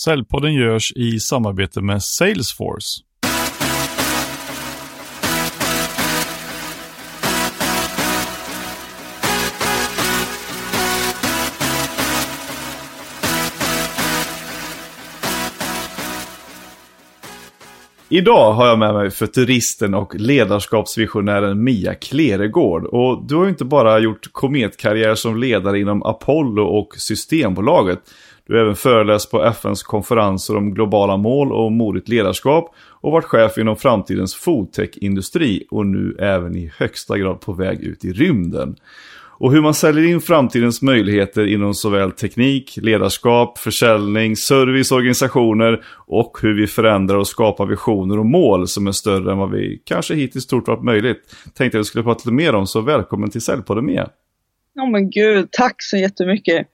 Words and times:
Säljpodden 0.00 0.54
görs 0.54 0.92
i 0.96 1.20
samarbete 1.20 1.80
med 1.80 2.02
Salesforce. 2.02 3.00
Idag 18.08 18.52
har 18.52 18.66
jag 18.66 18.78
med 18.78 18.94
mig 18.94 19.10
futuristen 19.10 19.94
och 19.94 20.14
ledarskapsvisionären 20.14 21.64
Mia 21.64 21.94
Kleregård. 21.94 22.84
Och 22.84 23.26
du 23.26 23.36
har 23.36 23.44
ju 23.44 23.50
inte 23.50 23.64
bara 23.64 23.98
gjort 23.98 24.32
kometkarriär 24.32 25.14
som 25.14 25.36
ledare 25.40 25.80
inom 25.80 26.02
Apollo 26.02 26.62
och 26.62 26.94
Systembolaget. 26.96 27.98
Du 28.46 28.54
har 28.54 28.60
även 28.60 28.76
föreläst 28.76 29.30
på 29.30 29.44
FNs 29.44 29.82
konferenser 29.82 30.56
om 30.56 30.74
globala 30.74 31.16
mål 31.16 31.52
och 31.52 31.72
modigt 31.72 32.08
ledarskap 32.08 32.74
och 33.00 33.12
varit 33.12 33.24
chef 33.24 33.58
inom 33.58 33.76
framtidens 33.76 34.34
foodtech-industri 34.34 35.66
och 35.70 35.86
nu 35.86 36.16
även 36.18 36.56
i 36.56 36.72
högsta 36.78 37.18
grad 37.18 37.40
på 37.40 37.52
väg 37.52 37.80
ut 37.80 38.04
i 38.04 38.12
rymden. 38.12 38.76
Och 39.38 39.52
hur 39.52 39.60
man 39.60 39.74
säljer 39.74 40.04
in 40.04 40.20
framtidens 40.20 40.82
möjligheter 40.82 41.46
inom 41.46 41.74
såväl 41.74 42.12
teknik, 42.12 42.76
ledarskap, 42.76 43.58
försäljning, 43.58 44.36
service, 44.36 44.92
organisationer 44.92 45.84
och 46.06 46.38
hur 46.42 46.54
vi 46.54 46.66
förändrar 46.66 47.16
och 47.16 47.28
skapar 47.28 47.66
visioner 47.66 48.18
och 48.18 48.26
mål 48.26 48.68
som 48.68 48.86
är 48.86 48.92
större 48.92 49.32
än 49.32 49.38
vad 49.38 49.50
vi 49.50 49.82
kanske 49.84 50.14
hittills 50.14 50.46
trott 50.46 50.68
varit 50.68 50.84
möjligt. 50.84 51.36
Tänkte 51.54 51.78
jag 51.78 51.86
skulle 51.86 52.04
prata 52.04 52.18
lite 52.18 52.32
mer 52.32 52.54
om, 52.54 52.66
så 52.66 52.80
välkommen 52.80 53.30
till 53.30 53.40
Säljpodden 53.40 53.86
Mia. 53.86 54.08
Ja 54.74 54.86
men 54.86 55.10
gud, 55.10 55.48
tack 55.50 55.76
så 55.78 55.96
jättemycket. 55.96 56.66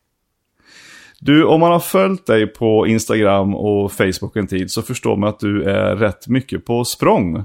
Du, 1.23 1.45
om 1.45 1.61
man 1.61 1.73
har 1.73 1.81
följt 1.81 2.27
dig 2.27 2.47
på 2.47 2.87
Instagram 2.87 3.55
och 3.55 3.93
Facebook 3.93 4.37
en 4.37 4.47
tid 4.47 4.71
så 4.71 4.83
förstår 4.83 5.17
man 5.17 5.29
att 5.29 5.41
du 5.41 5.65
är 5.65 5.97
rätt 5.97 6.29
mycket 6.29 6.65
på 6.65 6.85
språng. 6.85 7.35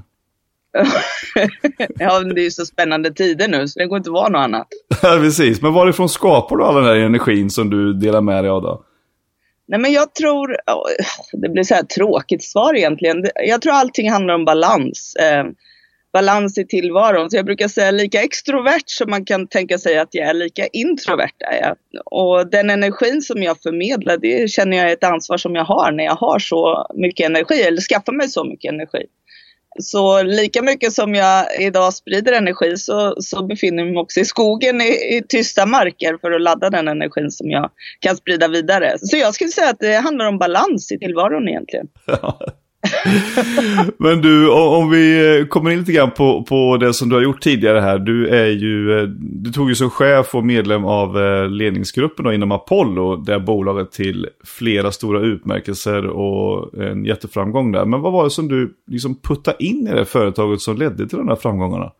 ja, 1.98 2.20
det 2.20 2.40
är 2.40 2.44
ju 2.44 2.50
så 2.50 2.66
spännande 2.66 3.12
tider 3.12 3.48
nu 3.48 3.68
så 3.68 3.78
det 3.78 3.86
går 3.86 3.98
inte 3.98 4.10
att 4.10 4.14
vara 4.14 4.28
något 4.28 4.38
annat. 4.38 4.66
Ja, 5.02 5.18
precis. 5.20 5.62
Men 5.62 5.72
varifrån 5.72 6.08
skapar 6.08 6.56
du 6.56 6.64
all 6.64 6.74
den 6.74 6.84
här 6.84 6.94
energin 6.94 7.50
som 7.50 7.70
du 7.70 7.92
delar 7.92 8.20
med 8.20 8.44
dig 8.44 8.50
av 8.50 8.62
då? 8.62 8.84
Nej, 9.68 9.80
men 9.80 9.92
jag 9.92 10.14
tror, 10.14 10.56
det 11.32 11.48
blir 11.48 11.62
så 11.62 11.74
här 11.74 11.82
tråkigt 11.82 12.44
svar 12.44 12.76
egentligen. 12.76 13.26
Jag 13.34 13.62
tror 13.62 13.72
allting 13.72 14.10
handlar 14.10 14.34
om 14.34 14.44
balans. 14.44 15.14
Balans 16.16 16.58
i 16.58 16.66
tillvaron. 16.66 17.30
Så 17.30 17.36
jag 17.36 17.44
brukar 17.44 17.68
säga 17.68 17.90
lika 17.90 18.22
extrovert 18.22 18.84
som 18.86 19.10
man 19.10 19.24
kan 19.24 19.46
tänka 19.46 19.78
sig 19.78 19.98
att 19.98 20.08
jag 20.10 20.28
är, 20.28 20.34
lika 20.34 20.66
introvert 20.66 21.36
är 21.38 21.60
jag. 21.60 21.76
Och 22.04 22.50
den 22.50 22.70
energin 22.70 23.22
som 23.22 23.42
jag 23.42 23.62
förmedlar, 23.62 24.16
det 24.16 24.50
känner 24.50 24.76
jag 24.76 24.88
är 24.88 24.92
ett 24.92 25.04
ansvar 25.04 25.36
som 25.36 25.54
jag 25.54 25.64
har 25.64 25.92
när 25.92 26.04
jag 26.04 26.14
har 26.14 26.38
så 26.38 26.86
mycket 26.94 27.26
energi, 27.26 27.62
eller 27.62 27.80
skaffar 27.80 28.12
mig 28.12 28.28
så 28.28 28.44
mycket 28.44 28.72
energi. 28.72 29.06
Så 29.78 30.22
lika 30.22 30.62
mycket 30.62 30.92
som 30.92 31.14
jag 31.14 31.60
idag 31.60 31.94
sprider 31.94 32.32
energi 32.32 32.76
så, 32.76 33.14
så 33.18 33.46
befinner 33.46 33.82
jag 33.82 33.92
mig 33.92 34.00
också 34.00 34.20
i 34.20 34.24
skogen 34.24 34.80
i, 34.80 35.16
i 35.16 35.22
tysta 35.28 35.66
marker 35.66 36.18
för 36.20 36.32
att 36.32 36.42
ladda 36.42 36.70
den 36.70 36.88
energin 36.88 37.30
som 37.30 37.50
jag 37.50 37.70
kan 38.00 38.16
sprida 38.16 38.48
vidare. 38.48 38.98
Så 38.98 39.16
jag 39.16 39.34
skulle 39.34 39.50
säga 39.50 39.70
att 39.70 39.80
det 39.80 39.94
handlar 39.94 40.26
om 40.26 40.38
balans 40.38 40.92
i 40.92 40.98
tillvaron 40.98 41.48
egentligen. 41.48 41.88
Men 43.98 44.22
du, 44.22 44.50
om 44.50 44.90
vi 44.90 45.38
eh, 45.38 45.46
kommer 45.46 45.70
in 45.70 45.78
lite 45.78 45.92
grann 45.92 46.10
på, 46.10 46.42
på 46.42 46.76
det 46.76 46.94
som 46.94 47.08
du 47.08 47.14
har 47.14 47.22
gjort 47.22 47.42
tidigare 47.42 47.80
här. 47.80 47.98
Du 47.98 48.28
är 48.28 48.46
ju, 48.46 48.98
eh, 48.98 49.08
du 49.18 49.52
tog 49.52 49.68
ju 49.68 49.74
som 49.74 49.90
chef 49.90 50.34
och 50.34 50.44
medlem 50.44 50.84
av 50.84 51.18
eh, 51.22 51.48
ledningsgruppen 51.48 52.32
inom 52.32 52.52
Apollo, 52.52 53.16
det 53.16 53.40
bolaget 53.40 53.92
till 53.92 54.28
flera 54.44 54.92
stora 54.92 55.20
utmärkelser 55.20 56.06
och 56.06 56.74
en 56.82 57.04
jätteframgång 57.04 57.72
där. 57.72 57.84
Men 57.84 58.00
vad 58.00 58.12
var 58.12 58.24
det 58.24 58.30
som 58.30 58.48
du 58.48 58.74
liksom 58.86 59.20
puttade 59.20 59.64
in 59.64 59.88
i 59.88 59.92
det 59.92 60.04
företaget 60.04 60.60
som 60.60 60.76
ledde 60.76 61.08
till 61.08 61.18
de 61.18 61.28
här 61.28 61.36
framgångarna? 61.36 61.92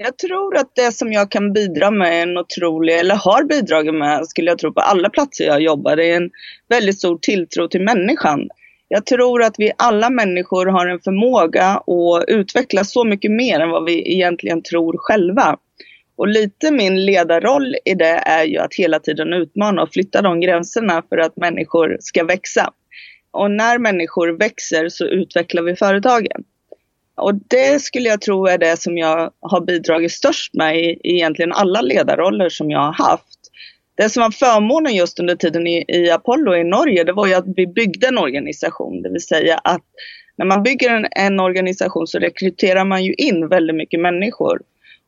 Jag 0.00 0.18
tror 0.18 0.56
att 0.56 0.74
det 0.74 0.92
som 0.92 1.12
jag 1.12 1.30
kan 1.30 1.52
bidra 1.52 1.90
med 1.90 2.18
är 2.18 2.22
en 2.22 2.38
otrolig, 2.38 2.98
eller 2.98 3.14
har 3.14 3.44
bidragit 3.44 3.94
med, 3.94 4.26
skulle 4.26 4.50
jag 4.50 4.58
tro 4.58 4.72
på 4.72 4.80
alla 4.80 5.10
platser 5.10 5.44
jag 5.44 5.60
jobbar, 5.60 5.96
det 5.96 6.10
är 6.10 6.16
en 6.16 6.30
väldigt 6.68 6.98
stor 6.98 7.18
tilltro 7.22 7.68
till 7.68 7.82
människan. 7.82 8.48
Jag 8.88 9.06
tror 9.06 9.42
att 9.42 9.54
vi 9.58 9.72
alla 9.78 10.10
människor 10.10 10.66
har 10.66 10.86
en 10.86 11.00
förmåga 11.00 11.66
att 11.66 12.24
utveckla 12.28 12.84
så 12.84 13.04
mycket 13.04 13.30
mer 13.30 13.60
än 13.60 13.70
vad 13.70 13.84
vi 13.84 14.12
egentligen 14.14 14.62
tror 14.62 14.94
själva. 14.98 15.56
Och 16.16 16.28
lite 16.28 16.70
min 16.70 17.04
ledarroll 17.04 17.76
i 17.84 17.94
det 17.94 18.22
är 18.26 18.44
ju 18.44 18.58
att 18.58 18.74
hela 18.74 19.00
tiden 19.00 19.32
utmana 19.32 19.82
och 19.82 19.92
flytta 19.92 20.22
de 20.22 20.40
gränserna 20.40 21.02
för 21.08 21.18
att 21.18 21.36
människor 21.36 21.96
ska 22.00 22.24
växa. 22.24 22.72
Och 23.30 23.50
när 23.50 23.78
människor 23.78 24.38
växer 24.38 24.88
så 24.88 25.04
utvecklar 25.04 25.62
vi 25.62 25.76
företagen. 25.76 26.44
Och 27.16 27.34
det 27.34 27.82
skulle 27.82 28.08
jag 28.08 28.20
tro 28.20 28.46
är 28.46 28.58
det 28.58 28.80
som 28.80 28.98
jag 28.98 29.30
har 29.40 29.60
bidragit 29.60 30.12
störst 30.12 30.54
med 30.54 30.78
i 30.78 31.00
egentligen 31.02 31.52
alla 31.52 31.80
ledarroller 31.80 32.48
som 32.48 32.70
jag 32.70 32.80
har 32.80 32.92
haft. 32.92 33.37
Det 33.98 34.08
som 34.08 34.22
var 34.22 34.30
förmånen 34.30 34.94
just 34.94 35.20
under 35.20 35.36
tiden 35.36 35.66
i, 35.66 35.84
i 35.88 36.10
Apollo 36.10 36.54
i 36.56 36.64
Norge, 36.64 37.04
det 37.04 37.12
var 37.12 37.26
ju 37.26 37.34
att 37.34 37.44
vi 37.56 37.66
byggde 37.66 38.06
en 38.08 38.18
organisation. 38.18 39.02
Det 39.02 39.10
vill 39.10 39.22
säga 39.22 39.58
att 39.64 39.82
när 40.36 40.46
man 40.46 40.62
bygger 40.62 40.90
en, 40.90 41.06
en 41.10 41.40
organisation 41.40 42.06
så 42.06 42.18
rekryterar 42.18 42.84
man 42.84 43.04
ju 43.04 43.14
in 43.14 43.48
väldigt 43.48 43.76
mycket 43.76 44.00
människor. 44.00 44.60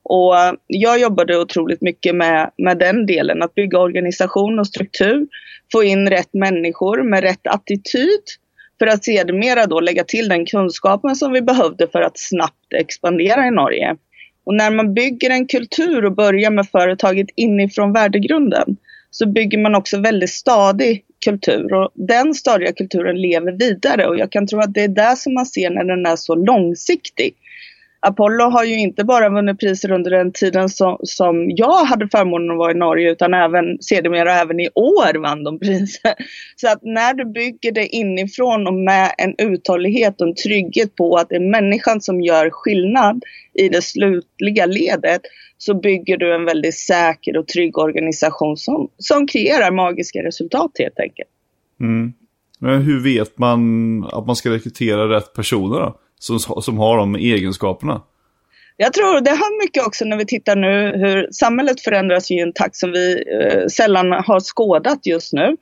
Och 0.03 0.39
eh, 0.39 0.53
jag 0.67 1.01
jobbade 1.01 1.39
otroligt 1.39 1.81
mycket 1.81 2.15
med, 2.15 2.51
med 2.59 2.79
den 2.79 3.07
delen, 3.07 3.43
att 3.43 3.55
bygga 3.55 3.79
organisation 3.79 4.59
och 4.59 4.67
struktur, 4.67 5.27
få 5.73 5.85
in 5.85 6.11
rätt 6.11 6.35
människor 6.35 7.03
med 7.03 7.23
rätt 7.23 7.47
attityd 7.47 8.25
för 8.79 8.87
att 8.87 9.05
sedermera 9.05 9.67
då 9.67 9.81
lägga 9.81 10.05
till 10.05 10.29
den 10.29 10.47
kunskapen 10.47 11.17
som 11.17 11.33
vi 11.33 11.43
behövde 11.43 11.89
för 11.89 12.03
att 12.03 12.19
snabbt 12.19 12.73
expandera 12.75 13.47
i 13.47 13.51
Norge. 13.51 13.97
Och 14.45 14.55
när 14.55 14.71
man 14.71 14.95
bygger 14.95 15.31
en 15.31 15.47
kultur 15.47 16.05
och 16.05 16.15
börjar 16.15 16.51
med 16.51 16.69
företaget 16.69 17.27
inifrån 17.37 17.93
värdegrunden 17.93 18.77
så 19.11 19.27
bygger 19.27 19.59
man 19.59 19.75
också 19.75 20.01
väldigt 20.01 20.31
stadig 20.31 21.05
kultur 21.25 21.75
och 21.75 21.91
den 21.95 22.35
stadiga 22.35 22.73
kulturen 22.73 23.21
lever 23.21 23.53
vidare 23.53 24.07
och 24.07 24.19
jag 24.19 24.33
kan 24.33 24.47
tro 24.47 24.59
att 24.59 24.75
det 24.75 24.83
är 24.83 24.89
det 24.89 25.17
som 25.17 25.35
man 25.35 25.47
ser 25.47 25.71
när 25.71 25.85
den 25.85 26.07
är 26.07 26.17
så 26.17 26.35
långsiktig. 26.35 27.35
Apollo 28.03 28.45
har 28.45 28.65
ju 28.65 28.79
inte 28.79 29.05
bara 29.05 29.29
vunnit 29.29 29.61
priser 29.61 29.93
under 29.93 30.11
den 30.11 30.33
tiden 30.33 30.69
som, 30.69 30.99
som 31.03 31.51
jag 31.51 31.85
hade 31.85 32.09
förmånen 32.09 32.51
att 32.51 32.59
vara 32.59 32.73
i 32.73 32.75
Norge 32.75 33.11
utan 33.11 33.35
även 33.35 33.83
sedermera 33.83 34.33
även 34.33 34.61
i 34.61 34.69
år 34.75 35.19
vann 35.19 35.45
de 35.45 35.59
priser. 35.59 36.15
Så 36.57 36.69
att 36.69 36.83
när 36.83 37.15
du 37.15 37.25
bygger 37.25 37.73
det 37.73 37.87
inifrån 37.87 38.67
och 38.67 38.75
med 38.75 39.15
en 39.19 39.35
uthållighet 39.39 40.21
och 40.21 40.29
en 40.29 40.35
trygghet 40.35 40.97
på 40.97 41.17
att 41.17 41.29
det 41.29 41.37
är 41.37 41.51
människan 41.51 42.01
som 42.01 42.21
gör 42.21 42.51
skillnad 42.51 43.23
i 43.55 43.69
det 43.69 43.83
slutliga 43.83 44.67
ledet 44.67 45.21
så 45.59 45.75
bygger 45.75 46.17
du 46.17 46.35
en 46.35 46.45
väldigt 46.45 46.79
säker 46.79 47.37
och 47.37 47.49
trygg 47.49 47.79
organisation 47.79 48.57
som, 48.57 48.89
som 48.99 49.27
kreerar 49.27 49.71
magiska 49.71 50.23
resultat 50.23 50.71
helt 50.79 51.01
enkelt. 51.01 51.29
Mm. 51.81 52.13
Men 52.59 52.83
hur 52.83 53.01
vet 53.01 53.39
man 53.39 53.61
att 54.05 54.27
man 54.27 54.37
ska 54.37 54.51
rekrytera 54.51 55.17
rätt 55.17 55.35
personer 55.35 55.81
då? 55.81 56.01
Som, 56.21 56.63
som 56.63 56.79
har 56.79 56.97
de 56.97 57.15
egenskaperna? 57.15 58.03
Jag 58.77 58.93
tror 58.93 59.21
det 59.21 59.31
har 59.31 59.65
mycket 59.65 59.87
också 59.87 60.05
när 60.05 60.17
vi 60.17 60.27
tittar 60.27 60.57
nu 60.57 60.93
hur 60.97 61.29
samhället 61.33 61.81
förändras 61.81 62.31
i 62.31 62.39
en 62.39 62.53
takt 62.53 62.77
som 62.77 62.93
vi 62.93 63.25
eh, 63.41 63.67
sällan 63.67 64.13
har 64.13 64.41
skådat 64.41 65.07
just 65.07 65.33
nu. 65.33 65.57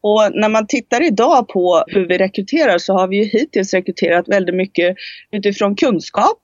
Och 0.00 0.30
när 0.32 0.48
man 0.48 0.66
tittar 0.66 1.02
idag 1.02 1.48
på 1.48 1.84
hur 1.86 2.08
vi 2.08 2.18
rekryterar 2.18 2.78
så 2.78 2.92
har 2.92 3.08
vi 3.08 3.16
ju 3.16 3.24
hittills 3.24 3.74
rekryterat 3.74 4.28
väldigt 4.28 4.54
mycket 4.54 4.96
utifrån 5.30 5.76
kunskap 5.76 6.42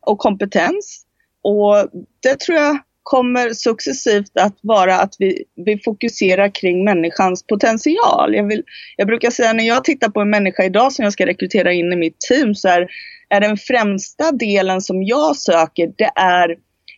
och 0.00 0.18
kompetens. 0.18 1.04
Och 1.42 1.88
det 2.22 2.40
tror 2.40 2.58
jag 2.58 2.78
kommer 3.08 3.52
successivt 3.52 4.38
att 4.40 4.56
vara 4.60 4.94
att 4.94 5.14
vi, 5.18 5.44
vi 5.54 5.78
fokuserar 5.84 6.54
kring 6.54 6.84
människans 6.84 7.46
potential. 7.46 8.34
Jag, 8.34 8.46
vill, 8.46 8.62
jag 8.96 9.06
brukar 9.06 9.30
säga 9.30 9.52
när 9.52 9.64
jag 9.64 9.84
tittar 9.84 10.08
på 10.08 10.20
en 10.20 10.30
människa 10.30 10.64
idag 10.64 10.92
som 10.92 11.02
jag 11.02 11.12
ska 11.12 11.26
rekrytera 11.26 11.72
in 11.72 11.92
i 11.92 11.96
mitt 11.96 12.20
team 12.20 12.54
så 12.54 12.68
är, 12.68 12.88
är 13.28 13.40
den 13.40 13.56
främsta 13.56 14.32
delen 14.32 14.80
som 14.80 15.02
jag 15.02 15.36
söker 15.36 15.92
det 15.96 16.10
är 16.14 16.56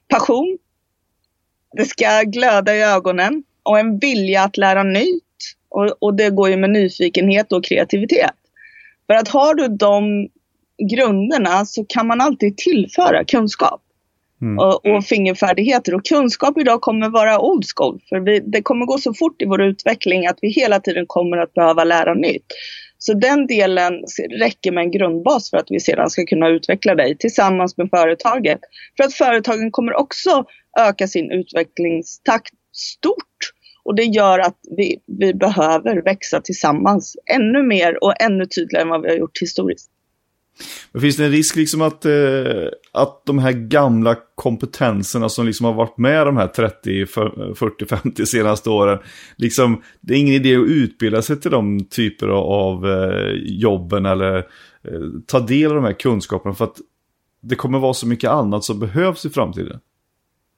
passion. 0.09 0.59
Det 1.77 1.85
ska 1.85 2.23
glöda 2.23 2.77
i 2.77 2.83
ögonen 2.83 3.43
och 3.63 3.79
en 3.79 3.99
vilja 3.99 4.43
att 4.43 4.57
lära 4.57 4.83
nytt. 4.83 5.23
Och, 5.69 6.03
och 6.03 6.15
det 6.15 6.31
går 6.31 6.51
ju 6.51 6.57
med 6.57 6.71
nyfikenhet 6.71 7.53
och 7.53 7.65
kreativitet. 7.65 8.37
För 9.07 9.15
att 9.15 9.29
har 9.29 9.55
du 9.55 9.69
de 9.69 10.29
grunderna 10.91 11.65
så 11.65 11.85
kan 11.89 12.07
man 12.07 12.21
alltid 12.21 12.57
tillföra 12.57 13.25
kunskap. 13.25 13.83
Mm. 14.43 14.59
Och, 14.59 14.87
och, 14.87 15.05
fingerfärdigheter. 15.05 15.95
Och 15.95 16.05
kunskap 16.05 16.59
idag 16.59 16.81
kommer 16.81 17.09
vara 17.09 17.41
old 17.41 17.65
school. 17.77 18.01
För 18.09 18.21
vi, 18.21 18.41
det 18.41 18.63
kommer 18.63 18.87
gå 18.87 18.99
så 18.99 19.15
fort 19.15 19.43
i 19.43 19.47
vår 19.47 19.63
utveckling 19.63 20.27
att 20.27 20.39
vi 20.43 20.49
hela 20.49 20.81
tiden 20.81 21.05
kommer 21.07 21.37
att 21.37 21.55
behöva 21.55 21.85
lära 21.85 22.15
nytt. 22.15 22.47
Så 22.99 23.15
den 23.15 23.47
delen 23.47 23.93
räcker 24.39 24.73
med 24.73 24.85
en 24.85 24.91
grundbas 24.91 25.51
för 25.51 25.57
att 25.57 25.67
vi 25.71 25.81
sedan 25.81 26.11
ska 26.11 26.25
kunna 26.27 26.49
utveckla 26.49 26.95
dig 26.95 27.17
tillsammans 27.19 27.77
med 27.77 27.91
företaget. 27.91 28.61
För 28.97 29.05
att 29.05 29.15
företagen 29.15 29.71
kommer 29.71 29.95
också 29.95 30.45
öka 30.79 31.09
sin 31.09 31.31
utvecklingstakt 31.31 32.55
stort 32.73 33.53
Och 33.85 33.95
det 33.95 34.05
gör 34.05 34.39
att 34.39 34.59
vi, 34.77 34.97
vi 35.07 35.35
behöver 35.35 36.03
växa 36.03 36.41
tillsammans 36.41 37.17
ännu 37.35 37.63
mer 37.63 38.05
och 38.05 38.23
ännu 38.23 38.47
tydligare 38.47 38.83
än 38.83 38.89
vad 38.89 39.03
vi 39.03 39.09
har 39.09 39.17
gjort 39.17 39.43
historiskt. 39.43 39.91
Men 40.93 41.03
finns 41.03 41.17
det 41.17 41.25
en 41.25 41.31
risk 41.31 41.57
liksom 41.57 41.83
att, 41.83 42.05
eh, 42.05 42.69
att 42.93 43.23
de 43.27 43.39
här 43.39 43.53
gamla 43.53 44.17
kompetenserna 44.35 45.29
som 45.29 45.47
liksom 45.47 45.67
har 45.67 45.73
varit 45.73 45.99
med 45.99 46.27
de 46.27 46.37
här 46.37 46.47
30, 46.47 47.07
40, 47.07 47.87
50 47.87 48.27
senaste 48.27 48.71
åren, 48.71 48.99
liksom, 49.37 49.83
det 50.01 50.15
är 50.15 50.19
ingen 50.19 50.35
idé 50.35 50.57
att 50.57 50.69
utbilda 50.69 51.23
sig 51.23 51.41
till 51.41 51.51
de 51.51 51.85
typer 51.85 52.29
av 52.29 52.87
eh, 52.87 53.33
jobben 53.45 54.07
eller 54.07 54.37
eh, 54.37 55.01
ta 55.27 55.41
del 55.41 55.71
av 55.71 55.75
de 55.75 55.85
här 55.85 55.93
kunskaperna 55.93 56.55
för 56.55 56.65
att 56.65 56.77
det 57.43 57.55
kommer 57.55 57.79
vara 57.79 57.95
så 57.95 58.07
mycket 58.07 58.31
annat 58.31 58.65
som 58.65 58.81
behövs 58.81 59.27
i 59.27 59.31
framtiden. 59.31 59.81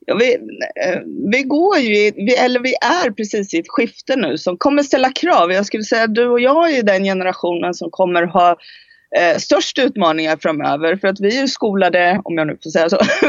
Ja, 0.06 0.14
vi, 0.14 0.34
eh, 0.34 1.00
vi 1.32 1.42
går 1.42 1.78
ju, 1.78 1.96
i, 1.96 2.12
vi, 2.16 2.36
eller 2.36 2.60
vi 2.60 2.74
är 2.74 3.10
precis 3.10 3.54
i 3.54 3.58
ett 3.58 3.68
skifte 3.68 4.16
nu 4.16 4.38
som 4.38 4.56
kommer 4.56 4.82
ställa 4.82 5.12
krav. 5.12 5.52
Jag 5.52 5.66
skulle 5.66 5.84
säga 5.84 6.04
att 6.04 6.14
du 6.14 6.28
och 6.28 6.40
jag 6.40 6.70
är 6.70 6.82
den 6.82 7.04
generationen 7.04 7.74
som 7.74 7.90
kommer 7.90 8.22
ha 8.22 8.56
eh, 9.16 9.36
störst 9.38 9.78
utmaningar 9.78 10.36
framöver. 10.36 10.96
För 10.96 11.08
att 11.08 11.20
vi 11.20 11.36
är 11.36 11.40
ju 11.40 11.48
skolade, 11.48 12.20
om 12.24 12.38
jag 12.38 12.46
nu 12.46 12.58
får 12.62 12.70
säga 12.70 12.88
så, 12.88 12.98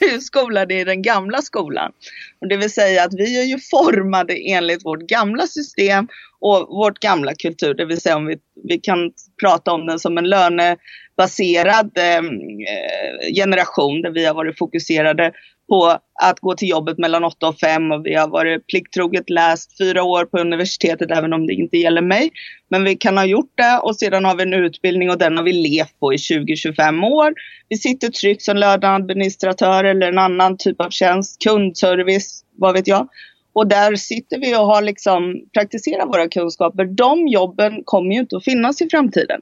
vi 0.00 0.14
är 0.14 0.18
skolade 0.18 0.74
i 0.74 0.84
den 0.84 1.02
gamla 1.02 1.42
skolan. 1.42 1.92
Och 2.40 2.48
det 2.48 2.56
vill 2.56 2.70
säga 2.70 3.04
att 3.04 3.14
vi 3.14 3.40
är 3.40 3.44
ju 3.44 3.58
formade 3.70 4.34
enligt 4.34 4.84
vårt 4.84 5.00
gamla 5.00 5.46
system 5.46 6.08
och 6.40 6.68
vårt 6.68 6.98
gamla 6.98 7.34
kultur. 7.34 7.74
Det 7.74 7.84
vill 7.84 8.00
säga 8.00 8.16
om 8.16 8.26
vi, 8.26 8.36
vi 8.64 8.78
kan 8.78 9.12
prata 9.42 9.72
om 9.72 9.86
den 9.86 9.98
som 9.98 10.18
en 10.18 10.28
lönebaserad 10.28 11.98
eh, 11.98 12.16
eh 12.16 13.34
generation 13.34 14.02
där 14.02 14.10
vi 14.10 14.26
har 14.26 14.34
varit 14.34 14.58
fokuserade 14.58 15.32
på 15.70 15.98
att 16.22 16.40
gå 16.40 16.54
till 16.54 16.68
jobbet 16.68 16.98
mellan 16.98 17.24
8 17.24 17.48
och 17.48 17.58
5 17.58 17.92
och 17.92 18.06
vi 18.06 18.14
har 18.14 18.28
varit 18.28 18.66
plikttroget 18.66 19.30
läst 19.30 19.78
fyra 19.78 20.02
år 20.02 20.24
på 20.24 20.38
universitetet 20.38 21.10
även 21.10 21.32
om 21.32 21.46
det 21.46 21.52
inte 21.52 21.76
gäller 21.76 22.02
mig. 22.02 22.30
Men 22.70 22.84
vi 22.84 22.96
kan 22.96 23.16
ha 23.16 23.24
gjort 23.24 23.52
det 23.54 23.78
och 23.82 23.96
sedan 23.96 24.24
har 24.24 24.36
vi 24.36 24.42
en 24.42 24.54
utbildning 24.54 25.10
och 25.10 25.18
den 25.18 25.36
har 25.36 25.44
vi 25.44 25.52
levt 25.52 26.00
på 26.00 26.14
i 26.14 26.16
20-25 26.16 27.04
år. 27.04 27.34
Vi 27.68 27.76
sitter 27.76 28.08
tryggt 28.08 28.42
som 28.42 28.56
löneadministratör 28.56 29.84
eller 29.84 30.08
en 30.08 30.18
annan 30.18 30.56
typ 30.56 30.80
av 30.80 30.90
tjänst, 30.90 31.42
kundservice, 31.44 32.44
vad 32.56 32.74
vet 32.74 32.86
jag. 32.86 33.08
Och 33.52 33.66
där 33.66 33.96
sitter 33.96 34.38
vi 34.38 34.56
och 34.56 34.66
har 34.66 34.82
liksom 34.82 35.34
praktiserat 35.52 36.08
våra 36.08 36.28
kunskaper. 36.28 36.84
De 36.84 37.28
jobben 37.28 37.82
kommer 37.84 38.14
ju 38.14 38.20
inte 38.20 38.36
att 38.36 38.44
finnas 38.44 38.82
i 38.82 38.88
framtiden. 38.90 39.40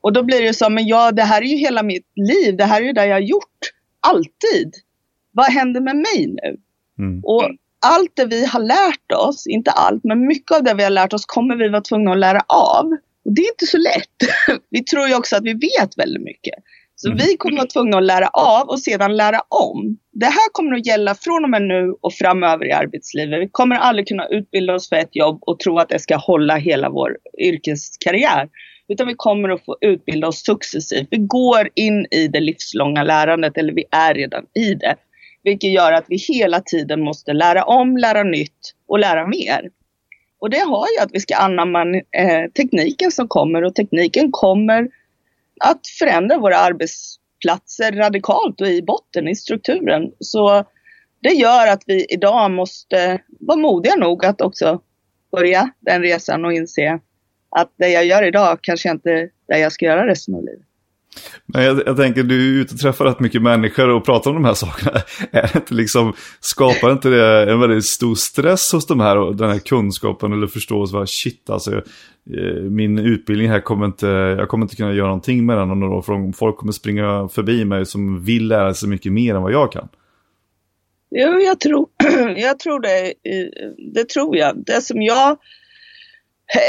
Och 0.00 0.12
då 0.12 0.22
blir 0.22 0.42
det 0.42 0.54
så, 0.54 0.70
men 0.70 0.86
ja, 0.86 1.12
det 1.12 1.22
här 1.22 1.42
är 1.42 1.46
ju 1.46 1.56
hela 1.56 1.82
mitt 1.82 2.06
liv. 2.16 2.56
Det 2.56 2.64
här 2.64 2.82
är 2.82 2.86
ju 2.86 2.92
det 2.92 3.06
jag 3.06 3.14
har 3.14 3.20
gjort. 3.20 3.58
Alltid 4.00 4.74
vad 5.32 5.46
händer 5.46 5.80
med 5.80 5.96
mig 5.96 6.26
nu? 6.26 6.56
Mm. 6.98 7.20
Och 7.24 7.50
allt 7.86 8.12
det 8.14 8.26
vi 8.26 8.46
har 8.46 8.60
lärt 8.60 9.12
oss, 9.12 9.46
inte 9.46 9.70
allt, 9.70 10.04
men 10.04 10.26
mycket 10.26 10.56
av 10.56 10.64
det 10.64 10.74
vi 10.74 10.82
har 10.82 10.90
lärt 10.90 11.12
oss 11.12 11.24
kommer 11.26 11.56
vi 11.56 11.68
vara 11.68 11.80
tvungna 11.80 12.12
att 12.12 12.18
lära 12.18 12.40
av. 12.48 12.86
Och 13.24 13.32
det 13.34 13.42
är 13.42 13.52
inte 13.52 13.66
så 13.66 13.78
lätt. 13.78 14.16
vi 14.70 14.84
tror 14.84 15.08
ju 15.08 15.14
också 15.14 15.36
att 15.36 15.44
vi 15.44 15.52
vet 15.52 15.98
väldigt 15.98 16.22
mycket. 16.22 16.54
Så 16.96 17.08
mm. 17.08 17.18
vi 17.18 17.36
kommer 17.36 17.56
vara 17.56 17.66
tvungna 17.66 17.98
att 17.98 18.04
lära 18.04 18.28
av 18.28 18.68
och 18.68 18.80
sedan 18.80 19.16
lära 19.16 19.40
om. 19.48 19.98
Det 20.12 20.26
här 20.26 20.52
kommer 20.52 20.76
att 20.76 20.86
gälla 20.86 21.14
från 21.14 21.44
och 21.44 21.50
med 21.50 21.62
nu 21.62 21.94
och 22.00 22.14
framöver 22.14 22.66
i 22.66 22.72
arbetslivet. 22.72 23.40
Vi 23.40 23.48
kommer 23.52 23.76
aldrig 23.76 24.08
kunna 24.08 24.26
utbilda 24.28 24.74
oss 24.74 24.88
för 24.88 24.96
ett 24.96 25.16
jobb 25.16 25.38
och 25.42 25.58
tro 25.58 25.78
att 25.78 25.88
det 25.88 25.98
ska 25.98 26.16
hålla 26.16 26.56
hela 26.56 26.90
vår 26.90 27.16
yrkeskarriär. 27.38 28.48
Utan 28.88 29.06
vi 29.06 29.14
kommer 29.16 29.48
att 29.48 29.64
få 29.64 29.76
utbilda 29.80 30.28
oss 30.28 30.44
successivt. 30.44 31.08
Vi 31.10 31.18
går 31.18 31.68
in 31.74 32.06
i 32.10 32.28
det 32.28 32.40
livslånga 32.40 33.02
lärandet, 33.02 33.58
eller 33.58 33.72
vi 33.72 33.84
är 33.90 34.14
redan 34.14 34.44
i 34.54 34.74
det. 34.74 34.96
Vilket 35.42 35.70
gör 35.70 35.92
att 35.92 36.04
vi 36.08 36.16
hela 36.16 36.60
tiden 36.60 37.00
måste 37.00 37.32
lära 37.32 37.64
om, 37.64 37.96
lära 37.96 38.22
nytt 38.22 38.74
och 38.86 38.98
lära 38.98 39.26
mer. 39.26 39.70
Och 40.38 40.50
det 40.50 40.58
har 40.58 40.86
ju 40.96 41.02
att 41.02 41.10
vi 41.12 41.20
ska 41.20 41.36
anamma 41.36 41.82
eh, 41.96 42.50
tekniken 42.56 43.10
som 43.10 43.28
kommer 43.28 43.64
och 43.64 43.74
tekniken 43.74 44.32
kommer 44.32 44.88
att 45.60 45.86
förändra 45.98 46.38
våra 46.38 46.56
arbetsplatser 46.56 47.92
radikalt 47.92 48.60
och 48.60 48.68
i 48.68 48.82
botten, 48.82 49.28
i 49.28 49.36
strukturen. 49.36 50.12
Så 50.20 50.64
det 51.20 51.32
gör 51.32 51.66
att 51.66 51.82
vi 51.86 52.06
idag 52.08 52.50
måste 52.50 53.18
vara 53.28 53.58
modiga 53.58 53.94
nog 53.94 54.24
att 54.24 54.40
också 54.40 54.80
börja 55.32 55.70
den 55.80 56.02
resan 56.02 56.44
och 56.44 56.52
inse 56.52 57.00
att 57.50 57.72
det 57.76 57.88
jag 57.88 58.04
gör 58.04 58.22
idag 58.22 58.58
kanske 58.62 58.90
inte 58.90 59.10
är 59.12 59.30
det 59.46 59.58
jag 59.58 59.72
ska 59.72 59.84
göra 59.86 60.06
resten 60.06 60.34
av 60.34 60.44
livet. 60.44 60.69
Men 61.46 61.64
jag, 61.64 61.82
jag, 61.86 61.96
tänker, 61.96 62.22
du 62.22 62.58
är 62.58 62.60
ute 62.60 62.74
och 62.74 62.80
träffar 62.80 63.04
rätt 63.04 63.20
mycket 63.20 63.42
människor 63.42 63.88
och 63.88 64.04
pratar 64.04 64.30
om 64.30 64.36
de 64.36 64.44
här 64.44 64.54
sakerna. 64.54 64.90
Är 65.32 65.42
det 65.42 65.54
inte 65.54 65.74
liksom, 65.74 66.12
skapar 66.40 66.92
inte 66.92 67.08
det 67.08 67.52
en 67.52 67.60
väldigt 67.60 67.86
stor 67.86 68.14
stress 68.14 68.72
hos 68.72 68.86
de 68.86 69.00
här 69.00 69.32
den 69.32 69.50
här 69.50 69.58
kunskapen 69.58 70.32
eller 70.32 70.46
förståelse? 70.46 71.06
Shit 71.06 71.50
alltså, 71.50 71.76
eh, 71.76 72.62
min 72.62 72.98
utbildning 72.98 73.48
här 73.48 73.60
kommer 73.60 73.86
inte, 73.86 74.06
jag 74.06 74.48
kommer 74.48 74.64
inte 74.64 74.76
kunna 74.76 74.92
göra 74.92 75.06
någonting 75.06 75.46
med 75.46 75.56
den 75.56 75.70
om 75.70 75.80
några 75.80 75.94
år. 75.94 76.02
För 76.02 76.32
folk 76.32 76.56
kommer 76.56 76.72
springa 76.72 77.28
förbi 77.28 77.64
mig 77.64 77.86
som 77.86 78.24
vill 78.24 78.48
lära 78.48 78.74
sig 78.74 78.88
mycket 78.88 79.12
mer 79.12 79.34
än 79.34 79.42
vad 79.42 79.52
jag 79.52 79.72
kan. 79.72 79.88
Jo, 81.10 81.40
jag 81.40 81.60
tror, 81.60 81.88
jag 82.36 82.58
tror 82.58 82.80
det. 82.80 83.06
Eh, 83.06 83.70
det 83.94 84.08
tror 84.08 84.36
jag. 84.36 84.64
Det 84.66 84.80
som 84.82 85.02
jag 85.02 85.36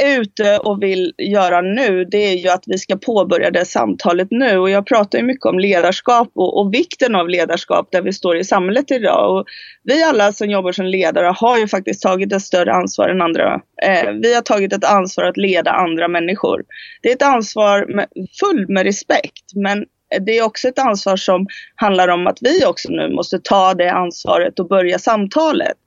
ute 0.05 0.57
och 0.57 0.83
vill 0.83 1.13
göra 1.17 1.61
nu, 1.61 2.05
det 2.05 2.17
är 2.17 2.37
ju 2.37 2.49
att 2.49 2.63
vi 2.65 2.77
ska 2.77 2.95
påbörja 2.95 3.51
det 3.51 3.65
samtalet 3.65 4.27
nu. 4.31 4.57
Och 4.57 4.69
jag 4.69 4.85
pratar 4.85 5.19
ju 5.19 5.23
mycket 5.25 5.45
om 5.45 5.59
ledarskap 5.59 6.31
och, 6.35 6.59
och, 6.59 6.73
vikten 6.73 7.15
av 7.15 7.29
ledarskap 7.29 7.87
där 7.91 8.01
vi 8.01 8.13
står 8.13 8.37
i 8.37 8.43
samhället 8.43 8.91
idag. 8.91 9.37
Och 9.37 9.45
vi 9.83 10.03
alla 10.03 10.33
som 10.33 10.49
jobbar 10.49 10.71
som 10.71 10.85
ledare 10.85 11.33
har 11.37 11.57
ju 11.57 11.67
faktiskt 11.67 12.01
tagit 12.01 12.33
ett 12.33 12.41
större 12.41 12.73
ansvar 12.73 13.09
än 13.09 13.21
andra. 13.21 13.61
Eh, 13.83 14.11
vi 14.11 14.35
har 14.35 14.41
tagit 14.41 14.73
ett 14.73 14.85
ansvar 14.85 15.23
att 15.23 15.37
leda 15.37 15.71
andra 15.71 16.07
människor. 16.07 16.63
Det 17.01 17.09
är 17.09 17.15
ett 17.15 17.21
ansvar 17.21 17.85
med, 17.85 18.07
med 18.67 18.83
respekt, 18.83 19.55
men 19.55 19.85
det 20.19 20.37
är 20.37 20.43
också 20.43 20.67
ett 20.67 20.79
ansvar 20.79 21.17
som 21.17 21.47
handlar 21.75 22.07
om 22.07 22.27
att 22.27 22.37
vi 22.41 22.65
också 22.65 22.89
nu 22.91 23.09
måste 23.09 23.39
ta 23.39 23.73
det 23.73 23.91
ansvaret 23.91 24.59
och 24.59 24.67
börja 24.67 24.99
samtalet. 24.99 25.77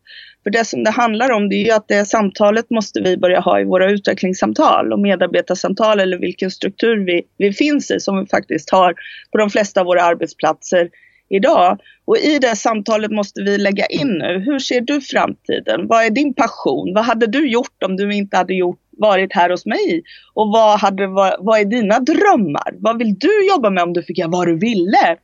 För 0.44 0.50
det 0.50 0.64
som 0.64 0.84
det 0.84 0.90
handlar 0.90 1.30
om 1.30 1.48
det 1.48 1.54
är 1.54 1.64
ju 1.64 1.70
att 1.70 1.88
det 1.88 2.04
samtalet 2.04 2.70
måste 2.70 3.00
vi 3.00 3.16
börja 3.16 3.40
ha 3.40 3.60
i 3.60 3.64
våra 3.64 3.90
utvecklingssamtal 3.90 4.92
och 4.92 4.98
medarbetarsamtal 4.98 6.00
eller 6.00 6.18
vilken 6.18 6.50
struktur 6.50 7.06
vi, 7.06 7.22
vi 7.38 7.52
finns 7.52 7.90
i 7.90 8.00
som 8.00 8.20
vi 8.20 8.26
faktiskt 8.26 8.70
har 8.70 8.94
på 9.32 9.38
de 9.38 9.50
flesta 9.50 9.80
av 9.80 9.86
våra 9.86 10.02
arbetsplatser 10.02 10.88
idag. 11.28 11.78
Och 12.04 12.16
i 12.16 12.38
det 12.38 12.56
samtalet 12.56 13.10
måste 13.10 13.42
vi 13.42 13.58
lägga 13.58 13.86
in 13.86 14.08
nu, 14.08 14.42
hur 14.46 14.58
ser 14.58 14.80
du 14.80 15.00
framtiden? 15.00 15.86
Vad 15.86 16.04
är 16.04 16.10
din 16.10 16.34
passion? 16.34 16.94
Vad 16.94 17.04
hade 17.04 17.26
du 17.26 17.48
gjort 17.48 17.82
om 17.84 17.96
du 17.96 18.14
inte 18.14 18.36
hade 18.36 18.54
gjort, 18.54 18.80
varit 18.98 19.32
här 19.32 19.50
hos 19.50 19.66
mig? 19.66 20.02
Och 20.34 20.48
vad, 20.48 20.80
hade, 20.80 21.06
vad, 21.06 21.36
vad 21.38 21.60
är 21.60 21.64
dina 21.64 21.98
drömmar? 21.98 22.74
Vad 22.78 22.98
vill 22.98 23.14
du 23.18 23.48
jobba 23.48 23.70
med 23.70 23.82
om 23.82 23.92
du 23.92 24.02
fick 24.02 24.18
göra 24.18 24.30
vad 24.30 24.46
du 24.46 24.58
ville? 24.58 25.16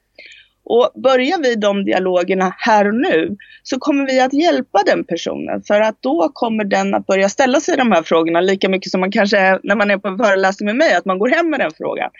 Och 0.71 1.01
börjar 1.03 1.43
vi 1.43 1.55
de 1.55 1.85
dialogerna 1.85 2.55
här 2.59 2.89
och 2.89 2.95
nu 2.95 3.37
så 3.63 3.79
kommer 3.79 4.07
vi 4.07 4.21
att 4.21 4.33
hjälpa 4.33 4.83
den 4.87 5.05
personen 5.05 5.63
för 5.63 5.81
att 5.81 6.03
då 6.03 6.31
kommer 6.35 6.65
den 6.65 6.95
att 6.95 7.07
börja 7.07 7.29
ställa 7.29 7.61
sig 7.61 7.77
de 7.77 7.93
här 7.93 8.03
frågorna 8.03 8.41
lika 8.41 8.69
mycket 8.69 8.91
som 8.91 9.01
man 9.01 9.11
kanske 9.11 9.39
är 9.39 9.61
när 9.63 9.77
man 9.77 9.91
är 9.91 9.99
på 9.99 10.09
en 10.09 10.19
föreläsning 10.19 10.67
med 10.67 10.77
mig, 10.77 10.95
att 10.95 11.05
man 11.05 11.19
går 11.19 11.29
hem 11.29 11.51
med 11.51 11.61
den 11.61 11.71
frågan. 11.79 12.11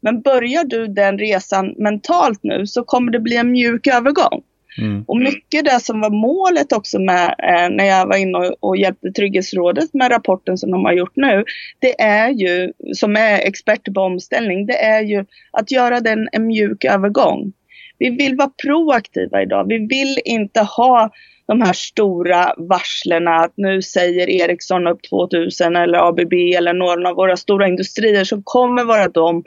Men 0.00 0.22
börjar 0.22 0.64
du 0.64 0.86
den 0.86 1.18
resan 1.18 1.74
mentalt 1.78 2.40
nu 2.42 2.66
så 2.66 2.84
kommer 2.84 3.12
det 3.12 3.20
bli 3.20 3.36
en 3.36 3.50
mjuk 3.52 3.86
övergång. 3.86 4.42
Mm. 4.78 5.04
Och 5.06 5.16
mycket 5.16 5.64
det 5.64 5.80
som 5.80 6.00
var 6.00 6.10
målet 6.10 6.72
också 6.72 6.98
med 6.98 7.34
eh, 7.38 7.76
när 7.76 7.84
jag 7.84 8.06
var 8.06 8.16
inne 8.16 8.38
och, 8.38 8.56
och 8.60 8.76
hjälpte 8.76 9.12
Trygghetsrådet 9.12 9.94
med 9.94 10.10
rapporten 10.10 10.58
som 10.58 10.70
de 10.70 10.84
har 10.84 10.92
gjort 10.92 11.16
nu. 11.16 11.44
Det 11.78 12.00
är 12.00 12.28
ju, 12.30 12.72
som 12.94 13.16
är 13.16 13.38
experter 13.38 13.92
på 13.92 14.00
omställning, 14.00 14.66
det 14.66 14.84
är 14.84 15.02
ju 15.02 15.24
att 15.52 15.70
göra 15.70 16.00
den 16.00 16.28
en 16.32 16.46
mjuk 16.46 16.84
övergång. 16.84 17.52
Vi 18.00 18.10
vill 18.10 18.36
vara 18.36 18.50
proaktiva 18.62 19.42
idag. 19.42 19.68
Vi 19.68 19.78
vill 19.78 20.18
inte 20.24 20.60
ha 20.60 21.10
de 21.46 21.62
här 21.62 21.72
stora 21.72 22.54
varslen 22.56 23.28
att 23.28 23.52
nu 23.56 23.82
säger 23.82 24.30
Ericsson 24.30 24.86
upp 24.86 25.02
2000 25.10 25.76
eller 25.76 26.08
ABB 26.08 26.32
eller 26.32 26.72
någon 26.72 27.06
av 27.06 27.16
våra 27.16 27.36
stora 27.36 27.68
industrier 27.68 28.24
som 28.24 28.42
kommer 28.44 28.84
vara 28.84 29.08
de 29.08 29.44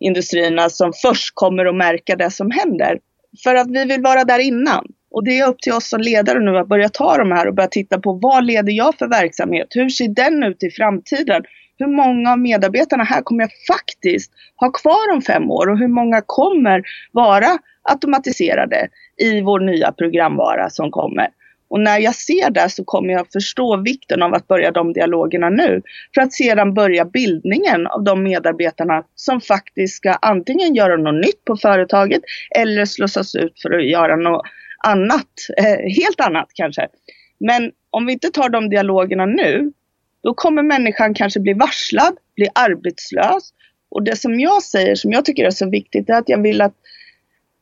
industrierna 0.00 0.68
som 0.70 0.92
först 1.02 1.30
kommer 1.34 1.64
att 1.66 1.74
märka 1.74 2.16
det 2.16 2.30
som 2.30 2.50
händer. 2.50 2.98
För 3.44 3.54
att 3.54 3.70
vi 3.70 3.84
vill 3.84 4.02
vara 4.02 4.24
där 4.24 4.38
innan. 4.38 4.86
Och 5.10 5.24
det 5.24 5.38
är 5.38 5.48
upp 5.48 5.58
till 5.58 5.72
oss 5.72 5.88
som 5.88 6.00
ledare 6.00 6.40
nu 6.40 6.58
att 6.58 6.68
börja 6.68 6.88
ta 6.88 7.16
de 7.16 7.32
här 7.32 7.48
och 7.48 7.54
börja 7.54 7.68
titta 7.68 8.00
på 8.00 8.12
vad 8.12 8.44
leder 8.44 8.72
jag 8.72 8.94
för 8.98 9.08
verksamhet? 9.08 9.68
Hur 9.70 9.88
ser 9.88 10.08
den 10.08 10.44
ut 10.44 10.62
i 10.62 10.70
framtiden? 10.70 11.42
Hur 11.78 11.86
många 11.86 12.32
av 12.32 12.38
medarbetarna 12.38 13.04
här 13.04 13.22
kommer 13.22 13.42
jag 13.42 13.50
faktiskt 13.68 14.32
ha 14.56 14.70
kvar 14.70 15.12
om 15.12 15.22
fem 15.22 15.50
år 15.50 15.68
och 15.68 15.78
hur 15.78 15.88
många 15.88 16.22
kommer 16.26 16.82
vara 17.12 17.58
automatiserade 17.82 18.88
i 19.16 19.40
vår 19.40 19.60
nya 19.60 19.92
programvara 19.92 20.70
som 20.70 20.90
kommer. 20.90 21.28
Och 21.68 21.80
när 21.80 21.98
jag 21.98 22.14
ser 22.14 22.50
det 22.50 22.70
så 22.70 22.84
kommer 22.84 23.12
jag 23.12 23.32
förstå 23.32 23.76
vikten 23.76 24.22
av 24.22 24.34
att 24.34 24.48
börja 24.48 24.70
de 24.70 24.92
dialogerna 24.92 25.50
nu. 25.50 25.82
För 26.14 26.22
att 26.22 26.32
sedan 26.32 26.74
börja 26.74 27.04
bildningen 27.04 27.86
av 27.86 28.04
de 28.04 28.22
medarbetarna 28.22 29.02
som 29.14 29.40
faktiskt 29.40 29.96
ska 29.96 30.12
antingen 30.12 30.74
göra 30.74 30.96
något 30.96 31.26
nytt 31.26 31.44
på 31.44 31.56
företaget 31.56 32.22
eller 32.58 32.84
slussas 32.84 33.34
ut 33.34 33.60
för 33.62 33.70
att 33.70 33.86
göra 33.86 34.16
något 34.16 34.42
annat, 34.84 35.28
eh, 35.58 36.04
helt 36.04 36.20
annat 36.20 36.48
kanske. 36.54 36.88
Men 37.40 37.72
om 37.90 38.06
vi 38.06 38.12
inte 38.12 38.30
tar 38.30 38.48
de 38.48 38.68
dialogerna 38.68 39.26
nu, 39.26 39.72
då 40.26 40.34
kommer 40.34 40.62
människan 40.62 41.14
kanske 41.14 41.40
bli 41.40 41.52
varslad, 41.52 42.16
bli 42.36 42.48
arbetslös. 42.54 43.50
Och 43.88 44.02
det 44.02 44.16
som 44.16 44.40
jag 44.40 44.62
säger, 44.62 44.94
som 44.94 45.12
jag 45.12 45.24
tycker 45.24 45.44
är 45.44 45.50
så 45.50 45.70
viktigt, 45.70 46.10
är 46.10 46.14
att 46.14 46.28
jag 46.28 46.42
vill 46.42 46.60
att, 46.60 46.74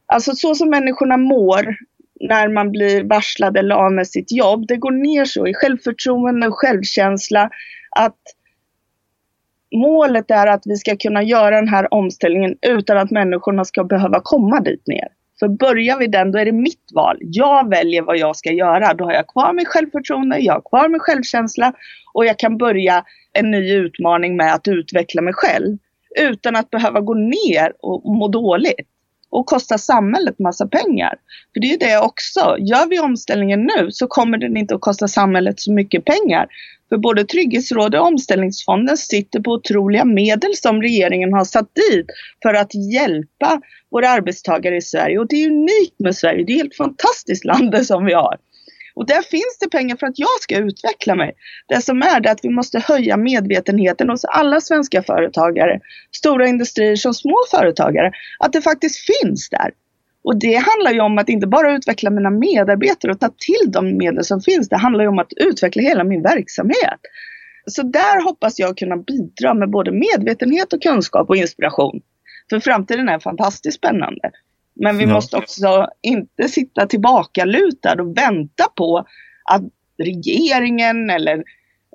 alltså 0.06 0.32
så 0.32 0.54
som 0.54 0.70
människorna 0.70 1.16
mår 1.16 1.76
när 2.20 2.48
man 2.48 2.70
blir 2.70 3.04
varslad 3.04 3.56
eller 3.56 3.74
av 3.74 3.92
med 3.92 4.06
sitt 4.06 4.32
jobb, 4.32 4.66
det 4.68 4.76
går 4.76 4.90
ner 4.90 5.24
så 5.24 5.46
i 5.46 5.54
självförtroende 5.54 6.46
och 6.46 6.54
självkänsla 6.54 7.50
att 7.90 8.20
målet 9.74 10.30
är 10.30 10.46
att 10.46 10.62
vi 10.64 10.76
ska 10.76 10.96
kunna 10.96 11.22
göra 11.22 11.56
den 11.56 11.68
här 11.68 11.94
omställningen 11.94 12.56
utan 12.62 12.98
att 12.98 13.10
människorna 13.10 13.64
ska 13.64 13.84
behöva 13.84 14.20
komma 14.24 14.60
dit 14.60 14.86
ner. 14.86 15.08
För 15.40 15.48
börjar 15.48 15.98
vi 15.98 16.06
den, 16.06 16.32
då 16.32 16.38
är 16.38 16.44
det 16.44 16.52
mitt 16.52 16.90
val. 16.94 17.16
Jag 17.20 17.70
väljer 17.70 18.02
vad 18.02 18.18
jag 18.18 18.36
ska 18.36 18.52
göra. 18.52 18.94
Då 18.94 19.04
har 19.04 19.12
jag 19.12 19.26
kvar 19.26 19.52
mitt 19.52 19.68
självförtroende, 19.68 20.38
jag 20.38 20.54
har 20.54 20.60
kvar 20.60 20.88
min 20.88 21.00
självkänsla 21.00 21.72
och 22.14 22.26
jag 22.26 22.38
kan 22.38 22.58
börja 22.58 23.04
en 23.32 23.50
ny 23.50 23.72
utmaning 23.72 24.36
med 24.36 24.54
att 24.54 24.68
utveckla 24.68 25.22
mig 25.22 25.34
själv. 25.34 25.76
Utan 26.20 26.56
att 26.56 26.70
behöva 26.70 27.00
gå 27.00 27.14
ner 27.14 27.72
och 27.80 28.14
må 28.14 28.28
dåligt 28.28 28.88
och 29.30 29.46
kosta 29.46 29.78
samhället 29.78 30.38
massa 30.38 30.66
pengar. 30.66 31.14
För 31.52 31.60
det 31.60 31.66
är 31.66 31.70
ju 31.70 31.76
det 31.76 31.98
också. 31.98 32.56
Gör 32.58 32.88
vi 32.88 32.98
omställningen 32.98 33.70
nu 33.76 33.90
så 33.90 34.06
kommer 34.06 34.38
den 34.38 34.56
inte 34.56 34.74
att 34.74 34.80
kosta 34.80 35.08
samhället 35.08 35.60
så 35.60 35.72
mycket 35.72 36.04
pengar. 36.04 36.46
För 36.88 36.96
både 36.96 37.24
Trygghetsrådet 37.24 38.00
och 38.00 38.06
Omställningsfonden 38.06 38.96
sitter 38.96 39.40
på 39.40 39.50
otroliga 39.50 40.04
medel 40.04 40.50
som 40.54 40.82
regeringen 40.82 41.32
har 41.32 41.44
satt 41.44 41.74
dit 41.74 42.06
för 42.42 42.54
att 42.54 42.74
hjälpa 42.92 43.60
våra 43.90 44.08
arbetstagare 44.08 44.76
i 44.76 44.82
Sverige. 44.82 45.18
Och 45.18 45.26
det 45.28 45.36
är 45.36 45.50
unikt 45.50 45.98
med 45.98 46.16
Sverige. 46.16 46.44
Det 46.44 46.52
är 46.52 46.56
ett 46.56 46.62
helt 46.62 46.76
fantastiskt 46.76 47.44
land 47.44 47.76
som 47.86 48.04
vi 48.04 48.12
har. 48.12 48.36
Och 48.94 49.06
där 49.06 49.22
finns 49.22 49.58
det 49.60 49.68
pengar 49.68 49.96
för 49.96 50.06
att 50.06 50.18
jag 50.18 50.40
ska 50.40 50.58
utveckla 50.58 51.14
mig. 51.14 51.34
Det 51.68 51.80
som 51.80 52.02
är 52.02 52.20
det 52.20 52.30
att 52.30 52.40
vi 52.42 52.48
måste 52.48 52.78
höja 52.78 53.16
medvetenheten 53.16 54.10
hos 54.10 54.24
alla 54.24 54.60
svenska 54.60 55.02
företagare, 55.02 55.80
stora 56.16 56.46
industrier 56.46 56.96
som 56.96 57.14
små 57.14 57.36
företagare, 57.50 58.12
att 58.38 58.52
det 58.52 58.62
faktiskt 58.62 58.96
finns 59.06 59.48
där. 59.48 59.70
Och 60.24 60.38
det 60.38 60.54
handlar 60.54 60.92
ju 60.92 61.00
om 61.00 61.18
att 61.18 61.28
inte 61.28 61.46
bara 61.46 61.72
utveckla 61.72 62.10
mina 62.10 62.30
medarbetare 62.30 63.12
och 63.12 63.20
ta 63.20 63.28
till 63.28 63.72
de 63.72 63.96
medel 63.96 64.24
som 64.24 64.40
finns. 64.40 64.68
Det 64.68 64.76
handlar 64.76 65.04
ju 65.04 65.08
om 65.08 65.18
att 65.18 65.32
utveckla 65.36 65.82
hela 65.82 66.04
min 66.04 66.22
verksamhet. 66.22 67.00
Så 67.66 67.82
där 67.82 68.24
hoppas 68.24 68.58
jag 68.58 68.78
kunna 68.78 68.96
bidra 68.96 69.54
med 69.54 69.70
både 69.70 69.92
medvetenhet 69.92 70.72
och 70.72 70.82
kunskap 70.82 71.28
och 71.28 71.36
inspiration. 71.36 72.00
För 72.50 72.60
framtiden 72.60 73.08
är 73.08 73.18
fantastiskt 73.18 73.78
spännande. 73.78 74.30
Men 74.74 74.98
vi 74.98 75.04
ja. 75.04 75.10
måste 75.10 75.36
också 75.36 75.86
inte 76.02 76.48
sitta 76.48 76.86
tillbakalutad 76.86 78.02
och 78.02 78.18
vänta 78.18 78.64
på 78.76 79.06
att 79.44 79.62
regeringen 79.98 81.10
eller 81.10 81.44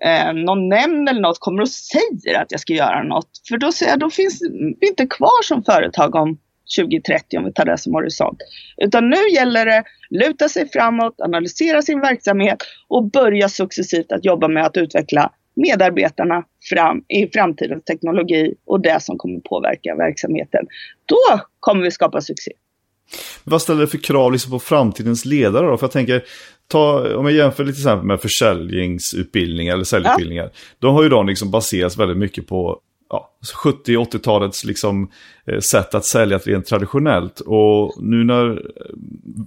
eh, 0.06 0.34
någon 0.34 0.70
nämnd 0.70 1.10
eller 1.10 1.22
något 1.22 1.40
kommer 1.40 1.62
och 1.62 1.70
säger 1.70 2.40
att 2.42 2.52
jag 2.52 2.60
ska 2.60 2.74
göra 2.74 3.04
något. 3.04 3.30
För 3.50 3.58
då, 3.58 3.72
jag, 3.82 4.00
då 4.00 4.10
finns 4.10 4.42
vi 4.80 4.88
inte 4.88 5.06
kvar 5.06 5.44
som 5.44 5.64
företag 5.64 6.16
om 6.16 6.38
2030 6.78 7.38
om 7.38 7.46
vi 7.46 7.54
tar 7.54 7.66
det 7.66 7.78
som 7.78 7.94
horisont. 7.94 8.38
Utan 8.78 9.10
nu 9.10 9.30
gäller 9.34 9.66
det 9.66 9.84
luta 10.10 10.50
sig 10.50 10.70
framåt, 10.70 11.22
analysera 11.22 11.82
sin 11.82 12.02
verksamhet 12.02 12.58
och 12.88 13.12
börja 13.12 13.50
successivt 13.50 14.12
att 14.12 14.26
jobba 14.26 14.48
med 14.48 14.66
att 14.66 14.78
utveckla 14.78 15.32
medarbetarna 15.56 16.44
fram, 16.70 17.04
i 17.08 17.28
framtidens 17.28 17.84
teknologi 17.84 18.54
och 18.66 18.82
det 18.82 19.00
som 19.02 19.18
kommer 19.18 19.40
påverka 19.40 19.96
verksamheten. 19.96 20.68
Då 21.06 21.42
kommer 21.60 21.84
vi 21.84 21.92
skapa 21.92 22.22
succé. 22.22 22.52
Vad 23.44 23.62
ställer 23.62 23.82
det 23.82 23.88
för 23.88 23.98
krav 23.98 24.32
liksom 24.32 24.52
på 24.52 24.60
framtidens 24.60 25.26
ledare 25.26 25.68
då? 25.68 25.78
För 25.78 25.84
jag 25.84 25.92
tänker, 25.92 26.24
ta, 26.68 27.16
om 27.16 27.26
jag 27.26 27.34
jämför 27.34 27.64
till 27.64 27.74
exempel 27.74 28.08
med 28.08 28.22
försäljningsutbildningar 28.22 29.74
eller 29.74 29.84
säljutbildningar. 29.84 30.44
Ja. 30.44 30.50
De 30.80 30.96
har 30.96 31.04
ju 31.04 31.10
då 31.10 31.24
liksom 31.24 31.52
baserats 31.52 31.98
väldigt 31.98 32.18
mycket 32.18 32.48
på 32.48 32.80
ja, 33.10 33.30
70-80-talets 33.64 34.66
liksom, 34.66 35.12
eh, 35.48 35.60
sätt 35.60 35.96
att 35.96 36.06
sälja 36.06 36.38
rent 36.38 36.66
traditionellt. 36.66 37.40
Och 37.40 38.04
nu 38.04 38.24
när 38.24 38.50
eh, 38.52 38.58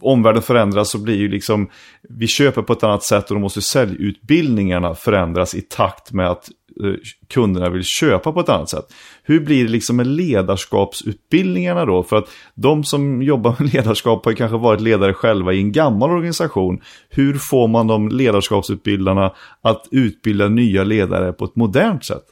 omvärlden 0.00 0.42
förändras 0.42 0.90
så 0.90 0.98
blir 0.98 1.16
ju 1.16 1.28
liksom, 1.28 1.70
vi 2.08 2.26
köper 2.26 2.62
på 2.62 2.72
ett 2.72 2.82
annat 2.82 3.02
sätt 3.02 3.30
och 3.30 3.36
då 3.36 3.40
måste 3.40 3.62
säljutbildningarna 3.62 4.94
förändras 4.94 5.54
i 5.54 5.60
takt 5.60 6.12
med 6.12 6.30
att 6.30 6.48
Eh, 6.82 6.94
kunderna 7.28 7.70
vill 7.70 7.84
köpa 7.84 8.32
på 8.32 8.40
ett 8.40 8.48
annat 8.48 8.70
sätt. 8.70 8.84
Hur 9.22 9.40
blir 9.40 9.64
det 9.64 9.70
liksom 9.70 9.96
med 9.96 10.06
ledarskapsutbildningarna 10.06 11.84
då? 11.84 12.02
För 12.02 12.16
att 12.16 12.28
de 12.54 12.84
som 12.84 13.22
jobbar 13.22 13.56
med 13.58 13.74
ledarskap 13.74 14.24
har 14.24 14.32
kanske 14.32 14.56
varit 14.56 14.80
ledare 14.80 15.14
själva 15.14 15.52
i 15.52 15.58
en 15.58 15.72
gammal 15.72 16.10
organisation. 16.10 16.80
Hur 17.08 17.34
får 17.34 17.68
man 17.68 17.86
de 17.86 18.08
ledarskapsutbildarna 18.08 19.32
att 19.62 19.88
utbilda 19.90 20.48
nya 20.48 20.84
ledare 20.84 21.32
på 21.32 21.44
ett 21.44 21.56
modernt 21.56 22.04
sätt? 22.04 22.24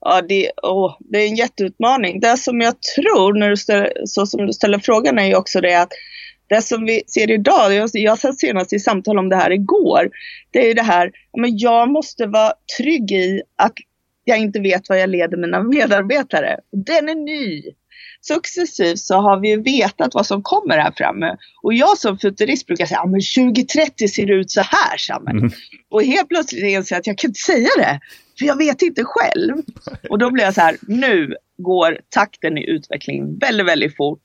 Ja, 0.00 0.22
det, 0.28 0.50
åh, 0.62 0.96
det 1.00 1.18
är 1.18 1.26
en 1.26 1.36
jätteutmaning. 1.36 2.20
Det 2.20 2.36
som 2.36 2.60
jag 2.60 2.74
tror, 2.82 3.38
när 3.38 3.50
du 3.50 3.56
ställer, 3.56 3.92
så 4.04 4.26
som 4.26 4.46
du 4.46 4.52
ställer 4.52 4.78
frågan, 4.78 5.18
är 5.18 5.26
ju 5.26 5.34
också 5.34 5.60
det 5.60 5.82
att 5.82 5.92
det 6.50 6.62
som 6.62 6.84
vi 6.84 7.02
ser 7.06 7.30
idag, 7.30 7.74
jag, 7.74 7.90
jag 7.92 8.18
satt 8.18 8.38
senast 8.38 8.72
i 8.72 8.78
samtal 8.78 9.18
om 9.18 9.28
det 9.28 9.36
här 9.36 9.50
igår, 9.50 10.10
det 10.50 10.58
är 10.58 10.66
ju 10.66 10.74
det 10.74 10.82
här, 10.82 11.12
men 11.38 11.58
jag 11.58 11.90
måste 11.90 12.26
vara 12.26 12.52
trygg 12.78 13.12
i 13.12 13.42
att 13.56 13.74
jag 14.24 14.38
inte 14.38 14.60
vet 14.60 14.88
vad 14.88 15.00
jag 15.00 15.10
leder 15.10 15.36
mina 15.36 15.62
medarbetare. 15.62 16.56
Den 16.86 17.08
är 17.08 17.14
ny. 17.14 17.62
Successivt 18.20 18.98
så 18.98 19.14
har 19.14 19.40
vi 19.40 19.56
vetat 19.56 20.14
vad 20.14 20.26
som 20.26 20.42
kommer 20.42 20.78
här 20.78 20.92
framme. 20.96 21.36
Och 21.62 21.74
jag 21.74 21.98
som 21.98 22.18
futurist 22.18 22.66
brukar 22.66 22.86
säga, 22.86 23.00
ja 23.02 23.06
men 23.06 23.20
2030 23.52 24.08
ser 24.08 24.26
det 24.26 24.32
ut 24.32 24.50
så 24.50 24.60
här 24.60 24.96
samhället. 24.96 25.40
Mm. 25.40 25.52
Och 25.90 26.02
helt 26.02 26.28
plötsligt 26.28 26.64
inser 26.64 26.94
jag 26.94 27.00
att 27.00 27.06
jag 27.06 27.18
kan 27.18 27.28
inte 27.28 27.40
säga 27.40 27.68
det. 27.78 28.00
För 28.38 28.46
jag 28.46 28.58
vet 28.58 28.82
inte 28.82 29.04
själv. 29.04 29.56
Och 30.10 30.18
då 30.18 30.30
blir 30.30 30.44
jag 30.44 30.54
så 30.54 30.60
här, 30.60 30.76
nu 30.80 31.34
går 31.58 31.98
takten 32.08 32.58
i 32.58 32.70
utvecklingen 32.70 33.38
väldigt, 33.38 33.66
väldigt 33.66 33.96
fort. 33.96 34.22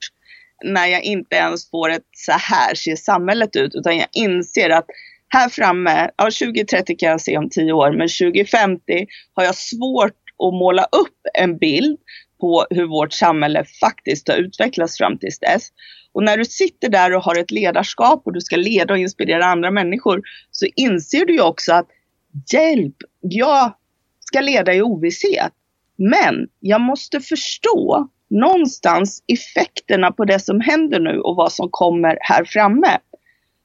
När 0.64 0.88
jag 0.88 1.04
inte 1.04 1.36
ens 1.36 1.70
får 1.70 1.90
ett 1.90 2.10
så 2.12 2.32
här 2.32 2.76
ser 2.76 2.96
samhället 2.96 3.56
ut, 3.56 3.76
utan 3.76 3.98
jag 3.98 4.08
inser 4.12 4.70
att 4.70 4.86
här 5.28 5.50
framme, 5.50 6.10
ja 6.18 6.24
2030 6.24 6.96
kan 6.98 7.10
jag 7.10 7.22
se 7.22 7.38
om 7.38 7.50
10 7.50 7.74
år, 7.74 7.92
men 7.92 8.08
2050 8.08 9.08
har 9.34 9.44
jag 9.44 9.56
svårt 9.56 10.22
att 10.48 10.54
måla 10.54 10.84
upp 10.84 11.20
en 11.34 11.58
bild 11.58 11.98
på 12.40 12.66
hur 12.70 12.86
vårt 12.86 13.14
samhälle 13.14 13.66
faktiskt 13.80 14.28
har 14.28 14.36
utvecklats 14.36 14.98
fram 14.98 15.18
tills 15.18 15.40
dess. 15.40 15.70
Och 16.14 16.24
när 16.24 16.38
du 16.38 16.46
sitter 16.46 16.90
där 16.90 17.16
och 17.16 17.24
har 17.24 17.40
ett 17.40 17.52
ledarskap 17.52 18.22
och 18.26 18.34
du 18.34 18.42
ska 18.42 18.56
leda 18.56 18.94
och 18.94 19.00
inspirera 19.00 19.46
andra 19.46 19.72
människor 19.72 20.22
så 20.52 20.66
inser 20.76 21.26
du 21.26 21.34
ju 21.34 21.42
också 21.42 21.74
att 21.74 21.88
hjälp, 22.52 22.96
jag 23.22 23.74
ska 24.20 24.42
leda 24.42 24.74
i 24.74 24.82
ovisshet. 24.82 25.54
Men 25.98 26.48
jag 26.60 26.82
måste 26.82 27.20
förstå 27.20 28.10
någonstans 28.30 29.24
effekterna 29.28 30.12
på 30.12 30.26
det 30.26 30.40
som 30.40 30.62
händer 30.62 31.00
nu 31.00 31.20
och 31.20 31.36
vad 31.36 31.52
som 31.52 31.68
kommer 31.72 32.18
här 32.22 32.46
framme. 32.46 32.98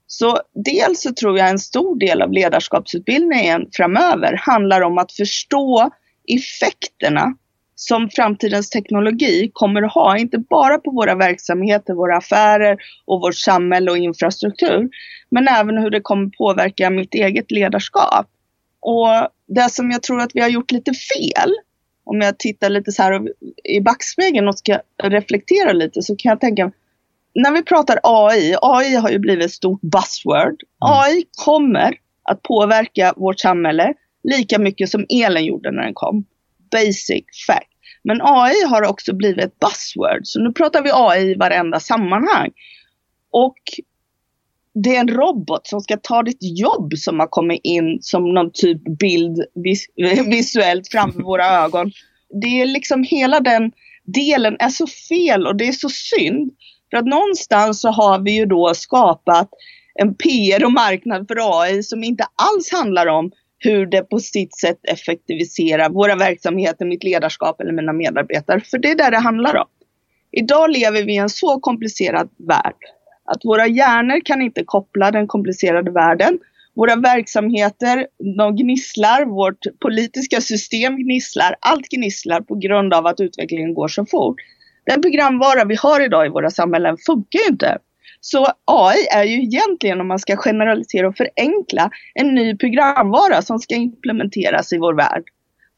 Så 0.06 0.38
dels 0.54 1.02
så 1.02 1.12
tror 1.12 1.38
jag 1.38 1.48
en 1.48 1.58
stor 1.58 1.98
del 1.98 2.22
av 2.22 2.32
ledarskapsutbildningen 2.32 3.66
framöver 3.72 4.36
handlar 4.36 4.80
om 4.80 4.98
att 4.98 5.12
förstå 5.12 5.90
effekterna 6.28 7.34
som 7.74 8.10
framtidens 8.10 8.70
teknologi 8.70 9.50
kommer 9.52 9.82
att 9.82 9.94
ha, 9.94 10.18
inte 10.18 10.38
bara 10.38 10.78
på 10.78 10.90
våra 10.90 11.14
verksamheter, 11.14 11.94
våra 11.94 12.16
affärer 12.16 12.76
och 13.06 13.20
vårt 13.20 13.36
samhälle 13.36 13.90
och 13.90 13.98
infrastruktur, 13.98 14.88
men 15.30 15.48
även 15.48 15.78
hur 15.78 15.90
det 15.90 16.00
kommer 16.00 16.30
påverka 16.38 16.90
mitt 16.90 17.14
eget 17.14 17.50
ledarskap. 17.50 18.26
Och 18.80 19.08
det 19.46 19.70
som 19.70 19.90
jag 19.90 20.02
tror 20.02 20.20
att 20.20 20.30
vi 20.34 20.40
har 20.40 20.48
gjort 20.48 20.70
lite 20.70 20.92
fel, 20.92 21.54
om 22.10 22.20
jag 22.20 22.38
tittar 22.38 22.70
lite 22.70 22.92
så 22.92 23.02
här 23.02 23.22
i 23.64 23.80
backspegeln 23.80 24.48
och 24.48 24.58
ska 24.58 24.80
reflektera 25.02 25.72
lite 25.72 26.02
så 26.02 26.16
kan 26.16 26.30
jag 26.30 26.40
tänka, 26.40 26.72
när 27.34 27.52
vi 27.52 27.62
pratar 27.62 28.00
AI, 28.02 28.56
AI 28.62 28.94
har 28.94 29.10
ju 29.10 29.18
blivit 29.18 29.44
ett 29.44 29.52
stort 29.52 29.80
buzzword. 29.80 30.62
Mm. 30.62 30.64
AI 30.80 31.24
kommer 31.44 31.94
att 32.22 32.42
påverka 32.42 33.14
vårt 33.16 33.40
samhälle 33.40 33.94
lika 34.22 34.58
mycket 34.58 34.88
som 34.88 35.06
elen 35.08 35.44
gjorde 35.44 35.70
när 35.70 35.82
den 35.82 35.94
kom. 35.94 36.24
Basic 36.70 37.24
fact. 37.46 37.70
Men 38.04 38.20
AI 38.22 38.64
har 38.66 38.82
också 38.82 39.14
blivit 39.14 39.44
ett 39.44 39.58
buzzword, 39.58 40.20
så 40.22 40.40
nu 40.40 40.52
pratar 40.52 40.82
vi 40.82 40.90
AI 40.92 41.30
i 41.30 41.34
varenda 41.34 41.80
sammanhang. 41.80 42.50
Och 43.30 43.58
det 44.74 44.96
är 44.96 45.00
en 45.00 45.08
robot 45.08 45.66
som 45.66 45.80
ska 45.80 45.96
ta 45.96 46.22
ditt 46.22 46.58
jobb 46.58 46.92
som 46.96 47.20
har 47.20 47.26
kommit 47.26 47.60
in 47.64 47.98
som 48.02 48.34
någon 48.34 48.50
typ 48.52 48.98
bild 48.98 49.44
vis 49.54 49.86
visuellt 50.26 50.88
framför 50.88 51.22
våra 51.22 51.46
ögon. 51.64 51.92
Det 52.42 52.60
är 52.60 52.66
liksom 52.66 53.02
hela 53.02 53.40
den 53.40 53.72
delen 54.04 54.56
är 54.58 54.68
så 54.68 54.86
fel 54.86 55.46
och 55.46 55.56
det 55.56 55.68
är 55.68 55.72
så 55.72 55.88
synd. 55.88 56.50
För 56.90 56.96
att 56.96 57.06
någonstans 57.06 57.80
så 57.80 57.88
har 57.88 58.18
vi 58.18 58.30
ju 58.30 58.46
då 58.46 58.74
skapat 58.74 59.48
en 59.94 60.14
PR 60.14 60.64
och 60.64 60.72
marknad 60.72 61.28
för 61.28 61.62
AI 61.62 61.82
som 61.82 62.04
inte 62.04 62.24
alls 62.24 62.72
handlar 62.72 63.06
om 63.06 63.30
hur 63.58 63.86
det 63.86 64.02
på 64.02 64.18
sitt 64.18 64.58
sätt 64.58 64.78
effektiviserar 64.82 65.90
våra 65.90 66.16
verksamheter, 66.16 66.84
mitt 66.84 67.04
ledarskap 67.04 67.60
eller 67.60 67.72
mina 67.72 67.92
medarbetare. 67.92 68.60
För 68.60 68.78
det 68.78 68.90
är 68.90 68.96
där 68.96 69.10
det 69.10 69.18
handlar 69.18 69.56
om. 69.56 69.66
Idag 70.32 70.70
lever 70.70 71.02
vi 71.02 71.12
i 71.12 71.16
en 71.16 71.30
så 71.30 71.60
komplicerad 71.60 72.28
värld 72.48 72.76
att 73.32 73.44
våra 73.44 73.66
hjärnor 73.66 74.20
kan 74.24 74.42
inte 74.42 74.64
koppla 74.64 75.10
den 75.10 75.26
komplicerade 75.26 75.90
världen 75.90 76.38
Våra 76.74 76.96
verksamheter, 76.96 78.06
de 78.36 78.56
gnisslar, 78.56 79.24
vårt 79.24 79.78
politiska 79.80 80.40
system 80.40 80.96
gnisslar, 80.96 81.56
allt 81.60 81.88
gnisslar 81.88 82.40
på 82.40 82.54
grund 82.54 82.94
av 82.94 83.06
att 83.06 83.20
utvecklingen 83.20 83.74
går 83.74 83.88
så 83.88 84.06
fort. 84.06 84.36
Den 84.86 85.02
programvara 85.02 85.64
vi 85.64 85.74
har 85.74 86.04
idag 86.04 86.26
i 86.26 86.28
våra 86.28 86.50
samhällen 86.50 86.96
funkar 87.06 87.38
ju 87.38 87.46
inte. 87.46 87.78
Så 88.20 88.46
AI 88.64 89.06
är 89.14 89.24
ju 89.24 89.42
egentligen, 89.42 90.00
om 90.00 90.08
man 90.08 90.18
ska 90.18 90.36
generalisera 90.36 91.08
och 91.08 91.16
förenkla, 91.16 91.90
en 92.14 92.34
ny 92.34 92.56
programvara 92.56 93.42
som 93.42 93.58
ska 93.58 93.74
implementeras 93.74 94.72
i 94.72 94.78
vår 94.78 94.94
värld. 94.94 95.22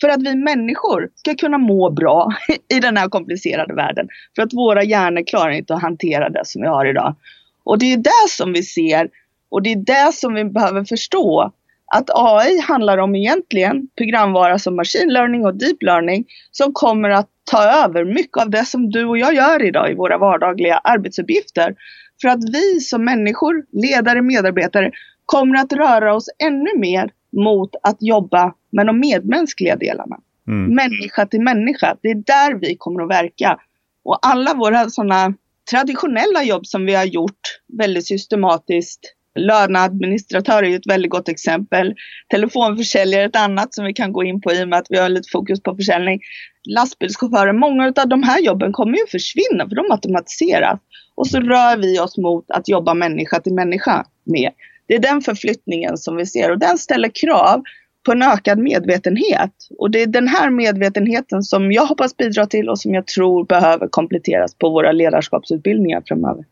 För 0.00 0.09
att 0.09 0.23
vi 0.23 0.37
människor 0.37 1.09
ska 1.14 1.35
kunna 1.35 1.59
må 1.59 1.90
bra 1.90 2.28
i 2.76 2.80
den 2.80 2.97
här 2.97 3.09
komplicerade 3.09 3.75
världen. 3.75 4.09
För 4.37 4.42
att 4.42 4.52
våra 4.52 4.82
hjärnor 4.82 5.26
klarar 5.26 5.50
inte 5.50 5.75
att 5.75 5.82
hantera 5.82 6.28
det 6.28 6.42
som 6.44 6.62
vi 6.62 6.68
har 6.68 6.87
idag. 6.87 7.16
Och 7.64 7.78
det 7.78 7.92
är 7.92 7.97
det 7.97 8.28
som 8.28 8.52
vi 8.52 8.62
ser 8.62 9.09
och 9.50 9.62
det 9.62 9.73
är 9.73 9.76
det 9.76 10.12
som 10.14 10.35
vi 10.35 10.45
behöver 10.45 10.85
förstå. 10.85 11.52
Att 11.95 12.11
AI 12.14 12.61
handlar 12.61 12.99
om 12.99 13.14
egentligen 13.14 13.88
programvara 13.97 14.59
som 14.59 14.76
machine 14.76 15.12
learning 15.12 15.47
och 15.47 15.54
deep 15.54 15.83
learning 15.83 16.25
som 16.50 16.73
kommer 16.73 17.11
att 17.11 17.28
ta 17.50 17.62
över 17.62 18.04
mycket 18.04 18.42
av 18.42 18.50
det 18.50 18.64
som 18.64 18.90
du 18.90 19.04
och 19.04 19.19
jag 19.19 19.35
gör 19.35 19.62
idag 19.62 19.90
i 19.90 19.95
våra 19.95 20.19
vardagliga 20.19 20.76
arbetsuppgifter. 20.76 21.75
För 22.23 22.28
att 22.28 22.45
vi 22.52 22.81
som 22.81 23.04
människor, 23.04 23.64
ledare, 23.73 24.23
medarbetare 24.23 24.90
kommer 25.26 25.59
att 25.59 25.73
röra 25.73 26.14
oss 26.14 26.28
ännu 26.38 26.78
mer 26.78 27.11
mot 27.37 27.71
att 27.83 27.97
jobba 28.00 28.54
med 28.71 28.87
de 28.87 29.00
medmänskliga 29.00 29.76
delarna. 29.76 30.16
Mm. 30.49 30.75
Människa 30.75 31.26
till 31.26 31.40
människa, 31.40 31.97
det 32.02 32.09
är 32.09 32.14
där 32.14 32.54
vi 32.54 32.76
kommer 32.76 33.02
att 33.02 33.11
verka. 33.11 33.59
Och 34.04 34.19
alla 34.26 34.54
våra 34.54 34.90
sådana 34.90 35.35
traditionella 35.71 36.42
jobb 36.45 36.66
som 36.66 36.87
vi 36.87 36.95
har 36.95 37.04
gjort 37.04 37.40
väldigt 37.78 38.07
systematiskt 38.07 39.14
Löneadministratör 39.35 40.62
är 40.62 40.76
ett 40.76 40.87
väldigt 40.87 41.11
gott 41.11 41.28
exempel. 41.28 41.95
Telefonförsäljare 42.31 43.23
är 43.23 43.28
ett 43.28 43.37
annat 43.37 43.75
som 43.75 43.85
vi 43.85 43.92
kan 43.92 44.12
gå 44.12 44.25
in 44.25 44.40
på 44.40 44.52
i 44.52 44.64
och 44.64 44.69
med 44.69 44.78
att 44.78 44.87
vi 44.88 44.99
har 44.99 45.09
lite 45.09 45.28
fokus 45.33 45.62
på 45.62 45.76
försäljning. 45.76 46.21
Lastbilschaufförer, 46.69 47.52
många 47.52 47.92
av 47.97 48.09
de 48.09 48.23
här 48.23 48.40
jobben 48.40 48.73
kommer 48.73 48.99
ju 48.99 49.07
försvinna 49.07 49.69
för 49.69 49.76
de 49.76 49.90
automatiseras. 49.90 50.81
Och 51.14 51.26
så 51.26 51.40
rör 51.40 51.76
vi 51.76 52.00
oss 52.00 52.19
mot 52.19 52.50
att 52.50 52.69
jobba 52.69 52.95
människa 52.95 53.40
till 53.40 53.54
människa 53.54 54.07
mer. 54.25 54.50
Det 54.87 54.95
är 54.95 54.99
den 54.99 55.21
förflyttningen 55.21 55.97
som 55.97 56.16
vi 56.16 56.26
ser 56.26 56.50
och 56.50 56.59
den 56.59 56.78
ställer 56.78 57.11
krav 57.14 57.62
på 58.04 58.12
en 58.12 58.23
ökad 58.23 58.59
medvetenhet. 58.59 59.50
Och 59.78 59.90
det 59.90 60.02
är 60.02 60.06
den 60.06 60.28
här 60.28 60.50
medvetenheten 60.50 61.42
som 61.42 61.73
jag 61.73 61.87
hoppas 61.87 62.16
bidra 62.16 62.47
till 62.47 62.68
och 62.68 62.78
som 62.78 62.94
jag 62.94 63.06
tror 63.06 63.44
behöver 63.44 63.88
kompletteras 63.88 64.54
på 64.54 64.71
våra 64.71 64.92
ledarskapsutbildningar 64.92 66.02
framöver. 66.06 66.44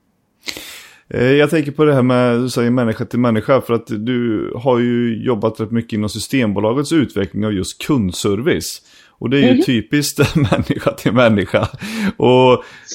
Eh, 1.15 1.33
jag 1.33 1.51
tänker 1.51 1.73
på 1.73 1.85
det 1.85 1.95
här 1.95 2.03
med 2.03 2.41
du 2.41 2.49
säger 2.49 2.71
människa 2.71 3.05
till 3.05 3.19
människa 3.19 3.61
för 3.61 3.75
att 3.75 3.87
du 3.87 4.53
har 4.57 4.79
ju 4.79 5.25
jobbat 5.25 5.61
rätt 5.61 5.71
mycket 5.71 5.93
inom 5.93 6.09
Systembolagets 6.09 6.93
utveckling 6.93 7.47
av 7.47 7.53
just 7.53 7.87
kundservice. 7.87 8.83
Och 9.21 9.31
det 9.31 9.37
är 9.39 9.43
ju 9.43 9.49
mm. 9.49 9.63
typiskt 9.63 10.37
människa 10.37 10.93
till 10.93 11.13
människa. 11.13 11.69
Och 12.17 12.53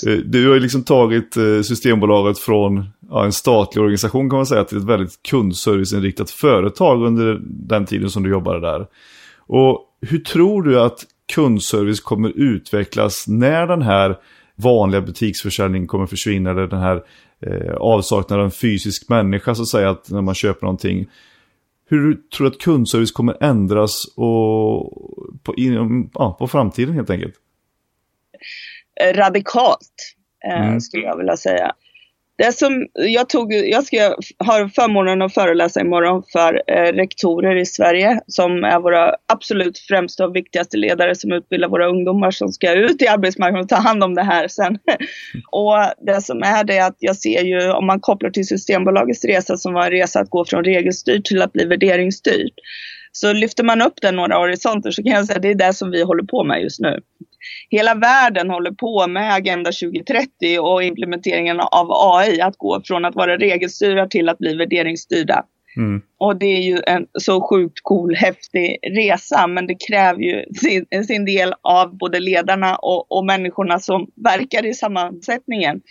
eh, 0.07 0.17
du 0.25 0.47
har 0.47 0.53
ju 0.53 0.59
liksom 0.59 0.83
tagit 0.83 1.37
eh, 1.37 1.61
Systembolaget 1.61 2.39
från 2.39 2.89
ja, 3.09 3.25
en 3.25 3.33
statlig 3.33 3.81
organisation 3.81 4.29
kan 4.29 4.37
man 4.37 4.45
säga 4.45 4.63
till 4.63 4.77
ett 4.77 4.83
väldigt 4.83 5.23
kundserviceinriktat 5.23 6.29
företag 6.29 7.03
under 7.03 7.41
den 7.43 7.85
tiden 7.85 8.09
som 8.09 8.23
du 8.23 8.29
jobbade 8.29 8.59
där. 8.59 8.87
Och 9.37 9.81
hur 10.01 10.19
tror 10.19 10.63
du 10.63 10.81
att 10.81 11.05
kundservice 11.33 11.99
kommer 11.99 12.29
utvecklas 12.29 13.27
när 13.27 13.67
den 13.67 13.81
här 13.81 14.17
vanliga 14.55 15.01
butiksförsäljningen 15.01 15.87
kommer 15.87 16.05
försvinna 16.05 16.51
eller 16.51 16.67
den 16.67 16.79
här 16.79 17.03
eh, 17.39 17.75
avsaknaden 17.75 18.39
av 18.39 18.45
en 18.45 18.51
fysisk 18.51 19.09
människa 19.09 19.55
så 19.55 19.61
att 19.61 19.67
säga 19.67 19.89
att 19.89 20.09
när 20.09 20.21
man 20.21 20.35
köper 20.35 20.61
någonting. 20.61 21.07
Hur 21.87 22.13
tror 22.13 22.49
du 22.49 22.55
att 22.55 22.61
kundservice 22.61 23.11
kommer 23.11 23.43
ändras 23.43 24.05
och 24.15 24.93
på, 25.43 25.55
in, 25.57 26.09
ja, 26.13 26.35
på 26.39 26.47
framtiden 26.47 26.93
helt 26.93 27.09
enkelt? 27.09 27.35
Radikalt 29.15 30.15
eh, 30.45 30.67
mm. 30.67 30.81
skulle 30.81 31.03
jag 31.03 31.17
vilja 31.17 31.37
säga. 31.37 31.75
Det 32.37 32.51
som 32.51 32.87
jag, 32.93 33.29
tog, 33.29 33.53
jag 33.53 33.83
ska, 33.83 34.15
har 34.37 34.67
förmånen 34.67 35.21
att 35.21 35.33
föreläsa 35.33 35.81
imorgon 35.81 36.23
för 36.31 36.61
eh, 36.67 36.93
rektorer 36.93 37.55
i 37.55 37.65
Sverige 37.65 38.21
som 38.27 38.63
är 38.63 38.79
våra 38.79 39.15
absolut 39.33 39.77
främsta 39.77 40.25
och 40.25 40.35
viktigaste 40.35 40.77
ledare 40.77 41.15
som 41.15 41.31
utbildar 41.31 41.69
våra 41.69 41.87
ungdomar 41.87 42.31
som 42.31 42.53
ska 42.53 42.73
ut 42.73 43.01
i 43.01 43.07
arbetsmarknaden 43.07 43.63
och 43.63 43.69
ta 43.69 43.75
hand 43.75 44.03
om 44.03 44.15
det 44.15 44.23
här 44.23 44.47
sen. 44.47 44.77
och 45.51 45.75
det 46.05 46.21
som 46.21 46.43
är 46.43 46.63
det 46.63 46.79
att 46.79 46.95
jag 46.99 47.15
ser 47.15 47.43
ju 47.43 47.71
om 47.71 47.85
man 47.85 47.99
kopplar 47.99 48.29
till 48.29 48.47
Systembolagets 48.47 49.25
resa 49.25 49.57
som 49.57 49.73
var 49.73 49.85
en 49.85 49.91
resa 49.91 50.19
att 50.19 50.29
gå 50.29 50.45
från 50.45 50.63
regelstyrt 50.63 51.25
till 51.25 51.41
att 51.41 51.53
bli 51.53 51.65
värderingsstyrt. 51.65 52.53
Så 53.15 53.33
lyfter 53.33 53.63
man 53.63 53.81
upp 53.81 54.01
den 54.01 54.15
några 54.15 54.37
horisonter 54.37 54.91
så 54.91 55.03
kan 55.03 55.11
jag 55.11 55.25
säga 55.25 55.35
att 55.35 55.41
det 55.41 55.49
är 55.49 55.55
det 55.55 55.73
som 55.73 55.91
vi 55.91 56.03
håller 56.03 56.23
på 56.23 56.43
med 56.43 56.61
just 56.61 56.79
nu 56.79 56.99
hela 57.69 57.95
världen 57.95 58.49
håller 58.49 58.71
på 58.71 59.07
med 59.07 59.33
Agenda 59.33 59.71
2030 59.71 60.59
och 60.59 60.83
implementeringen 60.83 61.59
av 61.59 61.87
AI, 61.91 62.41
att 62.41 62.57
gå 62.57 62.81
från 62.85 63.05
att 63.05 63.15
vara 63.15 63.37
regelstyrda 63.37 64.07
till 64.07 64.29
att 64.29 64.37
bli 64.37 64.55
värderingsstyrda. 64.55 65.45
Mm. 65.77 66.01
Och 66.17 66.35
det 66.39 66.45
är 66.45 66.61
ju 66.61 66.79
en 66.87 67.07
så 67.19 67.41
sjukt 67.41 67.79
cool, 67.83 68.15
häftig 68.15 68.77
resa, 68.87 69.47
men 69.47 69.67
det 69.67 69.75
kräver 69.87 70.21
ju 70.21 70.45
sin, 70.53 71.05
sin 71.05 71.25
del 71.25 71.53
av 71.61 71.97
både 71.97 72.19
ledarna 72.19 72.75
och, 72.75 73.11
och 73.11 73.25
människorna 73.25 73.79
som 73.79 74.07
verkar 74.15 74.65
i 74.65 74.73
sammansättningen. 74.73 75.81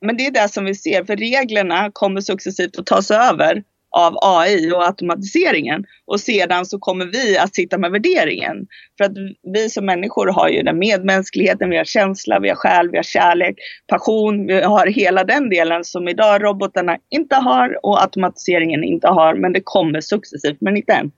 Men 0.00 0.16
det 0.16 0.26
är 0.26 0.30
det 0.30 0.48
som 0.48 0.64
vi 0.64 0.74
ser, 0.74 1.04
för 1.04 1.16
reglerna 1.16 1.90
kommer 1.92 2.20
successivt 2.20 2.78
att 2.78 2.86
tas 2.86 3.10
över 3.10 3.62
av 3.90 4.18
AI 4.22 4.72
och 4.72 4.86
automatiseringen. 4.86 5.84
Och 6.06 6.20
sedan 6.20 6.66
så 6.66 6.78
kommer 6.78 7.04
vi 7.04 7.38
att 7.38 7.54
sitta 7.54 7.78
med 7.78 7.90
värderingen. 7.90 8.66
För 8.98 9.04
att 9.04 9.12
vi 9.54 9.70
som 9.70 9.86
människor 9.86 10.26
har 10.26 10.48
ju 10.48 10.62
den 10.62 10.78
medmänskligheten, 10.78 11.70
vi 11.70 11.76
har 11.76 11.84
känsla, 11.84 12.40
vi 12.40 12.48
har 12.48 12.56
själ, 12.56 12.90
vi 12.90 12.96
har 12.96 13.02
kärlek, 13.02 13.56
passion, 13.86 14.46
vi 14.46 14.62
har 14.62 14.86
hela 14.86 15.24
den 15.24 15.50
delen 15.50 15.84
som 15.84 16.08
idag 16.08 16.44
robotarna 16.44 16.98
inte 17.10 17.36
har 17.36 17.86
och 17.86 18.02
automatiseringen 18.02 18.84
inte 18.84 19.08
har. 19.08 19.34
Men 19.34 19.52
det 19.52 19.60
kommer 19.64 20.00
successivt, 20.00 20.60
men 20.60 20.76
inte 20.76 20.92
än. 20.92 21.10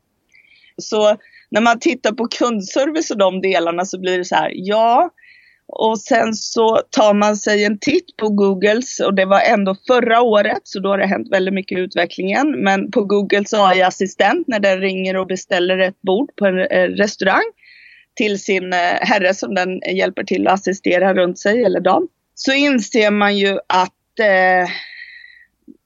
Så 0.76 1.16
när 1.50 1.60
man 1.60 1.78
tittar 1.78 2.12
på 2.12 2.28
kundservice 2.28 3.10
och 3.10 3.18
de 3.18 3.40
delarna 3.40 3.84
så 3.84 4.00
blir 4.00 4.18
det 4.18 4.24
så 4.24 4.34
här, 4.34 4.50
ja, 4.54 5.10
och 5.74 6.00
sen 6.00 6.34
så 6.34 6.80
tar 6.90 7.14
man 7.14 7.36
sig 7.36 7.64
en 7.64 7.78
titt 7.78 8.16
på 8.16 8.28
Googles 8.28 9.00
och 9.00 9.14
det 9.14 9.24
var 9.24 9.40
ändå 9.40 9.76
förra 9.86 10.20
året 10.20 10.60
så 10.64 10.80
då 10.80 10.88
har 10.88 10.98
det 10.98 11.06
hänt 11.06 11.28
väldigt 11.30 11.54
mycket 11.54 11.78
i 11.78 11.80
utvecklingen. 11.80 12.64
Men 12.64 12.90
på 12.90 13.04
Googles 13.04 13.54
AI-assistent 13.54 14.48
när 14.48 14.60
den 14.60 14.80
ringer 14.80 15.16
och 15.16 15.26
beställer 15.26 15.78
ett 15.78 16.02
bord 16.02 16.36
på 16.36 16.46
en 16.46 16.58
eh, 16.58 16.88
restaurang 16.88 17.42
till 18.14 18.40
sin 18.40 18.72
eh, 18.72 18.78
herre 19.00 19.34
som 19.34 19.54
den 19.54 19.80
hjälper 19.96 20.24
till 20.24 20.48
att 20.48 20.54
assistera 20.54 21.14
runt 21.14 21.38
sig 21.38 21.64
eller 21.64 21.80
dam. 21.80 22.08
Så 22.34 22.52
inser 22.52 23.10
man 23.10 23.36
ju 23.36 23.58
att 23.66 24.18
eh, 24.20 24.70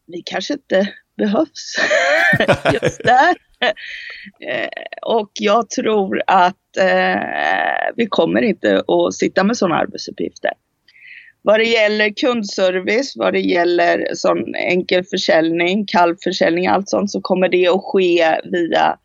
vi 0.06 0.22
kanske 0.24 0.54
inte 0.54 0.88
behövs 1.16 1.76
just 2.82 3.04
där. 3.04 3.36
Eh, 4.40 4.68
och 5.02 5.30
jag 5.34 5.70
tror 5.70 6.22
att 6.26 6.65
eh, 6.76 7.94
vi 7.96 8.06
kommer 8.06 8.42
inte 8.42 8.78
att 8.78 9.14
sitta 9.14 9.44
med 9.44 9.56
sådana 9.56 9.76
arbetsuppgifter. 9.76 10.50
Vad 11.42 11.60
det 11.60 11.64
gäller 11.64 12.10
kundservice, 12.10 13.16
vad 13.16 13.32
det 13.32 13.40
gäller 13.40 14.06
sån 14.14 14.54
enkel 14.54 15.04
försäljning, 15.04 15.86
kallförsäljning, 15.86 16.66
allt 16.66 16.88
sånt 16.88 17.10
så 17.10 17.20
kommer 17.20 17.48
det 17.48 17.68
att 17.68 17.84
ske 17.84 18.40
via 18.44 18.98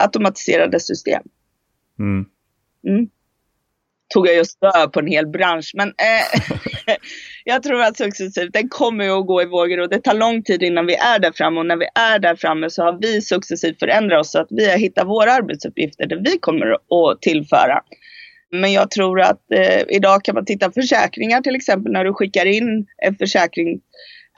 automatiserade 0.00 0.80
system. 0.80 1.22
Mm. 1.98 2.24
Mm 2.88 3.08
tog 4.12 4.26
jag 4.26 4.36
just 4.36 4.60
död 4.60 4.92
på 4.92 5.00
en 5.00 5.06
hel 5.06 5.26
bransch. 5.26 5.70
Men 5.74 5.88
eh, 5.88 6.40
jag 7.44 7.62
tror 7.62 7.82
att 7.82 7.96
successivt, 7.96 8.52
den 8.52 8.68
kommer 8.68 9.18
att 9.18 9.26
gå 9.26 9.42
i 9.42 9.44
vågor 9.44 9.80
och 9.80 9.88
det 9.88 9.98
tar 9.98 10.14
lång 10.14 10.42
tid 10.42 10.62
innan 10.62 10.86
vi 10.86 10.94
är 10.94 11.18
där 11.18 11.32
framme. 11.32 11.60
Och 11.60 11.66
när 11.66 11.76
vi 11.76 11.86
är 11.94 12.18
där 12.18 12.36
framme 12.36 12.70
så 12.70 12.82
har 12.82 12.98
vi 13.00 13.22
successivt 13.22 13.78
förändrat 13.78 14.20
oss 14.20 14.32
så 14.32 14.40
att 14.40 14.48
vi 14.50 14.70
har 14.70 14.78
hittat 14.78 15.06
våra 15.06 15.32
arbetsuppgifter 15.32 16.06
där 16.06 16.16
vi 16.24 16.38
kommer 16.38 16.72
att 16.72 17.22
tillföra. 17.22 17.80
Men 18.52 18.72
jag 18.72 18.90
tror 18.90 19.20
att 19.20 19.52
eh, 19.54 19.82
idag 19.88 20.24
kan 20.24 20.34
man 20.34 20.44
titta 20.44 20.72
försäkringar 20.72 21.40
till 21.40 21.56
exempel 21.56 21.92
när 21.92 22.04
du 22.04 22.14
skickar 22.14 22.46
in 22.46 22.86
en 22.96 23.14
försäkring 23.16 23.80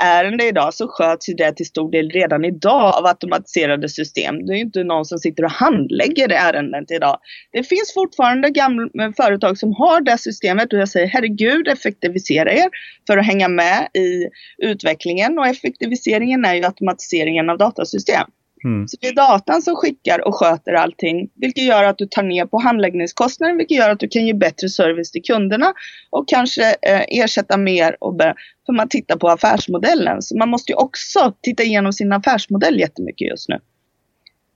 ärende 0.03 0.49
idag 0.49 0.75
så 0.75 0.89
sköts 0.89 1.29
ju 1.29 1.35
det 1.35 1.53
till 1.53 1.67
stor 1.67 1.91
del 1.91 2.11
redan 2.11 2.45
idag 2.45 2.95
av 2.95 3.07
automatiserade 3.07 3.89
system. 3.89 4.47
Det 4.47 4.53
är 4.53 4.57
ju 4.57 4.63
inte 4.63 4.85
någon 4.85 5.05
som 5.05 5.19
sitter 5.19 5.45
och 5.45 5.51
handlägger 5.51 6.29
det 6.29 6.37
ärendet 6.37 6.91
idag. 6.91 7.19
Det 7.53 7.63
finns 7.63 7.95
fortfarande 7.95 8.51
gamla 8.51 9.05
eh, 9.05 9.13
företag 9.17 9.59
som 9.59 9.75
har 9.75 10.01
det 10.01 10.19
systemet 10.19 10.73
och 10.73 10.79
jag 10.79 10.89
säger 10.89 11.07
herregud 11.07 11.69
effektivisera 11.69 12.53
er 12.53 12.69
för 13.07 13.19
att 13.19 13.27
hänga 13.27 13.49
med 13.49 13.89
i 13.95 14.29
utvecklingen 14.59 15.39
och 15.39 15.47
effektiviseringen 15.47 16.45
är 16.45 16.55
ju 16.55 16.65
automatiseringen 16.65 17.51
av 17.51 17.59
datasystem. 17.59 18.27
Mm. 18.65 18.89
Så 18.89 18.97
det 19.01 19.09
är 19.09 19.15
datan 19.15 19.63
som 19.63 19.77
skickar 19.77 20.29
och 20.29 20.35
sköter 20.35 20.73
allting, 20.73 21.31
vilket 21.35 21.65
gör 21.65 21.85
att 21.85 21.99
du 21.99 22.07
tar 22.07 22.23
ner 22.23 22.47
på 22.47 22.59
handläggningskostnaden, 22.59 23.57
vilket 23.57 23.77
gör 23.77 23.91
att 23.91 24.01
du 24.01 24.09
kan 24.09 24.27
ge 24.27 24.35
bättre 24.35 24.69
service 24.69 25.11
till 25.11 25.23
kunderna 25.23 25.73
och 26.11 26.29
kanske 26.29 26.63
eh, 26.63 27.03
ersätta 27.09 27.57
mer 27.57 27.97
och 28.01 28.21
för 28.67 28.73
man 28.73 28.89
tittar 28.89 29.17
på 29.17 29.29
affärsmodellen. 29.29 30.23
Så 30.23 30.37
man 30.37 30.49
måste 30.49 30.73
ju 30.73 30.77
också 30.77 31.35
titta 31.41 31.63
igenom 31.63 31.93
sin 31.93 32.13
affärsmodell 32.13 32.81
jättemycket 32.81 33.29
just 33.29 33.49
nu. 33.49 33.61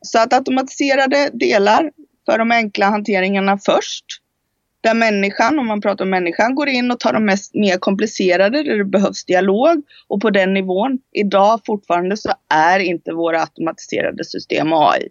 Så 0.02 0.18
att 0.18 0.32
automatiserade 0.32 1.30
delar 1.32 1.90
för 2.26 2.38
de 2.38 2.50
enkla 2.50 2.86
hanteringarna 2.86 3.58
först. 3.58 4.04
Där 4.88 4.94
människan, 4.94 5.58
om 5.58 5.66
man 5.66 5.80
pratar 5.80 6.04
om 6.04 6.10
människan, 6.10 6.54
går 6.54 6.68
in 6.68 6.90
och 6.90 7.00
tar 7.00 7.12
de 7.12 7.24
mest 7.24 7.54
mer 7.54 7.76
komplicerade 7.76 8.62
där 8.62 8.78
det 8.78 8.84
behövs 8.84 9.24
dialog. 9.24 9.82
Och 10.08 10.20
på 10.20 10.30
den 10.30 10.54
nivån, 10.54 10.98
idag 11.12 11.60
fortfarande 11.66 12.16
så 12.16 12.32
är 12.54 12.78
inte 12.78 13.12
våra 13.12 13.40
automatiserade 13.40 14.24
system 14.24 14.72
AI. 14.72 15.08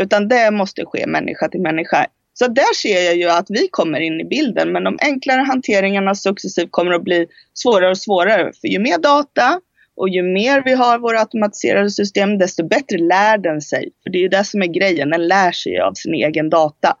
Utan 0.00 0.28
det 0.28 0.50
måste 0.50 0.84
ske 0.84 1.06
människa 1.06 1.48
till 1.48 1.60
människa. 1.60 2.06
Så 2.34 2.46
där 2.46 2.74
ser 2.74 3.04
jag 3.04 3.16
ju 3.16 3.30
att 3.30 3.46
vi 3.48 3.68
kommer 3.70 4.00
in 4.00 4.20
i 4.20 4.24
bilden. 4.24 4.72
Men 4.72 4.84
de 4.84 4.98
enklare 5.00 5.40
hanteringarna 5.40 6.14
successivt 6.14 6.68
kommer 6.70 6.92
att 6.92 7.04
bli 7.04 7.26
svårare 7.54 7.90
och 7.90 7.98
svårare. 7.98 8.52
För 8.60 8.68
ju 8.68 8.78
mer 8.78 8.98
data 8.98 9.60
och 9.96 10.08
ju 10.08 10.22
mer 10.22 10.62
vi 10.64 10.72
har 10.72 10.98
våra 10.98 11.18
automatiserade 11.20 11.90
system, 11.90 12.38
desto 12.38 12.68
bättre 12.68 12.98
lär 12.98 13.38
den 13.38 13.60
sig. 13.60 13.90
För 14.02 14.10
det 14.10 14.18
är 14.18 14.22
ju 14.22 14.28
det 14.28 14.44
som 14.44 14.62
är 14.62 14.66
grejen, 14.66 15.10
den 15.10 15.28
lär 15.28 15.52
sig 15.52 15.80
av 15.80 15.92
sin 15.94 16.14
egen 16.14 16.50
data. 16.50 16.96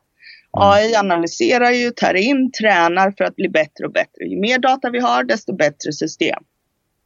Mm. 0.56 0.68
AI 0.68 0.94
analyserar 0.94 1.70
ju, 1.70 1.90
tar 1.90 2.14
in, 2.14 2.52
tränar 2.52 3.14
för 3.18 3.24
att 3.24 3.36
bli 3.36 3.48
bättre 3.48 3.86
och 3.86 3.92
bättre. 3.92 4.24
Ju 4.24 4.40
mer 4.40 4.58
data 4.58 4.90
vi 4.90 5.00
har, 5.00 5.24
desto 5.24 5.56
bättre 5.56 5.92
system. 5.92 6.42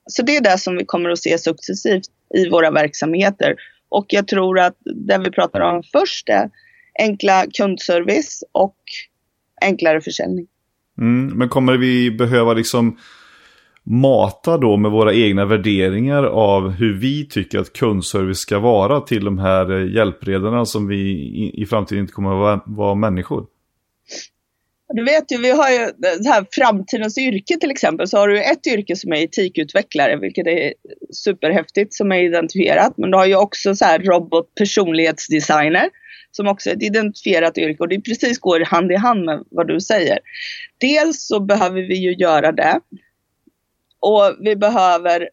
Så 0.07 0.23
det 0.23 0.37
är 0.37 0.41
det 0.41 0.59
som 0.59 0.77
vi 0.77 0.85
kommer 0.85 1.11
att 1.11 1.19
se 1.19 1.39
successivt 1.39 2.05
i 2.35 2.49
våra 2.49 2.71
verksamheter. 2.71 3.55
Och 3.89 4.07
jag 4.09 4.29
tror 4.29 4.59
att 4.59 4.77
det 5.07 5.19
vi 5.19 5.31
pratar 5.31 5.61
om 5.61 5.83
först 5.93 6.29
är 6.29 6.51
enkla 6.99 7.45
kundservice 7.53 8.45
och 8.53 8.77
enklare 9.63 10.01
försäljning. 10.01 10.47
Mm, 10.99 11.39
men 11.39 11.49
kommer 11.49 11.77
vi 11.77 12.11
behöva 12.11 12.53
liksom 12.53 12.99
mata 13.91 14.59
då 14.59 14.77
med 14.77 14.91
våra 14.91 15.15
egna 15.15 15.45
värderingar 15.45 16.25
av 16.25 16.71
hur 16.71 16.99
vi 16.99 17.29
tycker 17.29 17.59
att 17.59 17.73
kundservice 17.73 18.39
ska 18.39 18.59
vara 18.59 19.01
till 19.01 19.25
de 19.25 19.39
här 19.39 19.81
eh, 19.81 19.95
hjälpredarna 19.95 20.67
som 20.67 20.89
vi 20.89 20.97
i, 21.55 21.67
framtiden 21.67 22.01
inte 22.01 22.13
kommer 22.13 22.31
att 22.31 22.39
vara, 22.39 22.61
vara 22.67 22.95
människor? 22.95 23.47
Du 24.93 25.05
vet 25.05 25.33
ju, 25.33 25.39
vi 25.39 25.51
har 25.51 25.71
ju 25.71 25.91
det 25.99 26.29
här 26.29 26.47
framtidens 26.51 27.19
yrke 27.19 27.59
till 27.61 27.71
exempel, 27.71 28.09
så 28.09 28.19
har 28.19 28.29
du 28.29 28.43
ett 28.43 28.67
yrke 28.67 28.97
som 28.97 29.13
är 29.13 29.25
etikutvecklare, 29.25 30.17
vilket 30.17 30.47
är 30.47 30.75
superhäftigt 31.13 31.95
som 31.95 32.13
är 32.13 32.23
identifierat. 32.23 32.93
Men 32.97 33.11
du 33.11 33.17
har 33.17 33.27
ju 33.27 33.37
också 33.37 33.75
så 33.75 33.85
här 33.85 33.99
robot 33.99 34.55
personlighetsdesigner 34.55 35.89
som 36.31 36.49
också 36.49 36.71
är 36.71 36.77
ett 36.77 36.83
identifierat 36.83 37.59
yrke 37.59 37.77
och 37.79 37.89
det 37.89 38.01
precis 38.01 38.39
går 38.39 38.61
hand 38.61 38.93
i 38.93 38.97
hand 38.97 39.25
med 39.25 39.45
vad 39.51 39.69
du 39.69 39.81
säger. 39.81 40.19
Dels 40.81 41.27
så 41.27 41.41
behöver 41.41 41.83
vi 41.83 41.97
ju 41.97 42.15
göra 42.15 42.53
det 42.53 42.81
och 44.01 44.37
vi 44.41 44.57
behöver 44.57 45.29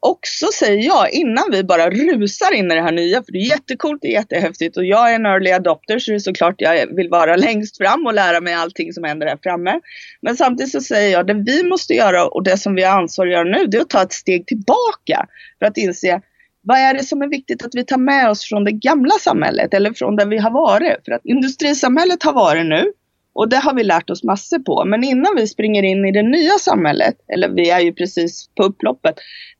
också, 0.00 0.46
säger 0.54 0.86
jag, 0.86 1.12
innan 1.12 1.44
vi 1.50 1.64
bara 1.64 1.90
rusar 1.90 2.54
in 2.54 2.72
i 2.72 2.74
det 2.74 2.82
här 2.82 2.92
nya, 2.92 3.22
för 3.22 3.32
det 3.32 3.38
är 3.38 3.48
jättekult, 3.48 3.98
det 4.02 4.08
är 4.08 4.12
jättehäftigt 4.12 4.76
och 4.76 4.84
jag 4.84 5.10
är 5.10 5.14
en 5.14 5.26
early 5.26 5.50
adopter 5.50 5.98
så 5.98 6.10
det 6.10 6.16
är 6.16 6.18
såklart 6.18 6.54
jag 6.58 6.96
vill 6.96 7.08
vara 7.08 7.36
längst 7.36 7.76
fram 7.76 8.06
och 8.06 8.14
lära 8.14 8.40
mig 8.40 8.54
allting 8.54 8.92
som 8.92 9.04
händer 9.04 9.26
här 9.26 9.38
framme. 9.42 9.80
Men 10.20 10.36
samtidigt 10.36 10.72
så 10.72 10.80
säger 10.80 11.12
jag, 11.12 11.26
det 11.26 11.34
vi 11.34 11.64
måste 11.64 11.94
göra 11.94 12.26
och 12.26 12.42
det 12.42 12.56
som 12.56 12.74
vi 12.74 12.82
har 12.82 13.00
ansvar 13.00 13.26
att 13.26 13.32
göra 13.32 13.44
nu, 13.44 13.66
det 13.66 13.76
är 13.76 13.80
att 13.80 13.90
ta 13.90 14.02
ett 14.02 14.12
steg 14.12 14.46
tillbaka 14.46 15.26
för 15.58 15.66
att 15.66 15.76
inse 15.76 16.20
vad 16.62 16.78
är 16.78 16.94
det 16.94 17.04
som 17.04 17.22
är 17.22 17.28
viktigt 17.28 17.64
att 17.64 17.74
vi 17.74 17.84
tar 17.84 17.98
med 17.98 18.30
oss 18.30 18.44
från 18.44 18.64
det 18.64 18.72
gamla 18.72 19.14
samhället 19.20 19.74
eller 19.74 19.92
från 19.92 20.16
där 20.16 20.26
vi 20.26 20.38
har 20.38 20.50
varit? 20.50 21.04
För 21.04 21.12
att 21.12 21.24
industrisamhället 21.24 22.22
har 22.22 22.32
varit 22.32 22.66
nu 22.66 22.92
och 23.34 23.48
det 23.48 23.56
har 23.56 23.74
vi 23.74 23.84
lärt 23.84 24.10
oss 24.10 24.24
massor 24.24 24.58
på. 24.58 24.84
Men 24.84 25.04
innan 25.04 25.36
vi 25.36 25.46
springer 25.46 25.82
in 25.82 26.04
i 26.04 26.12
det 26.12 26.22
nya 26.22 26.58
samhället, 26.58 27.14
eller 27.32 27.48
vi 27.48 27.70
är 27.70 27.80
ju 27.80 27.92
precis 27.92 28.48
på 28.54 28.62
upploppet, 28.62 29.14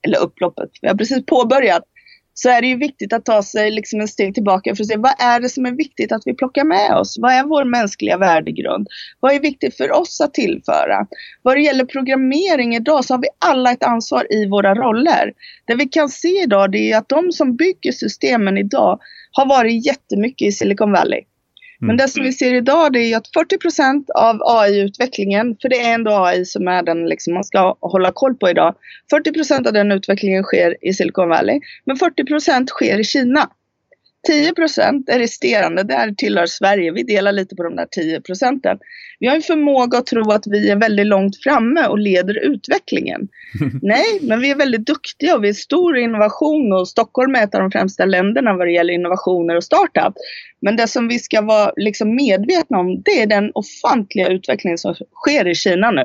eller 0.07 0.19
upploppet, 0.19 0.71
vi 0.83 0.89
har 0.89 0.95
precis 0.95 1.27
påbörjat, 1.27 1.83
så 2.35 2.49
är 2.49 2.61
det 2.61 2.67
ju 2.67 2.77
viktigt 2.77 3.13
att 3.13 3.25
ta 3.25 3.43
sig 3.43 3.71
liksom 3.71 4.01
en 4.01 4.09
steg 4.09 4.35
tillbaka 4.35 4.75
för 4.75 4.83
att 4.83 4.89
se 4.89 4.97
vad 4.97 5.15
är 5.19 5.41
det 5.41 5.49
som 5.49 5.67
är 5.67 5.73
viktigt 5.73 6.13
att 6.13 6.23
vi 6.25 6.35
plockar 6.35 6.65
med 6.65 6.97
oss? 6.97 7.17
Vad 7.19 7.33
är 7.33 7.45
vår 7.45 7.65
mänskliga 7.65 8.19
värdegrund? 8.19 8.87
Vad 9.21 9.35
är 9.35 9.41
viktigt 9.41 9.77
för 9.77 9.93
oss 9.93 10.21
att 10.21 10.35
tillföra? 10.35 11.07
Vad 11.43 11.57
det 11.57 11.61
gäller 11.61 11.85
programmering 11.85 12.75
idag 12.75 13.05
så 13.05 13.15
har 13.15 13.19
vi 13.19 13.29
alla 13.39 13.73
ett 13.73 13.83
ansvar 13.83 14.27
i 14.33 14.49
våra 14.49 14.75
roller. 14.75 15.33
Det 15.67 15.75
vi 15.75 15.89
kan 15.89 16.09
se 16.09 16.43
idag 16.43 16.73
det 16.73 16.93
är 16.93 16.99
att 16.99 17.09
de 17.09 17.33
som 17.33 17.57
bygger 17.57 17.93
systemen 17.93 18.59
idag 18.59 18.99
har 19.33 19.47
varit 19.47 19.87
jättemycket 19.87 20.49
i 20.49 20.53
Silicon 20.53 20.93
Valley. 20.93 21.21
Men 21.81 21.91
mm. 21.91 21.97
det 21.97 22.09
som 22.09 22.23
vi 22.23 22.33
ser 22.33 22.55
idag 22.55 22.93
det 22.93 22.99
är 22.99 23.17
att 23.17 23.27
40% 23.27 24.05
av 24.15 24.43
AI-utvecklingen, 24.43 25.57
för 25.63 25.69
det 25.69 25.81
är 25.81 25.95
ändå 25.95 26.11
AI 26.11 26.45
som 26.45 26.69
är 26.69 26.83
den 26.83 27.07
liksom 27.07 27.35
man 27.35 27.45
ska 27.45 27.77
hålla 27.81 28.13
koll 28.13 28.35
på 28.35 28.51
idag. 28.51 28.75
40% 29.13 29.67
av 29.67 29.73
den 29.73 29.93
utvecklingen 29.93 30.43
sker 30.43 30.77
i 30.89 30.93
Silicon 30.93 31.29
Valley, 31.29 31.61
men 31.85 31.97
40% 31.97 32.67
sker 32.67 33.01
i 33.01 33.05
Kina. 33.05 33.51
10% 34.29 35.11
är 35.11 35.19
resterande, 35.19 35.83
där 35.83 36.15
tillhör 36.15 36.47
Sverige. 36.47 36.93
Vi 36.93 37.03
delar 37.03 37.33
lite 37.33 37.57
på 37.57 37.63
de 37.63 37.77
där 37.77 37.87
10 37.91 38.21
procenten. 38.21 38.79
Vi 39.19 39.27
har 39.27 39.37
en 39.37 39.43
förmåga 39.43 39.99
att 39.99 40.07
tro 40.07 40.31
att 40.33 40.47
vi 40.47 40.71
är 40.71 40.77
väldigt 40.77 41.07
långt 41.07 41.43
framme 41.43 41.87
och 41.87 41.99
leder 41.99 42.39
utvecklingen. 42.39 43.29
Nej, 43.83 44.19
men 44.23 44.41
vi 44.41 44.51
är 44.51 44.55
väldigt 44.55 44.87
duktiga 44.87 45.37
och 45.37 45.45
vi 45.45 45.49
är 45.49 45.53
stor 45.53 45.99
innovation 45.99 46.73
och 46.73 46.89
Stockholm 46.89 47.35
är 47.35 47.45
ett 47.45 47.55
av 47.55 47.61
de 47.61 47.71
främsta 47.71 48.05
länderna 48.05 48.57
vad 48.57 48.67
det 48.67 48.73
gäller 48.73 48.95
innovationer 48.95 49.57
och 49.57 49.65
startup. 49.65 50.15
Men 50.61 50.77
det 50.77 50.89
som 50.89 51.09
vi 51.09 51.19
ska 51.19 51.41
vara 51.41 51.73
liksom 51.77 52.15
medvetna 52.15 52.79
om, 52.79 53.03
det 53.03 53.23
är 53.23 53.27
den 53.27 53.51
ofantliga 53.55 54.29
utvecklingen 54.29 54.79
som 54.79 54.95
sker 54.95 55.49
i 55.49 55.55
Kina 55.55 55.91
nu. 55.91 56.05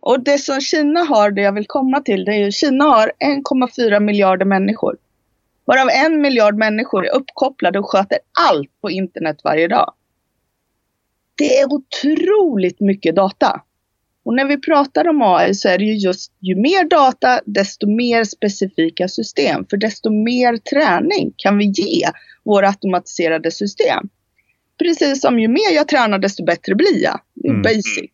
Och 0.00 0.20
det 0.20 0.38
som 0.38 0.60
Kina 0.60 1.00
har, 1.00 1.30
det 1.30 1.42
jag 1.42 1.52
vill 1.52 1.66
komma 1.66 2.00
till, 2.00 2.24
det 2.24 2.34
är 2.34 2.46
att 2.46 2.54
Kina 2.54 2.84
har 2.84 3.12
1,4 3.24 4.00
miljarder 4.00 4.46
människor. 4.46 4.96
Varav 5.64 5.88
en 5.88 6.20
miljard 6.20 6.58
människor 6.58 7.06
är 7.06 7.14
uppkopplade 7.14 7.78
och 7.78 7.90
sköter 7.90 8.18
allt 8.48 8.80
på 8.80 8.90
internet 8.90 9.36
varje 9.44 9.68
dag. 9.68 9.94
Det 11.34 11.58
är 11.58 11.72
otroligt 11.72 12.80
mycket 12.80 13.16
data. 13.16 13.62
Och 14.24 14.34
när 14.34 14.44
vi 14.44 14.60
pratar 14.60 15.08
om 15.08 15.22
AI 15.22 15.54
så 15.54 15.68
är 15.68 15.78
det 15.78 15.84
ju 15.84 15.94
just 15.94 16.32
ju 16.40 16.56
mer 16.56 16.84
data, 16.84 17.40
desto 17.46 17.86
mer 17.86 18.24
specifika 18.24 19.08
system. 19.08 19.66
För 19.70 19.76
desto 19.76 20.10
mer 20.10 20.56
träning 20.56 21.32
kan 21.36 21.58
vi 21.58 21.64
ge 21.64 22.08
våra 22.44 22.68
automatiserade 22.68 23.50
system. 23.50 24.08
Precis 24.78 25.20
som 25.20 25.38
ju 25.38 25.48
mer 25.48 25.74
jag 25.74 25.88
tränar 25.88 26.18
desto 26.18 26.44
bättre 26.44 26.74
blir 26.74 27.02
jag. 27.02 27.20
Mm. 27.44 27.62
basic. 27.62 28.10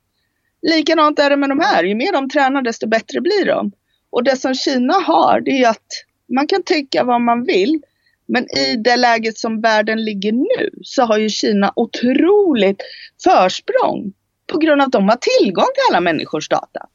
Likadant 0.63 1.19
är 1.19 1.31
det 1.31 1.37
med 1.37 1.49
de 1.49 1.61
här. 1.61 1.85
Ju 1.85 1.95
mer 1.95 2.13
de 2.13 2.31
tränar 2.31 2.63
desto 2.63 2.89
bättre 2.89 3.21
blir 3.21 3.47
de. 3.47 3.73
Och 4.11 4.25
det 4.25 4.37
som 4.37 4.55
Kina 4.55 4.95
har 4.95 5.41
det 5.41 5.51
är 5.51 5.71
att 5.71 5.87
man 6.29 6.47
kan 6.47 6.63
tycka 6.63 7.05
vad 7.05 7.21
man 7.21 7.45
vill. 7.45 7.81
Men 8.27 8.45
i 8.59 8.77
det 8.77 8.97
läget 8.97 9.39
som 9.39 9.61
världen 9.61 10.05
ligger 10.05 10.33
nu 10.33 10.71
så 10.83 11.03
har 11.03 11.19
ju 11.19 11.29
Kina 11.29 11.73
otroligt 11.77 12.83
försprång 13.25 14.13
på 14.47 14.59
grund 14.59 14.81
av 14.81 14.87
att 14.87 14.93
de 14.93 15.09
har 15.09 15.19
tillgång 15.41 15.65
till 15.65 15.83
alla 15.91 16.01
människors 16.01 16.49
data. 16.49 16.89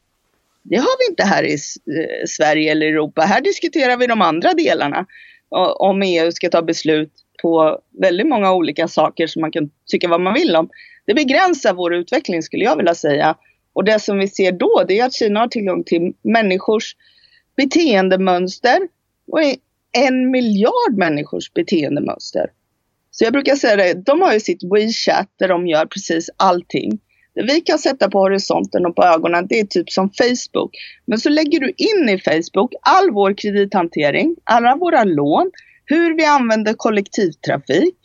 Det 0.64 0.78
har 0.78 1.00
vi 1.00 1.12
inte 1.12 1.24
här 1.24 1.44
i 1.44 1.54
eh, 1.54 2.26
Sverige 2.28 2.72
eller 2.72 2.86
Europa. 2.86 3.22
Här 3.22 3.42
diskuterar 3.42 3.98
vi 3.98 4.08
de 4.08 4.22
andra 4.22 4.54
delarna. 4.54 5.06
Om 5.76 6.02
EU 6.02 6.32
ska 6.32 6.50
ta 6.50 6.62
beslut 6.62 7.12
på 7.42 7.80
väldigt 8.00 8.28
många 8.28 8.54
olika 8.54 8.88
saker 8.88 9.28
som 9.28 9.42
man 9.42 9.52
kan 9.52 9.70
tycka 9.88 10.08
vad 10.08 10.22
man 10.22 10.34
vill 10.34 10.56
om. 10.56 10.70
Det 11.06 11.14
begränsar 11.14 11.74
vår 11.74 11.94
utveckling 11.94 12.44
skulle 12.44 12.64
jag 12.64 12.78
vilja 12.78 12.96
säga. 12.96 13.36
Och 13.74 13.84
det 13.84 14.00
som 14.00 14.18
vi 14.18 14.28
ser 14.28 14.52
då 14.52 14.84
det 14.88 15.00
är 15.00 15.06
att 15.06 15.14
Kina 15.14 15.40
har 15.40 15.48
tillgång 15.48 15.84
till 15.84 16.14
människors 16.22 16.96
beteendemönster 17.58 18.80
och 19.34 19.40
en 19.92 20.32
miljard 20.32 20.98
människors 20.98 21.54
beteendemönster. 21.54 22.46
Så 23.12 23.24
jag 23.24 23.34
brukar 23.34 23.56
säga 23.56 23.76
det, 23.76 23.94
de 23.94 24.22
har 24.22 24.34
ju 24.34 24.40
sitt 24.40 24.64
WeChat 24.64 25.30
där 25.40 25.48
de 25.48 25.68
gör 25.68 25.86
precis 25.86 26.30
allting. 26.38 27.00
Det 27.36 27.44
vi 27.44 27.62
kan 27.62 27.80
sätta 27.80 28.10
på 28.10 28.20
horisonten 28.20 28.86
och 28.86 28.96
på 28.96 29.04
ögonen, 29.04 29.48
det 29.50 29.60
är 29.60 29.66
typ 29.66 29.90
som 29.90 30.10
Facebook. 30.10 30.76
Men 31.06 31.20
så 31.20 31.30
lägger 31.30 31.60
du 31.60 31.74
in 31.78 32.10
i 32.10 32.20
Facebook 32.20 32.74
all 32.82 33.12
vår 33.12 33.34
kredithantering, 33.38 34.36
alla 34.44 34.76
våra 34.76 35.04
lån, 35.04 35.52
hur 35.86 36.18
vi 36.18 36.26
använder 36.26 36.74
kollektivtrafik, 36.74 37.96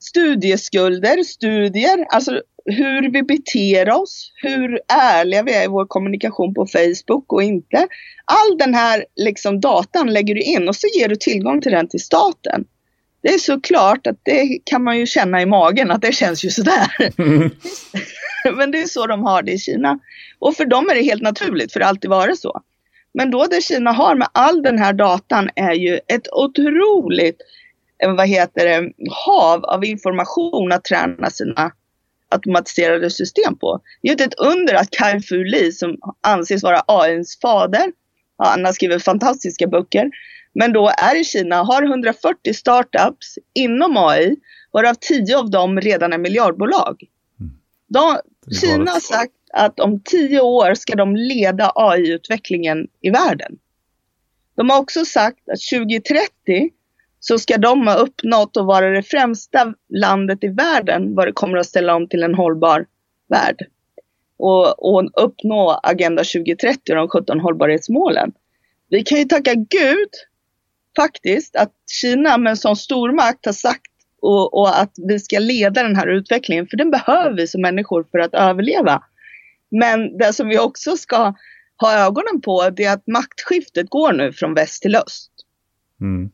studieskulder, 0.00 1.22
studier, 1.22 2.06
alltså 2.08 2.42
hur 2.64 3.10
vi 3.12 3.22
beter 3.22 3.90
oss, 3.90 4.32
hur 4.34 4.80
ärliga 4.88 5.42
vi 5.42 5.54
är 5.54 5.64
i 5.64 5.68
vår 5.68 5.86
kommunikation 5.86 6.54
på 6.54 6.66
Facebook 6.66 7.32
och 7.32 7.42
inte. 7.42 7.88
All 8.24 8.58
den 8.58 8.74
här 8.74 9.04
liksom 9.16 9.60
datan 9.60 10.12
lägger 10.12 10.34
du 10.34 10.40
in 10.40 10.68
och 10.68 10.76
så 10.76 10.86
ger 10.98 11.08
du 11.08 11.16
tillgång 11.16 11.60
till 11.60 11.72
den 11.72 11.88
till 11.88 12.00
staten. 12.00 12.64
Det 13.22 13.28
är 13.28 13.38
såklart 13.38 14.06
att 14.06 14.20
det 14.22 14.58
kan 14.64 14.84
man 14.84 14.98
ju 14.98 15.06
känna 15.06 15.42
i 15.42 15.46
magen 15.46 15.90
att 15.90 16.02
det 16.02 16.12
känns 16.12 16.44
ju 16.44 16.50
sådär. 16.50 17.12
Mm. 17.18 17.50
Men 18.56 18.70
det 18.70 18.82
är 18.82 18.86
så 18.86 19.06
de 19.06 19.22
har 19.22 19.42
det 19.42 19.52
i 19.52 19.58
Kina. 19.58 19.98
Och 20.38 20.56
för 20.56 20.64
dem 20.64 20.88
är 20.90 20.94
det 20.94 21.02
helt 21.02 21.22
naturligt, 21.22 21.72
för 21.72 21.80
det 21.80 21.86
har 21.86 21.90
alltid 21.90 22.10
varit 22.10 22.40
så. 22.40 22.60
Men 23.14 23.30
då 23.30 23.46
det 23.50 23.64
Kina 23.64 23.92
har 23.92 24.14
med 24.14 24.28
all 24.32 24.62
den 24.62 24.78
här 24.78 24.92
datan 24.92 25.50
är 25.56 25.72
ju 25.72 26.00
ett 26.08 26.32
otroligt 26.32 27.40
eh, 28.02 28.14
vad 28.14 28.28
heter 28.28 28.66
det, 28.66 28.92
hav 29.26 29.64
av 29.64 29.84
information 29.84 30.72
att 30.72 30.84
träna 30.84 31.30
sina 31.30 31.72
automatiserade 32.28 33.10
system 33.10 33.58
på. 33.58 33.80
Det 34.02 34.08
är 34.08 34.12
inte 34.12 34.24
ett 34.24 34.40
under 34.40 34.74
att 34.74 34.90
Kai 34.90 35.20
Fu 35.20 35.44
Lee 35.44 35.72
som 35.72 35.96
anses 36.20 36.62
vara 36.62 36.82
AIns 36.86 37.38
fader, 37.40 37.92
han 38.38 38.64
har 38.64 38.72
skrivit 38.72 39.04
fantastiska 39.04 39.66
böcker, 39.66 40.10
Men 40.52 40.72
då 40.72 40.88
är 40.88 41.20
i 41.20 41.24
Kina, 41.24 41.56
har 41.62 41.82
140 41.82 42.54
startups 42.54 43.38
inom 43.54 43.96
AI, 43.96 44.36
varav 44.72 44.94
10 44.94 45.38
av 45.38 45.50
dem 45.50 45.80
redan 45.80 46.12
är 46.12 46.18
miljardbolag. 46.18 47.04
Mm. 47.40 47.52
De, 47.88 48.18
Kina 48.60 48.90
har 48.90 49.00
sagt 49.00 49.32
att 49.52 49.80
om 49.80 50.00
10 50.04 50.40
år 50.40 50.74
ska 50.74 50.96
de 50.96 51.16
leda 51.16 51.72
AI-utvecklingen 51.74 52.86
i 53.00 53.10
världen. 53.10 53.58
De 54.56 54.70
har 54.70 54.78
också 54.78 55.04
sagt 55.04 55.48
att 55.48 55.60
2030 55.78 56.70
så 57.20 57.38
ska 57.38 57.58
de 57.58 57.86
ha 57.86 57.94
uppnått 57.94 58.56
att 58.56 58.66
vara 58.66 58.90
det 58.90 59.02
främsta 59.02 59.74
landet 59.88 60.44
i 60.44 60.48
världen 60.48 61.14
vad 61.14 61.26
det 61.26 61.32
kommer 61.32 61.58
att 61.58 61.66
ställa 61.66 61.94
om 61.94 62.08
till 62.08 62.22
en 62.22 62.34
hållbar 62.34 62.86
värld. 63.28 63.66
Och, 64.36 64.94
och 64.94 65.24
uppnå 65.24 65.80
Agenda 65.82 66.24
2030 66.24 66.92
och 66.92 66.96
de 66.96 67.08
17 67.08 67.40
hållbarhetsmålen. 67.40 68.32
Vi 68.88 69.02
kan 69.02 69.18
ju 69.18 69.24
tacka 69.24 69.54
Gud 69.54 70.08
faktiskt 70.96 71.56
att 71.56 71.72
Kina 72.02 72.38
med 72.38 72.50
en 72.50 72.56
sån 72.56 72.76
stormakt 72.76 73.46
har 73.46 73.52
sagt 73.52 73.90
och, 74.22 74.54
och, 74.54 74.80
att 74.80 74.92
vi 75.08 75.18
ska 75.20 75.38
leda 75.38 75.82
den 75.82 75.96
här 75.96 76.06
utvecklingen, 76.06 76.66
för 76.66 76.76
den 76.76 76.90
behöver 76.90 77.36
vi 77.36 77.46
som 77.46 77.60
människor 77.60 78.06
för 78.10 78.18
att 78.18 78.34
överleva. 78.34 79.02
Men 79.70 80.18
det 80.18 80.32
som 80.32 80.48
vi 80.48 80.58
också 80.58 80.96
ska 80.96 81.34
ha 81.76 82.06
ögonen 82.06 82.40
på, 82.40 82.70
det 82.70 82.84
är 82.84 82.92
att 82.92 83.06
maktskiftet 83.06 83.90
går 83.90 84.12
nu 84.12 84.32
från 84.32 84.54
väst 84.54 84.82
till 84.82 84.96
öst. 84.96 85.30
Mm. 86.00 86.30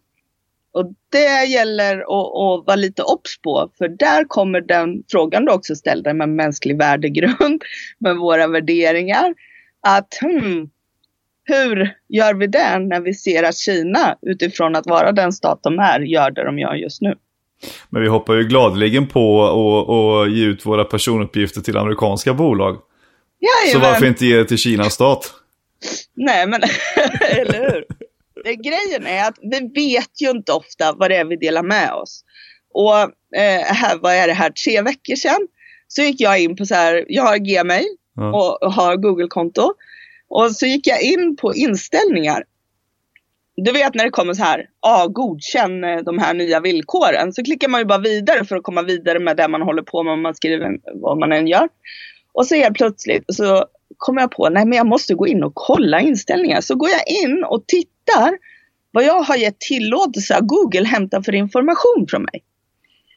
Och 0.76 0.92
det 1.12 1.44
gäller 1.44 1.98
att, 1.98 2.60
att 2.60 2.66
vara 2.66 2.76
lite 2.76 3.02
obs 3.02 3.38
på, 3.42 3.70
för 3.78 3.88
där 3.88 4.24
kommer 4.24 4.60
den 4.60 5.02
frågan 5.10 5.44
du 5.44 5.52
också 5.52 5.74
ställde 5.74 6.14
med 6.14 6.28
mänsklig 6.28 6.78
värdegrund, 6.78 7.62
med 7.98 8.16
våra 8.16 8.46
värderingar. 8.46 9.34
Att 9.80 10.18
hmm, 10.20 10.70
hur 11.44 11.94
gör 12.08 12.34
vi 12.34 12.46
det 12.46 12.78
när 12.78 13.00
vi 13.00 13.14
ser 13.14 13.42
att 13.42 13.56
Kina 13.56 14.16
utifrån 14.22 14.76
att 14.76 14.86
vara 14.86 15.12
den 15.12 15.32
stat 15.32 15.60
de 15.62 15.78
är 15.78 16.00
gör 16.00 16.30
det 16.30 16.44
de 16.44 16.58
gör 16.58 16.74
just 16.74 17.02
nu? 17.02 17.14
Men 17.90 18.02
vi 18.02 18.08
hoppar 18.08 18.34
ju 18.34 18.42
gladeligen 18.42 19.06
på 19.06 19.44
att 19.44 20.32
ge 20.32 20.44
ut 20.44 20.66
våra 20.66 20.84
personuppgifter 20.84 21.60
till 21.60 21.76
amerikanska 21.76 22.34
bolag. 22.34 22.78
Jajamän. 23.40 23.72
Så 23.72 23.92
varför 23.92 24.06
inte 24.06 24.26
ge 24.26 24.36
det 24.36 24.44
till 24.44 24.58
Kinas 24.58 24.92
stat? 24.92 25.32
Nej, 26.14 26.46
men 26.46 26.60
eller 27.30 27.70
hur? 27.70 27.95
Grejen 28.54 29.06
är 29.06 29.28
att 29.28 29.38
vi 29.42 29.60
vet 29.74 30.20
ju 30.20 30.30
inte 30.30 30.52
ofta 30.52 30.92
vad 30.92 31.10
det 31.10 31.16
är 31.16 31.24
vi 31.24 31.36
delar 31.36 31.62
med 31.62 31.92
oss. 31.92 32.24
Och 32.74 32.98
eh, 33.38 33.60
här, 33.64 33.98
vad 34.02 34.14
är 34.14 34.26
det 34.26 34.32
här, 34.32 34.50
tre 34.50 34.82
veckor 34.82 35.14
sedan 35.14 35.48
så 35.88 36.02
gick 36.02 36.20
jag 36.20 36.40
in 36.40 36.56
på 36.56 36.66
så 36.66 36.74
här, 36.74 37.04
jag 37.08 37.22
har 37.22 37.36
Gmail 37.38 37.96
Ja. 38.16 38.58
och 38.60 38.72
har 38.72 38.96
Google-konto. 38.96 39.72
Och 40.28 40.52
så 40.52 40.66
gick 40.66 40.86
jag 40.86 41.02
in 41.02 41.36
på 41.36 41.54
inställningar. 41.54 42.44
Du 43.56 43.72
vet 43.72 43.94
när 43.94 44.04
det 44.04 44.10
kommer 44.10 44.34
så 44.34 44.42
här, 44.42 44.66
ja 44.82 45.06
godkänn 45.06 45.84
eh, 45.84 45.98
de 45.98 46.18
här 46.18 46.34
nya 46.34 46.60
villkoren. 46.60 47.32
Så 47.32 47.44
klickar 47.44 47.68
man 47.68 47.80
ju 47.80 47.84
bara 47.84 47.98
vidare 47.98 48.44
för 48.44 48.56
att 48.56 48.62
komma 48.62 48.82
vidare 48.82 49.18
med 49.18 49.36
det 49.36 49.48
man 49.48 49.62
håller 49.62 49.82
på 49.82 50.02
med, 50.02 50.12
om 50.12 50.22
man 50.22 50.34
skriver 50.34 50.78
vad 50.94 51.18
man 51.18 51.32
än 51.32 51.46
gör. 51.46 51.68
Och 52.32 52.46
så 52.46 52.54
helt 52.54 52.76
plötsligt 52.76 53.24
så 53.28 53.66
kommer 53.98 54.20
jag 54.20 54.30
på, 54.30 54.48
nej 54.48 54.66
men 54.66 54.76
jag 54.78 54.86
måste 54.86 55.14
gå 55.14 55.26
in 55.26 55.44
och 55.44 55.52
kolla 55.54 56.00
inställningar. 56.00 56.60
Så 56.60 56.74
går 56.74 56.88
jag 56.88 57.24
in 57.24 57.44
och 57.44 57.66
tittar 57.66 58.38
vad 58.90 59.04
jag 59.04 59.22
har 59.22 59.36
gett 59.36 59.60
tillåtelse 59.60 60.36
av 60.36 60.42
Google 60.42 60.84
hämta 60.84 61.22
för 61.22 61.34
information 61.34 62.06
från 62.10 62.22
mig. 62.22 62.42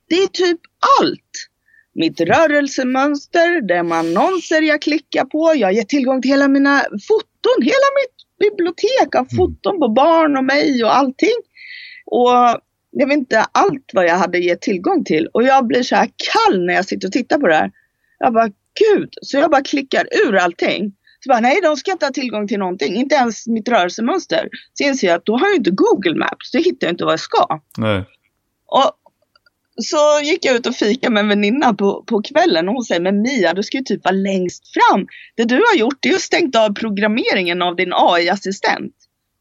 Det 0.09 0.15
är 0.15 0.27
typ 0.27 0.59
allt. 1.01 1.49
Mitt 1.93 2.21
rörelsemönster, 2.21 3.67
de 3.67 3.91
annonser 3.91 4.61
jag 4.61 4.81
klickar 4.81 5.25
på, 5.25 5.53
jag 5.55 5.73
ger 5.73 5.83
tillgång 5.83 6.21
till 6.21 6.31
hela 6.31 6.47
mina 6.47 6.81
foton, 7.07 7.61
hela 7.61 7.89
mitt 7.99 8.19
bibliotek 8.39 9.15
av 9.15 9.27
foton 9.37 9.79
på 9.79 9.89
barn 9.89 10.37
och 10.37 10.43
mig 10.43 10.83
och 10.83 10.95
allting. 10.95 11.35
Och 12.05 12.29
jag 12.91 13.07
vet 13.07 13.17
inte 13.17 13.45
allt 13.51 13.91
vad 13.93 14.05
jag 14.05 14.15
hade 14.15 14.37
gett 14.37 14.61
tillgång 14.61 15.03
till. 15.03 15.27
Och 15.27 15.43
jag 15.43 15.67
blir 15.67 15.83
så 15.83 15.95
här 15.95 16.09
kall 16.15 16.65
när 16.65 16.73
jag 16.73 16.85
sitter 16.85 17.07
och 17.07 17.11
tittar 17.11 17.39
på 17.39 17.47
det 17.47 17.55
här. 17.55 17.71
Jag 18.19 18.33
bara, 18.33 18.49
gud. 18.79 19.13
Så 19.21 19.37
jag 19.37 19.51
bara 19.51 19.61
klickar 19.61 20.07
ur 20.25 20.35
allting. 20.35 20.91
Så 21.23 21.29
bara, 21.29 21.39
nej, 21.39 21.59
de 21.63 21.77
ska 21.77 21.91
inte 21.91 22.05
ha 22.05 22.13
tillgång 22.13 22.47
till 22.47 22.59
någonting. 22.59 22.95
Inte 22.95 23.15
ens 23.15 23.47
mitt 23.47 23.69
rörelsemönster. 23.69 24.49
Så 24.73 24.83
inser 24.83 25.07
jag 25.07 25.15
att 25.15 25.25
då 25.25 25.37
har 25.37 25.47
jag 25.47 25.55
inte 25.55 25.71
Google 25.71 26.15
Maps. 26.15 26.51
Då 26.51 26.59
hittar 26.59 26.87
jag 26.87 26.93
inte 26.93 27.03
vad 27.05 27.13
jag 27.13 27.19
ska. 27.19 27.61
Nej. 27.77 28.05
Och 28.65 28.91
så 29.81 30.19
gick 30.23 30.45
jag 30.45 30.55
ut 30.55 30.67
och 30.67 30.75
fika 30.75 31.09
med 31.09 31.21
en 31.21 31.29
väninna 31.29 31.73
på, 31.73 32.03
på 32.03 32.21
kvällen 32.21 32.67
och 32.67 32.73
hon 32.73 32.83
säger, 32.83 33.01
men 33.01 33.21
Mia 33.21 33.53
du 33.53 33.63
ska 33.63 33.77
ju 33.77 33.83
typ 33.83 34.05
vara 34.05 34.15
längst 34.15 34.63
fram. 34.73 35.07
Det 35.35 35.43
du 35.43 35.55
har 35.55 35.75
gjort 35.75 36.05
är 36.05 36.13
att 36.13 36.21
stängt 36.21 36.55
av 36.55 36.73
programmeringen 36.73 37.61
av 37.61 37.75
din 37.75 37.93
AI-assistent. 37.93 38.93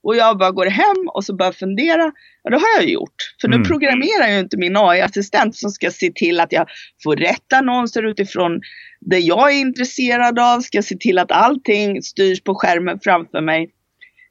Och 0.09 0.17
jag 0.17 0.39
bara 0.39 0.51
går 0.51 0.67
hem 0.67 1.09
och 1.15 1.25
så 1.25 1.35
börjar 1.37 1.53
fundera. 1.53 2.13
Ja, 2.43 2.51
det 2.51 2.57
har 2.57 2.69
jag 2.77 2.89
gjort. 2.89 3.35
För 3.41 3.49
nu 3.49 3.57
Mm. 3.57 3.69
programmerar 3.69 4.27
jag 4.27 4.33
ju 4.33 4.39
inte 4.41 4.57
min 4.57 4.77
AI-assistent 4.77 5.57
som 5.57 5.71
ska 5.71 5.91
se 5.91 6.13
till 6.15 6.41
att 6.41 6.53
jag 6.53 6.67
får 7.03 7.17
rätt 7.17 7.53
annonser 7.55 8.03
utifrån 8.03 8.61
det 9.01 9.19
jag 9.19 9.53
är 9.55 9.61
intresserad 9.61 10.39
av. 10.39 10.61
Ska 10.61 10.83
se 10.83 10.97
till 10.97 11.19
att 11.19 11.33
allting 11.33 12.03
styrs 12.03 12.43
på 12.43 12.55
skärmen 12.55 12.99
framför 13.03 13.41
mig. 13.41 13.71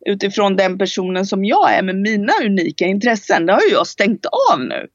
Utifrån 0.05 0.55
den 0.55 0.77
personen 0.77 1.25
som 1.25 1.45
jag 1.45 1.73
är 1.73 1.83
med 1.83 1.95
mina 1.95 2.33
unika 2.45 2.85
intressen. 2.85 3.45
Det 3.45 3.53
har 3.53 3.61
ju 3.61 3.71
jag 3.71 3.87
stängt 3.87 4.25
av 4.25 4.59
nu. 4.59 4.87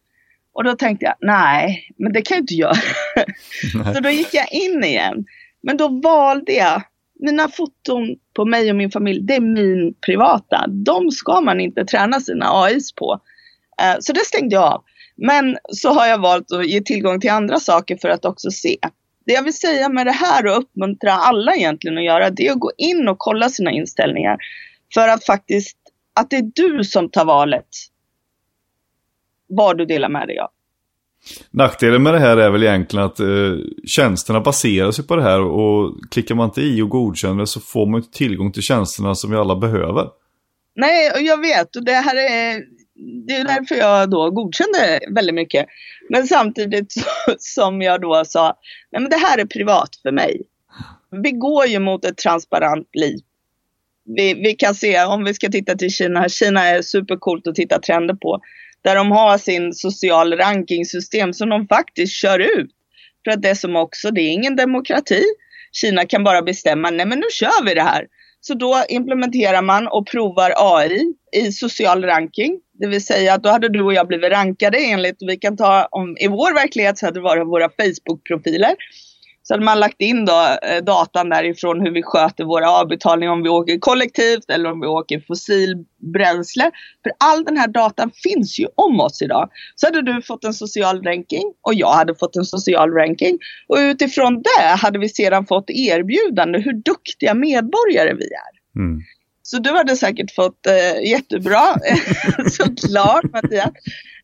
Och 0.55 0.65
då 0.65 0.73
tänkte 0.77 1.05
jag, 1.05 1.15
nej, 1.21 1.89
men 1.99 2.13
det 2.13 2.23
kan 2.23 2.35
jag 2.35 2.43
inte 2.43 2.55
göra. 2.55 2.75
Så 3.95 4.01
då 4.01 4.11
gick 4.11 4.35
jag 4.35 4.53
in 4.53 4.85
igen. 4.85 5.25
Men 5.63 5.77
då 5.77 5.89
valde 5.89 6.53
jag, 6.53 6.83
mina 7.23 7.49
foton 7.49 8.17
på 8.35 8.45
mig 8.45 8.71
och 8.71 8.77
min 8.77 8.91
familj, 8.91 9.21
det 9.23 9.35
är 9.35 9.41
min 9.41 9.95
privata. 10.07 10.67
De 10.69 11.11
ska 11.11 11.41
man 11.41 11.61
inte 11.61 11.85
träna 11.85 12.21
sina 12.21 12.47
AIs 12.63 12.93
på. 12.93 13.21
Eh, 13.83 13.97
så 14.01 14.13
det 14.13 14.21
stängde 14.21 14.55
jag 14.55 14.65
av. 14.65 14.85
Men 15.17 15.57
så 15.69 15.93
har 15.93 16.07
jag 16.07 16.19
valt 16.19 16.53
att 16.53 16.67
ge 16.67 16.81
tillgång 16.81 17.21
till 17.21 17.31
andra 17.31 17.61
saker 17.61 17.97
för 17.97 18.09
att 18.09 18.25
också 18.25 18.51
se. 18.51 18.77
Det 19.27 19.33
jag 19.33 19.43
vill 19.43 19.57
säga 19.57 19.89
med 19.89 20.07
det 20.07 20.13
här 20.13 20.47
och 20.47 20.59
uppmuntra 20.59 21.13
alla 21.13 21.55
egentligen 21.55 21.99
att 21.99 22.05
göra, 22.05 22.31
det 22.31 22.47
är 22.47 22.53
att 22.53 22.61
gå 22.61 22.73
in 22.77 23.09
och 23.09 23.19
kolla 23.19 23.49
sina 23.49 23.71
inställningar. 23.71 24.37
För 24.95 25.09
att 25.09 25.25
faktiskt, 25.25 25.79
att 26.15 26.31
det 26.31 26.37
är 26.37 26.51
du 26.55 26.85
som 26.85 27.11
tar 27.11 27.25
valet 27.25 27.69
vad 29.49 29.79
du 29.79 29.87
delar 29.87 30.09
med 30.09 30.29
dig 30.29 30.39
av. 30.39 30.51
Nackdelen 31.51 32.03
med 32.03 32.15
det 32.15 32.21
här 32.21 32.37
är 32.37 32.51
väl 32.51 32.63
egentligen 32.63 33.07
att 33.07 33.21
eh, 33.21 33.27
tjänsterna 33.87 34.41
baserar 34.41 34.91
sig 34.91 35.07
på 35.07 35.17
det 35.17 35.23
här 35.23 35.41
och 35.41 35.95
klickar 36.11 36.35
man 36.35 36.49
inte 36.49 36.61
i 36.61 36.83
och 36.83 36.89
godkänner 36.89 37.45
så 37.45 37.61
får 37.61 37.87
man 37.87 38.01
inte 38.01 38.19
tillgång 38.19 38.53
till 38.53 38.63
tjänsterna 38.63 39.15
som 39.15 39.31
vi 39.31 39.37
alla 39.37 39.57
behöver. 39.57 40.09
Nej, 40.75 41.11
och 41.11 41.23
jag 41.23 41.41
vet 41.41 41.77
och 41.77 41.85
det 41.85 41.93
här 41.93 42.17
är, 42.17 42.63
det 43.27 43.35
är 43.35 43.45
därför 43.45 43.75
jag 43.75 44.11
då 44.11 44.31
godkände 44.31 45.01
väldigt 45.15 45.35
mycket. 45.35 45.67
Men 46.09 46.27
samtidigt 46.27 46.93
så, 46.93 47.01
som 47.39 47.83
jag 47.83 48.01
då 48.01 48.25
sa, 48.25 48.57
nej 48.93 49.03
men 49.03 49.11
det 49.11 49.17
här 49.17 49.39
är 49.39 49.45
privat 49.45 49.91
för 50.03 50.13
mig. 50.13 50.43
Vi 51.23 51.31
går 51.31 51.67
ju 51.67 51.79
mot 51.79 52.05
ett 52.05 52.17
transparent 52.17 52.89
liv. 52.93 53.19
Vi, 54.05 54.35
vi 54.35 54.55
kan 54.55 54.75
se, 54.75 55.05
om 55.05 55.25
vi 55.25 55.35
ska 55.35 55.49
titta 55.49 55.75
till 55.75 55.91
Kina, 55.91 56.29
Kina 56.29 56.65
är 56.65 56.83
supercoolt 56.83 57.47
att 57.47 57.55
titta 57.55 57.79
trender 57.79 58.15
på. 58.15 58.41
Där 58.85 58.97
de 58.97 59.11
har 59.11 59.39
sin 59.39 59.73
social 59.73 60.37
rankingsystem 60.37 61.33
som 61.33 61.49
de 61.49 61.69
faktiskt 61.69 62.13
kör 62.13 62.39
ut. 62.39 62.71
För 63.25 63.31
att 63.31 63.43
det 63.43 63.57
som 63.57 63.77
också, 63.77 64.11
det 64.11 64.21
är 64.21 64.31
ingen 64.31 64.57
demokrati. 64.57 65.25
Kina 65.73 66.07
kan 66.07 66.25
bara 66.25 66.43
bestämma, 66.43 66.91
nej 66.91 67.07
men 67.07 67.19
nu 67.19 67.27
kör 67.33 67.65
vi 67.65 67.75
det 67.75 67.83
här. 67.83 68.07
Så 68.41 68.55
då 68.55 68.85
implementerar 68.89 69.63
man 69.63 69.89
och 69.89 70.07
provar 70.07 70.53
AI 70.57 71.15
i 71.37 71.53
social 71.53 72.05
ranking. 72.05 72.61
Det 72.73 72.87
vill 72.87 73.05
säga 73.05 73.35
att 73.35 73.43
då 73.43 73.49
hade 73.49 73.69
du 73.69 73.83
och 73.83 73.95
jag 73.95 74.09
blivit 74.09 74.33
rankade 74.33 74.79
enligt, 74.79 75.17
vi 75.21 75.37
kan 75.37 75.57
ta 75.57 75.89
om 75.91 76.17
i 76.21 76.29
vår 76.29 76.55
verklighet 76.55 76.99
så 76.99 77.07
hade 77.07 77.19
det 77.19 77.25
varit 77.25 77.47
våra 77.47 77.69
Facebook-profiler. 77.69 78.75
Så 79.43 79.55
hade 79.55 79.65
man 79.65 79.81
lagt 79.81 80.01
in 80.01 80.25
då, 80.25 80.57
eh, 80.63 80.85
datan 80.85 81.29
därifrån 81.29 81.81
hur 81.81 81.91
vi 81.91 82.03
sköter 82.03 82.45
våra 82.45 82.71
avbetalningar 82.71 83.33
om 83.33 83.43
vi 83.43 83.49
åker 83.49 83.79
kollektivt 83.79 84.51
eller 84.51 84.73
om 84.73 84.81
vi 84.81 84.87
åker 84.87 85.21
fossilbränsle. 85.21 86.71
För 87.03 87.13
all 87.19 87.45
den 87.45 87.57
här 87.57 87.69
datan 87.69 88.11
finns 88.23 88.59
ju 88.59 88.67
om 88.75 89.01
oss 89.01 89.23
idag. 89.23 89.51
Så 89.75 89.87
hade 89.87 90.03
du 90.03 90.23
fått 90.23 90.45
en 90.45 90.55
social 90.55 91.03
ranking 91.03 91.43
och 91.63 91.75
jag 91.75 91.93
hade 91.93 92.15
fått 92.15 92.37
en 92.37 92.45
social 92.45 92.91
ranking. 92.91 93.39
Och 93.69 93.77
utifrån 93.77 94.43
det 94.43 94.67
hade 94.67 94.99
vi 94.99 95.09
sedan 95.09 95.47
fått 95.47 95.71
erbjudande 95.71 96.59
hur 96.59 96.73
duktiga 96.73 97.35
medborgare 97.35 98.15
vi 98.15 98.25
är. 98.25 98.81
Mm. 98.81 99.01
Så 99.53 99.59
du 99.59 99.71
hade 99.71 99.97
säkert 99.97 100.35
fått 100.35 100.67
eh, 100.67 101.11
jättebra, 101.11 101.77
såklart 102.51 103.25
Mattias. 103.33 103.71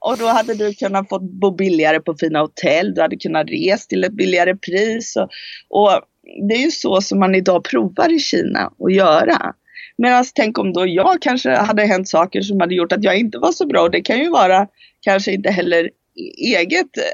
Och 0.01 0.19
då 0.19 0.27
hade 0.27 0.55
du 0.55 0.75
kunnat 0.75 1.09
få 1.09 1.19
bo 1.19 1.51
billigare 1.51 2.01
på 2.01 2.15
fina 2.15 2.41
hotell, 2.41 2.95
du 2.95 3.01
hade 3.01 3.17
kunnat 3.17 3.51
resa 3.51 3.87
till 3.89 4.05
ett 4.05 4.13
billigare 4.13 4.57
pris. 4.57 5.17
Och, 5.17 5.31
och 5.69 6.01
det 6.49 6.55
är 6.55 6.63
ju 6.65 6.71
så 6.71 7.01
som 7.01 7.19
man 7.19 7.35
idag 7.35 7.65
provar 7.65 8.13
i 8.13 8.19
Kina 8.19 8.73
att 8.85 8.95
göra. 8.95 9.55
Medan 9.99 10.25
tänk 10.35 10.59
om 10.59 10.73
då 10.73 10.87
jag 10.87 11.23
kanske 11.23 11.51
hade 11.51 11.85
hänt 11.85 12.09
saker 12.09 12.41
som 12.41 12.61
hade 12.61 12.75
gjort 12.75 12.93
att 12.93 13.05
jag 13.05 13.19
inte 13.19 13.39
var 13.39 13.53
så 13.53 13.67
bra. 13.67 13.83
Och 13.83 13.91
det 13.91 14.01
kan 14.01 14.19
ju 14.19 14.31
vara 14.31 14.67
kanske 15.01 15.33
inte 15.33 15.51
heller 15.51 15.85
e-, 15.85 16.57
eget, 16.57 16.99
eh, 16.99 17.05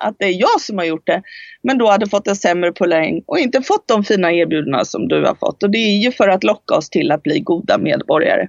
att 0.00 0.16
det 0.18 0.24
är 0.24 0.40
jag 0.40 0.60
som 0.60 0.78
har 0.78 0.84
gjort 0.84 1.06
det. 1.06 1.22
Men 1.62 1.78
då 1.78 1.88
hade 1.88 2.06
fått 2.06 2.28
en 2.28 2.36
sämre 2.36 2.72
poäng 2.72 3.22
och 3.26 3.38
inte 3.38 3.62
fått 3.62 3.88
de 3.88 4.04
fina 4.04 4.32
erbjudanden 4.32 4.86
som 4.86 5.08
du 5.08 5.24
har 5.24 5.34
fått. 5.34 5.62
Och 5.62 5.70
det 5.70 5.78
är 5.78 5.96
ju 5.96 6.12
för 6.12 6.28
att 6.28 6.44
locka 6.44 6.74
oss 6.74 6.90
till 6.90 7.12
att 7.12 7.22
bli 7.22 7.40
goda 7.40 7.78
medborgare. 7.78 8.48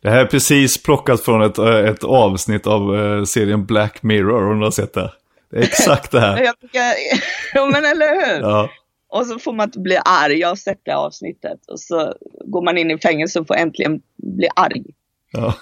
Det 0.00 0.10
här 0.10 0.20
är 0.20 0.26
precis 0.26 0.82
plockat 0.82 1.20
från 1.20 1.42
ett, 1.42 1.58
eh, 1.58 1.76
ett 1.76 2.04
avsnitt 2.04 2.66
av 2.66 2.94
uh, 2.94 3.24
serien 3.24 3.66
Black 3.66 4.02
Mirror, 4.02 4.50
om 4.50 4.58
du 4.58 4.66
har 4.66 4.70
sett 4.70 4.94
det. 4.94 5.12
Det 5.50 5.56
är 5.56 5.62
exakt 5.62 6.10
det 6.10 6.20
här. 6.20 6.36
ja 7.54 7.66
men 7.66 7.84
eller 7.84 8.26
hur? 8.26 8.42
Ja. 8.42 8.70
Och 9.08 9.26
så 9.26 9.38
får 9.38 9.52
man 9.52 9.68
inte 9.68 9.78
bli 9.78 9.98
arg. 10.04 10.38
Jag 10.38 10.48
har 10.48 10.56
sett 10.56 10.80
det 10.84 10.96
avsnittet. 10.96 11.58
Och 11.68 11.80
så 11.80 12.14
går 12.44 12.62
man 12.62 12.78
in 12.78 12.90
i 12.90 12.98
fängelse 12.98 13.40
och 13.40 13.46
får 13.46 13.54
äntligen 13.54 14.00
bli 14.16 14.48
arg. 14.56 14.82
Ja. 15.32 15.54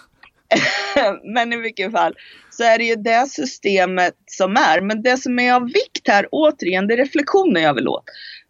men 1.35 1.53
i 1.53 1.57
vilket 1.57 1.93
fall 1.93 2.15
så 2.51 2.65
är 2.65 2.79
det 2.79 2.85
ju 2.85 2.95
det 2.95 3.29
systemet 3.29 4.15
som 4.27 4.57
är. 4.57 4.81
Men 4.81 5.03
det 5.03 5.17
som 5.17 5.39
är 5.39 5.55
av 5.55 5.65
vikt 5.65 6.09
här, 6.09 6.29
återigen, 6.33 6.87
det 6.87 6.95
är 6.95 6.99
reflektionen 6.99 7.63
jag 7.63 7.75
vill 7.75 7.89
åt. 7.89 8.05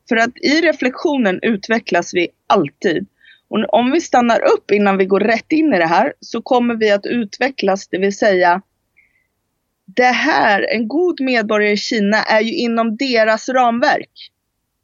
För 0.09 0.17
att 0.17 0.39
i 0.43 0.61
reflektionen 0.61 1.39
utvecklas 1.43 2.15
vi 2.15 2.29
alltid. 2.47 3.07
Och 3.49 3.75
om 3.75 3.91
vi 3.91 4.01
stannar 4.01 4.41
upp 4.41 4.71
innan 4.71 4.99
vi 4.99 5.05
går 5.05 5.21
rätt 5.21 5.53
in 5.53 5.75
i 5.75 5.79
det 5.79 5.87
här 5.87 6.13
så 6.21 6.43
kommer 6.43 6.75
vi 6.75 6.91
att 6.91 7.07
utvecklas, 7.07 7.89
det 7.89 7.99
vill 7.99 8.17
säga 8.17 8.63
det 9.97 10.05
här, 10.05 10.67
en 10.75 10.89
god 10.89 11.21
medborgare 11.21 11.73
i 11.73 11.77
Kina 11.77 12.23
är 12.23 12.41
ju 12.41 12.55
inom 12.55 12.97
deras 12.97 13.49
ramverk. 13.49 14.31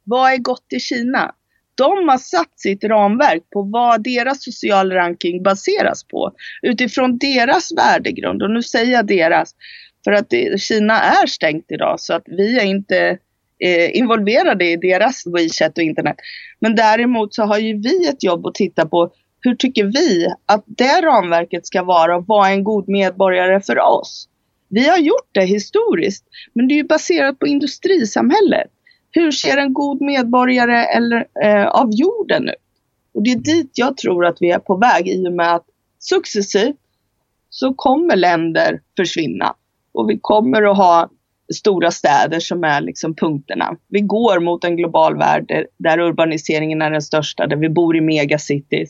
Vad 0.03 0.33
är 0.33 0.37
gott 0.37 0.65
i 0.69 0.79
Kina? 0.79 1.35
De 1.79 2.09
har 2.09 2.17
satt 2.17 2.59
sitt 2.59 2.83
ramverk 2.83 3.43
på 3.53 3.61
vad 3.61 4.03
deras 4.03 4.43
social 4.43 4.91
ranking 4.91 5.43
baseras 5.43 6.03
på. 6.03 6.31
Utifrån 6.61 7.17
deras 7.17 7.71
värdegrund. 7.77 8.43
Och 8.43 8.51
nu 8.51 8.63
säger 8.63 8.91
jag 8.91 9.07
deras. 9.07 9.55
För 10.03 10.11
att 10.11 10.29
det, 10.29 10.61
Kina 10.61 11.01
är 11.01 11.27
stängt 11.27 11.65
idag 11.69 11.99
så 11.99 12.13
att 12.13 12.23
vi 12.25 12.59
är 12.59 12.65
inte 12.65 13.17
eh, 13.59 13.97
involverade 13.97 14.65
i 14.65 14.75
deras 14.75 15.23
WeChat 15.25 15.77
och 15.77 15.83
internet. 15.83 16.15
Men 16.59 16.75
däremot 16.75 17.33
så 17.33 17.43
har 17.43 17.57
ju 17.57 17.81
vi 17.81 18.07
ett 18.07 18.23
jobb 18.23 18.45
att 18.45 18.55
titta 18.55 18.85
på 18.85 19.11
hur 19.41 19.55
tycker 19.55 19.83
vi 19.83 20.27
att 20.45 20.63
det 20.65 21.01
ramverket 21.01 21.67
ska 21.67 21.83
vara 21.83 22.17
och 22.17 22.27
vara 22.27 22.49
en 22.49 22.63
god 22.63 22.89
medborgare 22.89 23.61
för 23.61 23.79
oss. 23.79 24.27
Vi 24.69 24.89
har 24.89 24.97
gjort 24.97 25.29
det 25.31 25.45
historiskt, 25.45 26.25
men 26.53 26.67
det 26.67 26.73
är 26.73 26.77
ju 26.77 26.83
baserat 26.83 27.39
på 27.39 27.47
industrisamhället. 27.47 28.71
Hur 29.11 29.31
ser 29.31 29.57
en 29.57 29.73
god 29.73 30.01
medborgare 30.01 30.85
eller, 30.85 31.27
eh, 31.43 31.67
av 31.67 31.89
jorden 31.91 32.49
ut? 32.49 32.55
Och 33.13 33.23
det 33.23 33.31
är 33.31 33.35
dit 33.35 33.71
jag 33.73 33.97
tror 33.97 34.25
att 34.25 34.37
vi 34.39 34.51
är 34.51 34.59
på 34.59 34.75
väg 34.75 35.07
i 35.07 35.27
och 35.27 35.33
med 35.33 35.55
att 35.55 35.65
successivt 35.99 36.75
så 37.49 37.73
kommer 37.73 38.15
länder 38.15 38.81
försvinna. 38.97 39.55
Och 39.91 40.09
vi 40.09 40.19
kommer 40.21 40.71
att 40.71 40.77
ha 40.77 41.09
stora 41.53 41.91
städer 41.91 42.39
som 42.39 42.63
är 42.63 42.81
liksom 42.81 43.15
punkterna. 43.15 43.77
Vi 43.87 44.01
går 44.01 44.39
mot 44.39 44.63
en 44.63 44.75
global 44.75 45.17
värld 45.17 45.45
där, 45.47 45.67
där 45.77 45.99
urbaniseringen 45.99 46.81
är 46.81 46.91
den 46.91 47.01
största, 47.01 47.47
där 47.47 47.55
vi 47.57 47.69
bor 47.69 47.97
i 47.97 48.01
megacities 48.01 48.89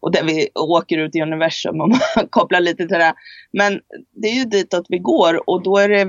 och 0.00 0.12
där 0.12 0.24
vi 0.24 0.48
åker 0.54 0.98
ut 0.98 1.16
i 1.16 1.22
universum 1.22 1.80
om 1.80 1.90
man 1.90 2.26
kopplar 2.30 2.60
lite 2.60 2.88
till 2.88 2.98
det. 2.98 3.14
Men 3.52 3.80
det 4.12 4.28
är 4.28 4.34
ju 4.34 4.44
ditåt 4.44 4.86
vi 4.88 4.98
går 4.98 5.50
och 5.50 5.62
då 5.62 5.78
är 5.78 5.88
det, 5.88 6.06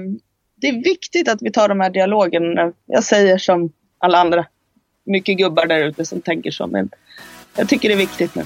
det 0.61 0.67
är 0.67 0.83
viktigt 0.83 1.27
att 1.27 1.41
vi 1.41 1.51
tar 1.51 1.69
de 1.69 1.79
här 1.79 1.89
dialogerna. 1.89 2.73
Jag 2.85 3.03
säger 3.03 3.37
som 3.37 3.71
alla 3.97 4.17
andra, 4.17 4.45
mycket 5.05 5.37
gubbar 5.37 5.65
där 5.65 5.83
ute 5.87 6.05
som 6.05 6.21
tänker 6.21 6.51
så, 6.51 6.67
men 6.67 6.89
jag 7.57 7.69
tycker 7.69 7.89
det 7.89 7.95
är 7.95 7.97
viktigt 7.97 8.35
nu. 8.35 8.43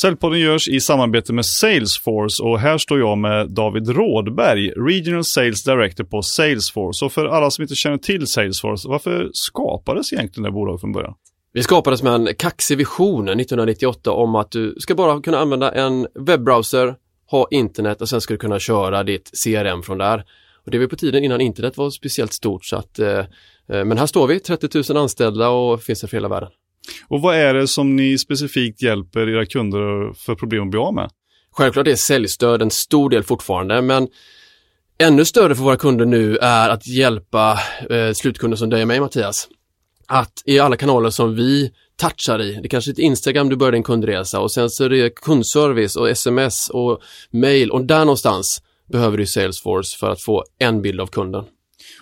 Säljpodden 0.00 0.40
görs 0.40 0.68
i 0.68 0.80
samarbete 0.80 1.32
med 1.32 1.46
Salesforce 1.46 2.42
och 2.42 2.60
här 2.60 2.78
står 2.78 2.98
jag 2.98 3.18
med 3.18 3.50
David 3.50 3.88
Rådberg, 3.88 4.70
Regional 4.70 5.24
Sales 5.24 5.64
Director 5.64 6.04
på 6.04 6.22
Salesforce. 6.22 7.04
Och 7.04 7.12
för 7.12 7.26
alla 7.26 7.50
som 7.50 7.62
inte 7.62 7.74
känner 7.74 7.98
till 7.98 8.26
Salesforce, 8.26 8.88
varför 8.88 9.30
skapades 9.32 10.12
egentligen 10.12 10.44
det 10.44 10.50
bolaget 10.50 10.80
från 10.80 10.92
början? 10.92 11.14
Vi 11.56 11.62
skapades 11.62 12.02
med 12.02 12.14
en 12.14 12.34
kaxig 12.34 12.78
vision 12.78 13.28
1998 13.28 14.10
om 14.10 14.34
att 14.34 14.50
du 14.50 14.74
ska 14.78 14.94
bara 14.94 15.20
kunna 15.20 15.38
använda 15.38 15.72
en 15.72 16.06
webbrowser, 16.14 16.94
ha 17.30 17.48
internet 17.50 18.00
och 18.00 18.08
sen 18.08 18.20
ska 18.20 18.34
du 18.34 18.38
kunna 18.38 18.58
köra 18.58 19.02
ditt 19.02 19.30
CRM 19.44 19.82
från 19.82 19.98
där. 19.98 20.24
Och 20.64 20.70
det 20.70 20.78
var 20.78 20.86
på 20.86 20.96
tiden 20.96 21.24
innan 21.24 21.40
internet 21.40 21.76
var 21.76 21.90
speciellt 21.90 22.32
stort 22.32 22.64
så 22.64 22.76
att, 22.76 22.98
eh, 22.98 23.18
eh 23.18 23.24
men 23.84 23.98
här 23.98 24.06
står 24.06 24.26
vi, 24.26 24.40
30 24.40 24.92
000 24.92 25.02
anställda 25.02 25.48
och 25.48 25.82
finns 25.82 26.00
för 26.00 26.08
hela 26.08 26.28
världen. 26.28 26.48
Och 27.08 27.20
vad 27.20 27.36
är 27.36 27.54
det 27.54 27.68
som 27.68 27.96
ni 27.96 28.18
specifikt 28.18 28.82
hjälper 28.82 29.28
era 29.28 29.46
kunder 29.46 30.12
för 30.12 30.34
problem 30.34 30.62
att 30.62 30.70
bli 30.70 30.80
av 30.80 30.94
med? 30.94 31.10
Självklart 31.50 31.86
är 31.86 31.94
säljstöd 31.94 32.62
en 32.62 32.70
stor 32.70 33.10
del 33.10 33.22
fortfarande, 33.22 33.82
men 33.82 34.08
ännu 34.98 35.24
större 35.24 35.54
för 35.54 35.62
våra 35.62 35.76
kunder 35.76 36.04
nu 36.04 36.36
är 36.36 36.68
att 36.68 36.86
hjälpa 36.86 37.58
eh, 37.90 38.12
slutkunder 38.12 38.56
som 38.56 38.70
dig 38.70 38.82
och 38.82 38.88
mig 38.88 39.00
Mattias. 39.00 39.48
Att 40.08 40.42
i 40.44 40.58
alla 40.58 40.76
kanaler 40.76 41.10
som 41.10 41.34
vi 41.34 41.70
touchar 41.96 42.42
i, 42.42 42.60
det 42.62 42.68
kanske 42.68 42.90
är 42.90 42.92
ett 42.92 42.98
Instagram 42.98 43.48
du 43.48 43.56
börjar 43.56 43.72
din 43.72 43.82
kundresa 43.82 44.40
och 44.40 44.52
sen 44.52 44.70
så 44.70 44.84
är 44.84 44.88
det 44.88 45.14
kundservice 45.14 45.96
och 45.96 46.10
sms 46.10 46.70
och 46.70 47.02
mail 47.30 47.70
och 47.70 47.84
där 47.84 48.04
någonstans 48.04 48.62
behöver 48.92 49.18
du 49.18 49.26
Salesforce 49.26 49.98
för 49.98 50.10
att 50.10 50.22
få 50.22 50.44
en 50.58 50.82
bild 50.82 51.00
av 51.00 51.06
kunden. 51.06 51.44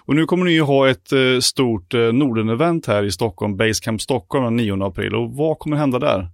Och 0.04 0.14
nu 0.14 0.26
kommer 0.26 0.44
ni 0.44 0.52
ju 0.52 0.62
ha 0.62 0.88
ett 0.88 1.12
eh, 1.12 1.40
stort 1.40 1.94
eh, 1.94 2.00
Norden-event 2.00 2.86
här 2.86 3.02
i 3.02 3.12
Stockholm, 3.12 3.56
Basecamp 3.56 4.02
Stockholm 4.02 4.44
den 4.44 4.56
9 4.56 4.84
april. 4.84 5.14
Och 5.14 5.32
vad 5.32 5.58
kommer 5.58 5.76
hända 5.76 5.98
där? 5.98 6.28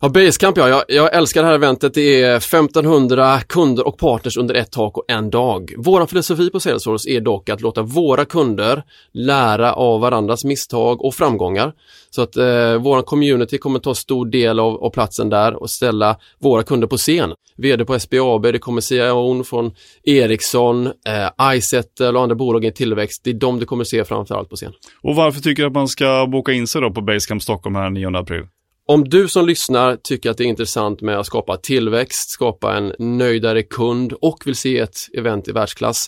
Ja, 0.00 0.08
Basecamp 0.08 0.56
ja. 0.56 0.68
Jag, 0.68 0.84
jag, 0.88 1.14
älskar 1.14 1.42
det 1.42 1.48
här 1.48 1.54
eventet. 1.54 1.94
Det 1.94 2.22
är 2.22 2.36
1500 2.36 3.40
kunder 3.40 3.86
och 3.86 3.98
partners 3.98 4.36
under 4.36 4.54
ett 4.54 4.72
tak 4.72 4.98
och 4.98 5.04
en 5.08 5.30
dag. 5.30 5.72
Vår 5.76 6.06
filosofi 6.06 6.50
på 6.50 6.60
Salesforce 6.60 7.10
är 7.10 7.20
dock 7.20 7.48
att 7.48 7.60
låta 7.60 7.82
våra 7.82 8.24
kunder 8.24 8.82
lära 9.12 9.72
av 9.72 10.00
varandras 10.00 10.44
misstag 10.44 11.04
och 11.04 11.14
framgångar. 11.14 11.72
Så 12.10 12.22
att 12.22 12.36
eh, 12.36 12.74
vår 12.74 13.02
community 13.02 13.58
kommer 13.58 13.78
ta 13.78 13.94
stor 13.94 14.26
del 14.26 14.60
av, 14.60 14.84
av, 14.84 14.90
platsen 14.90 15.28
där 15.28 15.54
och 15.54 15.70
ställa 15.70 16.16
våra 16.38 16.62
kunder 16.62 16.86
på 16.86 16.96
scen. 16.96 17.32
VD 17.56 17.84
på 17.84 17.98
SBAB, 17.98 18.42
det 18.42 18.58
kommer 18.58 18.80
CIOn 18.80 19.44
från 19.44 19.72
Ericsson, 20.04 20.86
eh, 20.86 21.56
Izettle 21.56 22.08
och 22.08 22.22
andra 22.22 22.36
bolag 22.36 22.64
i 22.64 22.72
tillväxt. 22.72 23.20
Det 23.24 23.30
är 23.30 23.34
de 23.34 23.58
du 23.58 23.66
kommer 23.66 23.84
se 23.84 24.04
framförallt 24.04 24.50
på 24.50 24.56
scen. 24.56 24.72
Och 25.02 25.14
varför 25.14 25.40
tycker 25.40 25.62
du 25.62 25.66
att 25.66 25.74
man 25.74 25.88
ska 25.88 26.26
boka 26.32 26.52
in 26.52 26.66
sig 26.66 26.80
då 26.80 26.90
på 26.90 27.00
Basecamp 27.00 27.42
Stockholm 27.42 27.76
här 27.76 27.90
9 27.90 28.16
april? 28.16 28.42
Om 28.90 29.08
du 29.08 29.28
som 29.28 29.46
lyssnar 29.46 29.96
tycker 29.96 30.30
att 30.30 30.36
det 30.36 30.44
är 30.44 30.48
intressant 30.48 31.00
med 31.00 31.18
att 31.18 31.26
skapa 31.26 31.56
tillväxt, 31.56 32.30
skapa 32.30 32.76
en 32.76 32.92
nöjdare 32.98 33.62
kund 33.62 34.12
och 34.12 34.42
vill 34.46 34.54
se 34.54 34.78
ett 34.78 34.96
event 35.18 35.48
i 35.48 35.52
världsklass, 35.52 36.06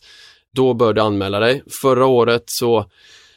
då 0.55 0.75
bör 0.75 0.93
du 0.93 1.01
anmäla 1.01 1.39
dig. 1.41 1.63
Förra 1.83 2.07
året 2.07 2.43
så 2.47 2.91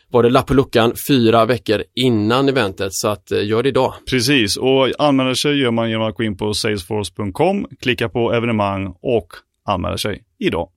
var 0.10 0.24
det 0.24 0.30
lapp 0.30 0.48
på 0.48 0.54
luckan 0.54 0.94
fyra 1.08 1.46
veckor 1.46 1.84
innan 1.96 2.50
eventet, 2.50 2.94
så 2.94 3.08
att 3.08 3.32
eh, 3.32 3.46
gör 3.46 3.64
det 3.64 3.70
idag. 3.70 3.94
Precis, 4.10 4.58
och 4.58 4.92
anmäla 5.00 5.36
sig 5.36 5.60
gör 5.60 5.72
man 5.72 5.90
genom 5.90 6.08
att 6.08 6.16
gå 6.16 6.24
in 6.24 6.38
på 6.38 6.54
salesforce.com, 6.54 7.68
klicka 7.82 8.10
på 8.10 8.34
evenemang 8.34 8.96
och 9.02 9.28
anmäla 9.66 9.98
sig 9.98 10.24
idag. 10.40 10.70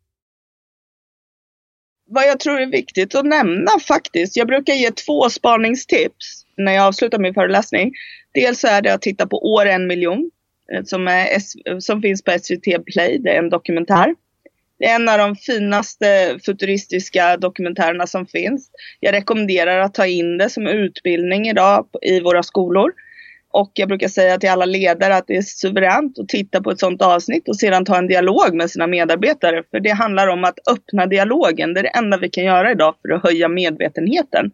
Vad 2.11 2.25
jag 2.25 2.41
tror 2.41 2.61
är 2.61 2.67
viktigt 2.67 3.15
att 3.15 3.27
nämna 3.27 3.71
faktiskt, 3.89 4.37
jag 4.37 4.47
brukar 4.47 4.75
ge 4.75 4.91
två 4.91 5.31
spaningstips 5.31 6.47
när 6.57 6.73
jag 6.73 6.87
avslutar 6.87 7.19
min 7.19 7.35
föreläsning. 7.35 7.93
Dels 8.37 8.65
är 8.65 8.83
det 8.83 8.95
att 8.95 9.03
titta 9.03 9.27
på 9.27 9.53
År 9.53 9.67
en 9.67 9.87
miljon 9.87 10.31
eh, 10.73 10.83
som, 10.85 11.09
är, 11.09 11.81
som 11.81 12.03
finns 12.03 12.23
på 12.23 12.39
SVT 12.43 12.85
Play. 12.87 13.19
Det 13.19 13.31
är 13.31 13.39
en 13.39 13.51
dokumentär. 13.51 14.15
Det 14.79 14.85
är 14.85 14.95
en 14.95 15.09
av 15.09 15.19
de 15.19 15.37
finaste 15.37 16.39
futuristiska 16.45 17.37
dokumentärerna 17.37 18.07
som 18.07 18.27
finns. 18.27 18.71
Jag 19.01 19.13
rekommenderar 19.13 19.79
att 19.79 19.95
ta 19.95 20.07
in 20.07 20.39
det 20.39 20.51
som 20.51 20.67
utbildning 20.67 21.49
idag 21.49 21.87
i 22.03 22.21
våra 22.21 22.43
skolor. 22.43 22.93
Och 23.51 23.71
jag 23.75 23.89
brukar 23.89 24.09
säga 24.09 24.39
till 24.39 24.51
alla 24.51 24.65
ledare 24.65 25.17
att 25.17 25.27
det 25.27 25.37
är 25.37 25.43
suveränt 25.43 26.19
att 26.19 26.29
titta 26.29 26.63
på 26.63 26.71
ett 26.71 26.81
sådant 26.81 27.03
avsnitt 27.03 27.49
och 27.49 27.57
sedan 27.57 27.85
ta 27.85 27.99
en 27.99 28.07
dialog 28.07 28.55
med 28.55 28.71
sina 28.71 28.87
medarbetare. 28.87 29.63
För 29.71 29.81
det 29.81 29.91
handlar 29.91 30.29
om 30.29 30.45
att 30.45 30.59
öppna 30.71 31.07
dialogen. 31.07 31.75
Det 31.75 31.81
är 31.81 31.83
det 31.83 31.89
enda 31.89 32.19
vi 32.19 32.29
kan 32.29 32.45
göra 32.45 32.71
idag 32.71 32.95
för 33.03 33.13
att 33.13 33.23
höja 33.23 33.49
medvetenheten. 33.49 34.51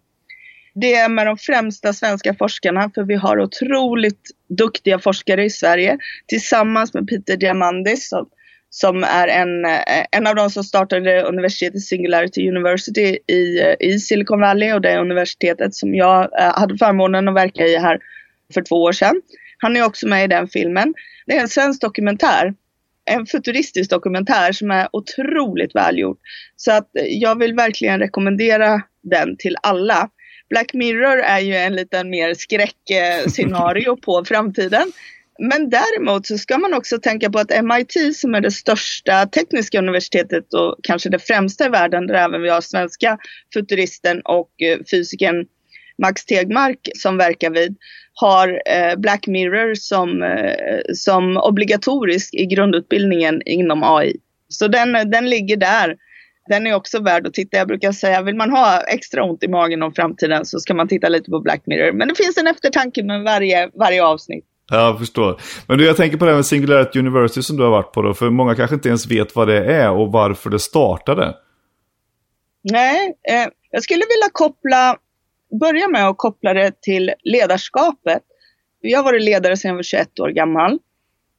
Det 0.75 0.95
är 0.95 1.09
med 1.09 1.27
de 1.27 1.37
främsta 1.37 1.93
svenska 1.93 2.35
forskarna, 2.35 2.91
för 2.95 3.03
vi 3.03 3.15
har 3.15 3.41
otroligt 3.41 4.31
duktiga 4.49 4.99
forskare 4.99 5.45
i 5.45 5.51
Sverige, 5.51 5.99
tillsammans 6.27 6.95
med 6.95 7.09
Peter 7.09 7.37
Diamandis 7.37 8.09
som, 8.09 8.29
som 8.71 9.05
är 9.05 9.29
en, 9.29 9.65
eh, 9.65 10.07
en 10.11 10.27
av 10.27 10.35
de 10.35 10.51
som 10.51 10.65
startade 10.65 11.23
universitetet 11.23 11.83
Singularity 11.83 12.49
University 12.49 13.19
i, 13.27 13.61
eh, 13.61 13.75
i 13.81 13.99
Silicon 13.99 14.41
Valley 14.41 14.73
och 14.73 14.81
det 14.81 14.99
universitetet 14.99 15.75
som 15.75 15.95
jag 15.95 16.41
eh, 16.41 16.59
hade 16.59 16.79
förmånen 16.79 17.29
att 17.29 17.35
verka 17.35 17.67
i 17.67 17.79
här 17.79 17.99
för 18.55 18.63
två 18.63 18.83
år 18.83 18.93
sedan. 18.93 19.23
Han 19.59 19.77
är 19.77 19.85
också 19.85 20.09
med 20.09 20.25
i 20.25 20.27
den 20.27 20.49
filmen. 20.49 20.95
Det 21.27 21.37
är 21.37 21.41
en 21.41 21.49
svensk 21.49 21.81
dokumentär 21.81 22.55
en 23.05 23.27
futuristisk 23.27 23.91
dokumentär 23.91 24.53
som 24.53 24.71
är 24.71 24.89
otroligt 24.93 25.75
välgjord. 25.75 26.19
Så 26.57 26.73
att 26.73 26.91
jag 27.09 27.39
vill 27.39 27.55
verkligen 27.55 28.01
rekommendera 28.01 28.83
den 29.03 29.37
till 29.37 29.57
alla. 29.63 30.11
Black 30.53 30.75
Mirror 30.75 31.19
är 31.19 31.41
ju 31.41 31.55
en 31.55 31.77
liten 31.77 32.11
mer 32.11 32.35
skräckscenario 32.35 33.97
på 34.03 34.25
framtiden. 34.25 34.93
men 35.39 35.71
däremot 35.71 36.27
så 36.27 36.39
ska 36.39 36.59
man 36.59 36.75
också 36.75 36.99
tänka 36.99 37.31
på 37.31 37.39
att 37.39 37.65
MIT 37.65 38.17
som 38.17 38.35
är 38.35 38.41
det 38.41 38.51
största 38.51 39.27
tekniska 39.27 39.79
universitetet 39.79 40.55
och 40.55 40.77
kanske 40.83 41.09
det 41.09 41.19
främsta 41.19 41.67
i 41.67 41.69
världen 41.69 42.07
där 42.07 42.15
även 42.15 42.43
vi 42.43 42.49
har 42.49 42.61
svenska 42.61 43.19
futuristen 43.55 44.21
och 44.25 44.63
eh, 44.63 44.79
fysikern 44.91 45.47
Max 46.03 46.25
Tegmark 46.25 46.89
som 46.95 47.17
verkar 47.17 47.51
vid 47.51 47.77
har 48.15 48.63
eh, 48.67 48.97
Black 48.97 49.27
Mirror 49.27 49.75
som, 49.75 50.23
eh, 50.23 50.95
som 50.95 51.37
obligatorisk 51.37 52.35
i 52.35 52.47
grundutbildningen 52.47 53.43
inom 53.47 53.83
AI. 53.83 54.17
Så 54.49 54.69
den, 54.69 55.11
den 55.11 55.31
ligger 55.31 55.57
där. 55.57 55.97
Den 56.49 56.67
är 56.67 56.75
också 56.75 57.03
värd 57.03 57.27
att 57.27 57.35
titta. 57.35 57.57
Jag 57.57 57.69
brukar 57.69 57.93
säga, 57.93 58.23
vill 58.23 58.37
man 58.37 58.51
ha 58.51 58.81
extra 58.81 59.25
ont 59.25 59.43
i 59.43 59.49
magen 59.49 59.83
om 59.83 59.93
framtiden 59.93 60.45
så 60.45 60.61
ska 60.61 60.75
man 60.75 60.89
titta 60.89 61.09
lite 61.09 61.31
på 61.31 61.41
Black 61.41 61.63
Mirror. 61.67 61.93
Men 61.93 62.09
det 62.09 62.15
finns 62.15 62.37
en 62.37 62.47
eftertanke 62.47 63.03
med 63.03 63.23
varje, 63.23 63.71
varje 63.75 64.05
avsnitt. 64.05 64.45
Ja, 64.71 64.87
jag 64.87 64.99
förstår. 64.99 65.41
Men 65.67 65.79
du, 65.79 65.87
jag 65.87 65.97
tänker 65.97 66.17
på 66.17 66.25
det 66.25 66.31
här 66.31 66.37
med 66.37 66.47
Singularity 66.47 66.99
University 66.99 67.43
som 67.43 67.57
du 67.57 67.63
har 67.63 67.71
varit 67.71 67.93
på 67.93 68.03
då. 68.03 68.15
För 68.15 68.31
många 68.31 68.55
kanske 68.55 68.75
inte 68.75 68.89
ens 68.89 69.07
vet 69.07 69.37
vad 69.37 69.49
det 69.49 69.65
är 69.65 69.91
och 69.91 70.13
varför 70.13 70.51
det 70.51 70.59
startade. 70.59 71.35
Nej, 72.63 73.15
eh, 73.29 73.49
jag 73.71 73.83
skulle 73.83 74.05
vilja 74.09 74.29
koppla, 74.33 74.97
börja 75.61 75.89
med 75.89 76.09
att 76.09 76.19
koppla 76.19 76.55
det 76.55 76.83
till 76.83 77.13
ledarskapet. 77.25 78.23
Jag 78.81 78.99
har 78.99 79.05
varit 79.05 79.23
ledare 79.23 79.57
sedan 79.57 79.69
jag 79.69 79.77
var 79.77 79.83
21 79.83 80.21
år 80.21 80.29
gammal. 80.29 80.79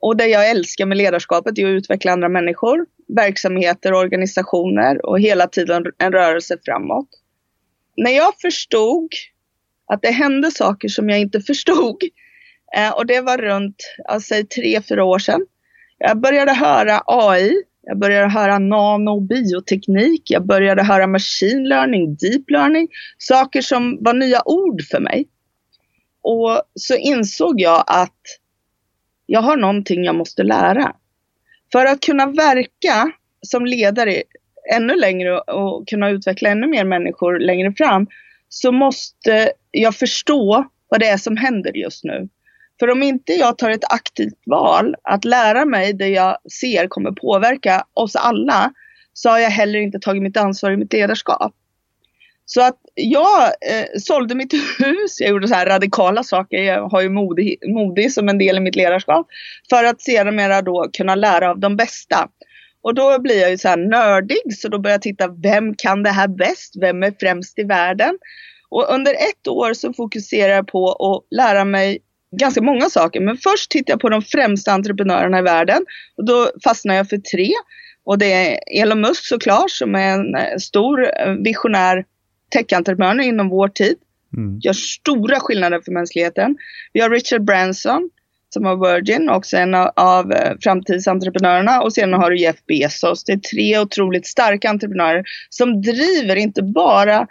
Och 0.01 0.17
det 0.17 0.27
jag 0.27 0.49
älskar 0.49 0.85
med 0.85 0.97
ledarskapet 0.97 1.57
är 1.57 1.65
att 1.65 1.69
utveckla 1.69 2.11
andra 2.11 2.29
människor, 2.29 2.85
verksamheter, 3.07 3.93
och 3.93 3.99
organisationer 3.99 5.05
och 5.05 5.19
hela 5.19 5.47
tiden 5.47 5.83
en 5.97 6.11
rörelse 6.11 6.57
framåt. 6.65 7.07
När 7.97 8.11
jag 8.11 8.33
förstod 8.41 9.09
att 9.87 10.01
det 10.01 10.11
hände 10.11 10.51
saker 10.51 10.87
som 10.87 11.09
jag 11.09 11.19
inte 11.19 11.41
förstod 11.47 11.97
eh, 12.77 12.93
och 12.93 13.05
det 13.05 13.21
var 13.21 13.37
runt, 13.37 13.75
säg 14.21 14.47
tre, 14.47 14.81
fyra 14.81 15.03
år 15.03 15.19
sedan. 15.19 15.45
Jag 15.97 16.21
började 16.21 16.53
höra 16.53 17.01
AI, 17.05 17.63
jag 17.81 17.99
började 17.99 18.29
höra 18.29 18.59
nano 18.59 19.11
och 19.11 19.21
bioteknik, 19.21 20.31
jag 20.31 20.45
började 20.45 20.83
höra 20.83 21.07
machine 21.07 21.69
learning, 21.69 22.15
deep 22.15 22.49
learning, 22.49 22.87
saker 23.17 23.61
som 23.61 23.97
var 24.01 24.13
nya 24.13 24.41
ord 24.45 24.81
för 24.91 24.99
mig. 24.99 25.27
Och 26.21 26.61
så 26.75 26.95
insåg 26.95 27.61
jag 27.61 27.83
att 27.87 28.21
jag 29.25 29.41
har 29.41 29.57
någonting 29.57 30.03
jag 30.03 30.15
måste 30.15 30.43
lära. 30.43 30.95
För 31.73 31.85
att 31.85 31.99
kunna 31.99 32.25
verka 32.25 33.11
som 33.41 33.65
ledare 33.65 34.23
ännu 34.73 34.95
längre 34.95 35.39
och 35.39 35.87
kunna 35.87 36.09
utveckla 36.09 36.49
ännu 36.49 36.67
mer 36.67 36.85
människor 36.85 37.39
längre 37.39 37.73
fram 37.77 38.07
så 38.49 38.71
måste 38.71 39.51
jag 39.71 39.95
förstå 39.95 40.65
vad 40.89 40.99
det 40.99 41.07
är 41.07 41.17
som 41.17 41.37
händer 41.37 41.77
just 41.77 42.03
nu. 42.03 42.29
För 42.79 42.89
om 42.89 43.03
inte 43.03 43.33
jag 43.33 43.57
tar 43.57 43.69
ett 43.69 43.93
aktivt 43.93 44.39
val 44.45 44.95
att 45.03 45.25
lära 45.25 45.65
mig 45.65 45.93
det 45.93 46.07
jag 46.07 46.37
ser 46.51 46.87
kommer 46.87 47.11
påverka 47.11 47.85
oss 47.93 48.15
alla 48.15 48.73
så 49.13 49.29
har 49.29 49.39
jag 49.39 49.49
heller 49.49 49.79
inte 49.79 49.99
tagit 49.99 50.23
mitt 50.23 50.37
ansvar 50.37 50.71
i 50.71 50.77
mitt 50.77 50.93
ledarskap. 50.93 51.53
Så 52.53 52.61
att 52.61 52.77
jag 52.95 53.43
eh, 53.43 53.85
sålde 53.99 54.35
mitt 54.35 54.53
hus, 54.79 55.19
jag 55.19 55.29
gjorde 55.29 55.47
så 55.47 55.53
här 55.53 55.65
radikala 55.65 56.23
saker, 56.23 56.57
jag 56.57 56.89
har 56.89 57.01
ju 57.01 57.09
modig, 57.09 57.57
modig 57.67 58.11
som 58.11 58.29
en 58.29 58.37
del 58.37 58.57
i 58.57 58.59
mitt 58.59 58.75
ledarskap. 58.75 59.27
För 59.69 59.83
att 59.83 60.01
sedermera 60.01 60.61
då 60.61 60.89
kunna 60.93 61.15
lära 61.15 61.49
av 61.49 61.59
de 61.59 61.75
bästa. 61.75 62.27
Och 62.81 62.95
då 62.95 63.19
blir 63.19 63.41
jag 63.41 63.51
ju 63.51 63.57
så 63.57 63.67
här 63.67 63.77
nördig, 63.77 64.57
så 64.57 64.67
då 64.69 64.79
börjar 64.79 64.93
jag 64.93 65.01
titta, 65.01 65.27
vem 65.27 65.75
kan 65.75 66.03
det 66.03 66.09
här 66.09 66.27
bäst? 66.27 66.73
Vem 66.81 67.03
är 67.03 67.13
främst 67.19 67.59
i 67.59 67.63
världen? 67.63 68.17
Och 68.69 68.93
under 68.93 69.13
ett 69.13 69.47
år 69.47 69.73
så 69.73 69.93
fokuserar 69.93 70.53
jag 70.53 70.67
på 70.67 70.91
att 70.91 71.37
lära 71.37 71.65
mig 71.65 71.99
ganska 72.39 72.61
många 72.61 72.89
saker. 72.89 73.19
Men 73.19 73.37
först 73.37 73.71
tittar 73.71 73.93
jag 73.93 73.99
på 73.99 74.09
de 74.09 74.21
främsta 74.21 74.71
entreprenörerna 74.71 75.39
i 75.39 75.41
världen. 75.41 75.85
Och 76.17 76.25
då 76.25 76.51
fastnar 76.63 76.95
jag 76.95 77.09
för 77.09 77.17
tre. 77.17 77.51
Och 78.05 78.17
det 78.17 78.33
är 78.33 78.59
Elon 78.81 79.01
Musk 79.01 79.25
såklart 79.25 79.71
som 79.71 79.95
är 79.95 80.13
en 80.13 80.35
eh, 80.35 80.57
stor 80.57 81.03
eh, 81.03 81.33
visionär 81.43 82.05
techentreprenör 82.53 83.23
inom 83.23 83.49
vår 83.49 83.67
tid. 83.67 83.95
Mm. 84.37 84.59
Gör 84.59 84.73
stora 84.73 85.39
skillnader 85.39 85.81
för 85.85 85.91
mänskligheten. 85.91 86.55
Vi 86.93 87.01
har 87.01 87.09
Richard 87.09 87.43
Branson 87.43 88.09
som 88.49 88.65
har 88.65 88.75
Virgin, 88.75 89.29
också 89.29 89.57
en 89.57 89.75
av 89.95 90.31
eh, 90.31 90.53
framtidsentreprenörerna. 90.61 91.81
Och 91.81 91.93
sen 91.93 92.13
har 92.13 92.31
du 92.31 92.37
Jeff 92.37 92.55
Bezos. 92.67 93.23
Det 93.23 93.33
är 93.33 93.37
tre 93.37 93.79
otroligt 93.79 94.27
starka 94.27 94.69
entreprenörer 94.69 95.23
som 95.49 95.81
driver 95.81 96.35
inte 96.35 96.63
bara 96.63 97.27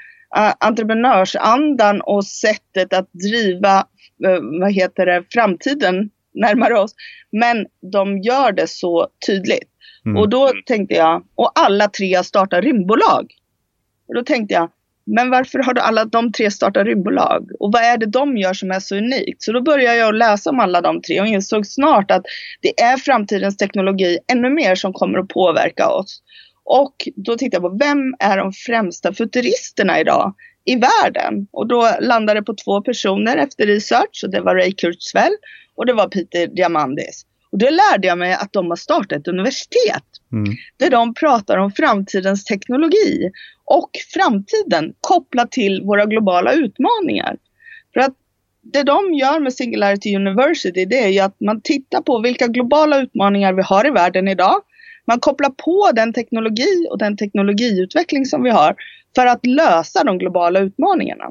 entreprenörsandan 0.61 2.01
och 2.01 2.27
sättet 2.27 2.93
att 2.93 3.13
driva 3.13 3.87
Eh, 4.25 4.39
vad 4.61 4.73
heter 4.73 5.07
det, 5.07 5.25
framtiden 5.31 6.11
närmare 6.35 6.79
oss. 6.79 6.95
Men 7.33 7.67
de 7.93 8.19
gör 8.19 8.53
det 8.53 8.67
så 8.67 9.09
tydligt. 9.27 9.69
Mm. 10.07 10.17
Och 10.17 10.29
då 10.29 10.53
tänkte 10.67 10.95
jag, 10.95 11.25
och 11.35 11.53
alla 11.55 11.89
tre 11.89 12.15
har 12.15 12.23
startat 12.23 12.65
rymdbolag. 12.65 13.33
Och 14.09 14.15
då 14.15 14.23
tänkte 14.23 14.55
jag, 14.55 14.71
men 15.07 15.31
varför 15.31 15.59
har 15.59 15.75
alla 15.75 16.05
de 16.05 16.33
tre 16.33 16.51
startat 16.51 16.87
rymdbolag? 16.87 17.49
Och 17.61 17.73
vad 17.73 17.83
är 17.83 17.97
det 17.99 18.07
de 18.07 18.37
gör 18.37 18.55
som 18.55 18.71
är 18.71 18.81
så 18.81 18.97
unikt? 18.97 19.43
Så 19.43 19.53
då 19.53 19.63
började 19.63 19.97
jag 19.97 20.15
läsa 20.15 20.51
om 20.51 20.61
alla 20.61 20.81
de 20.81 21.03
tre 21.03 21.21
och 21.21 21.27
insåg 21.27 21.67
snart 21.67 22.11
att 22.11 22.23
det 22.61 22.81
är 22.81 22.97
framtidens 22.97 23.57
teknologi 23.57 24.19
ännu 24.33 24.51
mer 24.51 24.75
som 24.75 24.93
kommer 24.93 25.19
att 25.19 25.29
påverka 25.29 25.89
oss. 25.89 26.23
Och 26.65 26.95
då 27.17 27.37
tittade 27.37 27.65
jag 27.65 27.73
på 27.73 27.79
vem 27.85 28.15
är 28.19 28.39
de 28.39 28.53
främsta 28.53 29.13
futuristerna 29.13 30.01
idag? 30.01 30.35
i 30.65 30.77
världen. 30.77 31.47
Och 31.53 31.69
då 31.69 31.91
landade 32.01 32.41
det 32.41 32.45
på 32.45 32.55
två 32.65 32.83
personer 32.83 33.37
efter 33.37 33.67
research 33.67 34.21
och 34.25 34.31
det 34.31 34.41
var 34.41 34.55
Ray 34.55 34.73
Kurzweil 34.73 35.37
och 35.77 35.87
det 35.87 35.93
var 35.93 36.09
Peter 36.09 36.47
Diamandis. 36.47 37.27
Och 37.53 37.59
då 37.59 37.67
lärde 37.71 38.09
jag 38.09 38.19
mig 38.19 38.33
att 38.33 38.53
de 38.53 38.67
har 38.69 38.77
startat 38.77 39.21
ett 39.21 39.29
universitet 39.29 40.05
mm. 40.33 40.57
där 40.77 40.91
de 40.91 41.15
pratar 41.15 41.59
om 41.59 41.73
framtidens 41.73 42.45
teknologi 42.45 43.31
och 43.73 43.91
framtiden 44.15 44.95
kopplat 45.01 45.53
till 45.53 45.83
våra 45.83 46.07
globala 46.07 46.53
utmaningar. 46.53 47.37
För 47.95 48.01
att 48.01 48.15
det 48.63 48.83
de 48.83 49.15
gör 49.15 49.41
med 49.41 49.55
Singularity 49.55 50.17
University 50.17 50.85
det 50.85 51.05
är 51.05 51.09
ju 51.09 51.21
att 51.21 51.41
man 51.41 51.61
tittar 51.61 52.01
på 52.01 52.21
vilka 52.21 52.47
globala 52.47 52.99
utmaningar 52.99 53.53
vi 53.53 53.63
har 53.63 53.87
i 53.87 53.91
världen 53.91 54.29
idag. 54.29 54.63
Man 55.07 55.21
kopplar 55.21 55.51
på 55.51 55.91
den 55.95 56.13
teknologi 56.13 56.87
och 56.91 56.99
den 56.99 57.17
teknologiutveckling 57.17 58.27
som 58.27 58.43
vi 58.43 58.51
har 58.51 58.77
för 59.15 59.27
att 59.27 59.47
lösa 59.47 60.05
de 60.05 60.19
globala 60.19 60.61
utmaningarna. 60.61 61.25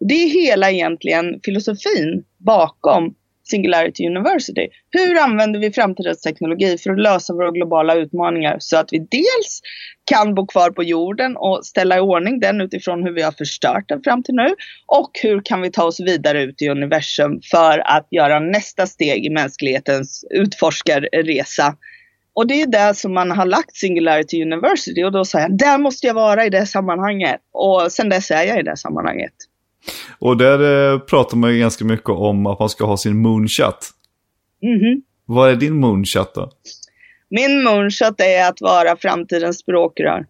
Det 0.00 0.14
är 0.14 0.28
hela 0.28 0.70
egentligen 0.70 1.40
filosofin 1.44 2.24
bakom 2.38 3.14
Singularity 3.44 4.06
University. 4.06 4.68
Hur 4.90 5.18
använder 5.18 5.60
vi 5.60 5.72
framtidens 5.72 6.20
teknologi 6.20 6.78
för 6.78 6.90
att 6.90 7.00
lösa 7.00 7.34
våra 7.34 7.50
globala 7.50 7.94
utmaningar 7.94 8.56
så 8.58 8.76
att 8.76 8.88
vi 8.92 8.98
dels 8.98 9.60
kan 10.04 10.34
bo 10.34 10.46
kvar 10.46 10.70
på 10.70 10.82
jorden 10.82 11.36
och 11.36 11.66
ställa 11.66 11.96
i 11.96 12.00
ordning 12.00 12.40
den 12.40 12.60
utifrån 12.60 13.02
hur 13.02 13.12
vi 13.12 13.22
har 13.22 13.32
förstört 13.32 13.88
den 13.88 14.02
fram 14.02 14.22
till 14.22 14.34
nu 14.34 14.54
och 14.86 15.10
hur 15.22 15.40
kan 15.44 15.62
vi 15.62 15.70
ta 15.70 15.84
oss 15.84 16.00
vidare 16.00 16.42
ut 16.42 16.62
i 16.62 16.68
universum 16.68 17.40
för 17.50 17.78
att 17.78 18.06
göra 18.10 18.40
nästa 18.40 18.86
steg 18.86 19.26
i 19.26 19.30
mänsklighetens 19.30 20.24
utforskarresa 20.30 21.76
och 22.34 22.46
det 22.46 22.62
är 22.62 22.66
där 22.66 22.92
som 22.92 23.14
man 23.14 23.30
har 23.30 23.46
lagt 23.46 23.76
Singularity 23.76 24.42
University 24.42 25.04
och 25.04 25.12
då 25.12 25.24
sa 25.24 25.40
jag, 25.40 25.58
där 25.58 25.78
måste 25.78 26.06
jag 26.06 26.14
vara 26.14 26.46
i 26.46 26.50
det 26.50 26.66
sammanhanget. 26.66 27.40
Och 27.52 27.92
sen 27.92 28.08
dess 28.08 28.30
är 28.30 28.42
jag 28.42 28.60
i 28.60 28.62
det 28.62 28.76
sammanhanget. 28.76 29.32
Och 30.18 30.36
där 30.36 30.92
eh, 30.92 30.98
pratar 30.98 31.36
man 31.36 31.52
ju 31.52 31.58
ganska 31.58 31.84
mycket 31.84 32.08
om 32.08 32.46
att 32.46 32.58
man 32.58 32.68
ska 32.68 32.84
ha 32.84 32.96
sin 32.96 33.22
moonshot. 33.22 33.90
Mm 34.62 34.78
-hmm. 34.78 35.02
Vad 35.24 35.50
är 35.50 35.56
din 35.56 35.74
moonshot 35.74 36.34
då? 36.34 36.50
Min 37.28 37.62
moonshot 37.62 38.20
är 38.20 38.48
att 38.48 38.60
vara 38.60 38.96
framtidens 38.96 39.58
språkrör. 39.58 40.26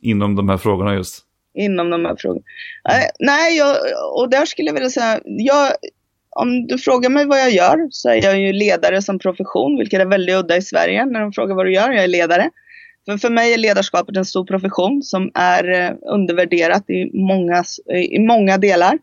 Inom 0.00 0.36
de 0.36 0.48
här 0.48 0.56
frågorna 0.56 0.94
just? 0.94 1.24
Inom 1.54 1.90
de 1.90 2.04
här 2.04 2.16
frågorna. 2.18 2.44
Mm. 2.84 3.10
Nej, 3.18 3.56
jag, 3.56 3.76
och 4.14 4.30
där 4.30 4.46
skulle 4.46 4.68
jag 4.68 4.74
vilja 4.74 4.90
säga, 4.90 5.20
jag, 5.24 5.72
om 6.30 6.66
du 6.66 6.78
frågar 6.78 7.10
mig 7.10 7.26
vad 7.26 7.38
jag 7.38 7.50
gör 7.50 7.88
så 7.90 8.08
är 8.08 8.24
jag 8.24 8.40
ju 8.40 8.52
ledare 8.52 9.02
som 9.02 9.18
profession, 9.18 9.78
vilket 9.78 10.00
är 10.00 10.06
väldigt 10.06 10.36
udda 10.36 10.56
i 10.56 10.62
Sverige 10.62 11.06
när 11.06 11.20
de 11.20 11.32
frågar 11.32 11.54
vad 11.54 11.66
du 11.66 11.72
gör. 11.72 11.90
Jag 11.90 12.04
är 12.04 12.08
ledare. 12.08 12.50
För, 13.08 13.18
för 13.18 13.30
mig 13.30 13.54
är 13.54 13.58
ledarskapet 13.58 14.16
en 14.16 14.24
stor 14.24 14.44
profession 14.44 15.02
som 15.02 15.30
är 15.34 15.70
eh, 15.70 15.94
undervärderat 16.02 16.90
i 16.90 17.10
många, 17.14 17.64
eh, 17.92 18.00
i 18.00 18.18
många 18.18 18.58
delar. 18.58 18.98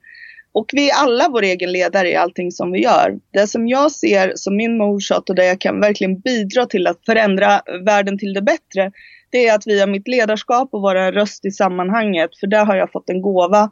Och 0.51 0.66
vi 0.74 0.89
är 0.89 0.95
alla 0.95 1.30
vår 1.30 1.43
egen 1.43 1.72
ledare 1.72 2.10
i 2.10 2.16
allting 2.16 2.51
som 2.51 2.72
vi 2.72 2.84
gör. 2.84 3.20
Det 3.32 3.47
som 3.47 3.68
jag 3.68 3.91
ser 3.91 4.34
som 4.36 4.56
min 4.56 4.78
moonshot 4.78 5.30
och 5.30 5.36
där 5.36 5.43
jag 5.43 5.62
kan 5.62 5.80
verkligen 5.80 6.20
bidra 6.20 6.66
till 6.66 6.88
att 6.88 7.06
förändra 7.06 7.62
världen 7.86 8.18
till 8.18 8.34
det 8.34 8.41
bättre, 8.41 8.91
det 9.30 9.47
är 9.47 9.56
att 9.56 9.68
via 9.68 9.88
mitt 9.88 10.08
ledarskap 10.08 10.70
och 10.72 10.82
vara 10.82 11.06
en 11.06 11.12
röst 11.12 11.45
i 11.45 11.51
sammanhanget, 11.51 12.30
för 12.39 12.47
där 12.47 12.66
har 12.66 12.76
jag 12.76 12.91
fått 12.91 13.10
en 13.10 13.22
gåva 13.22 13.72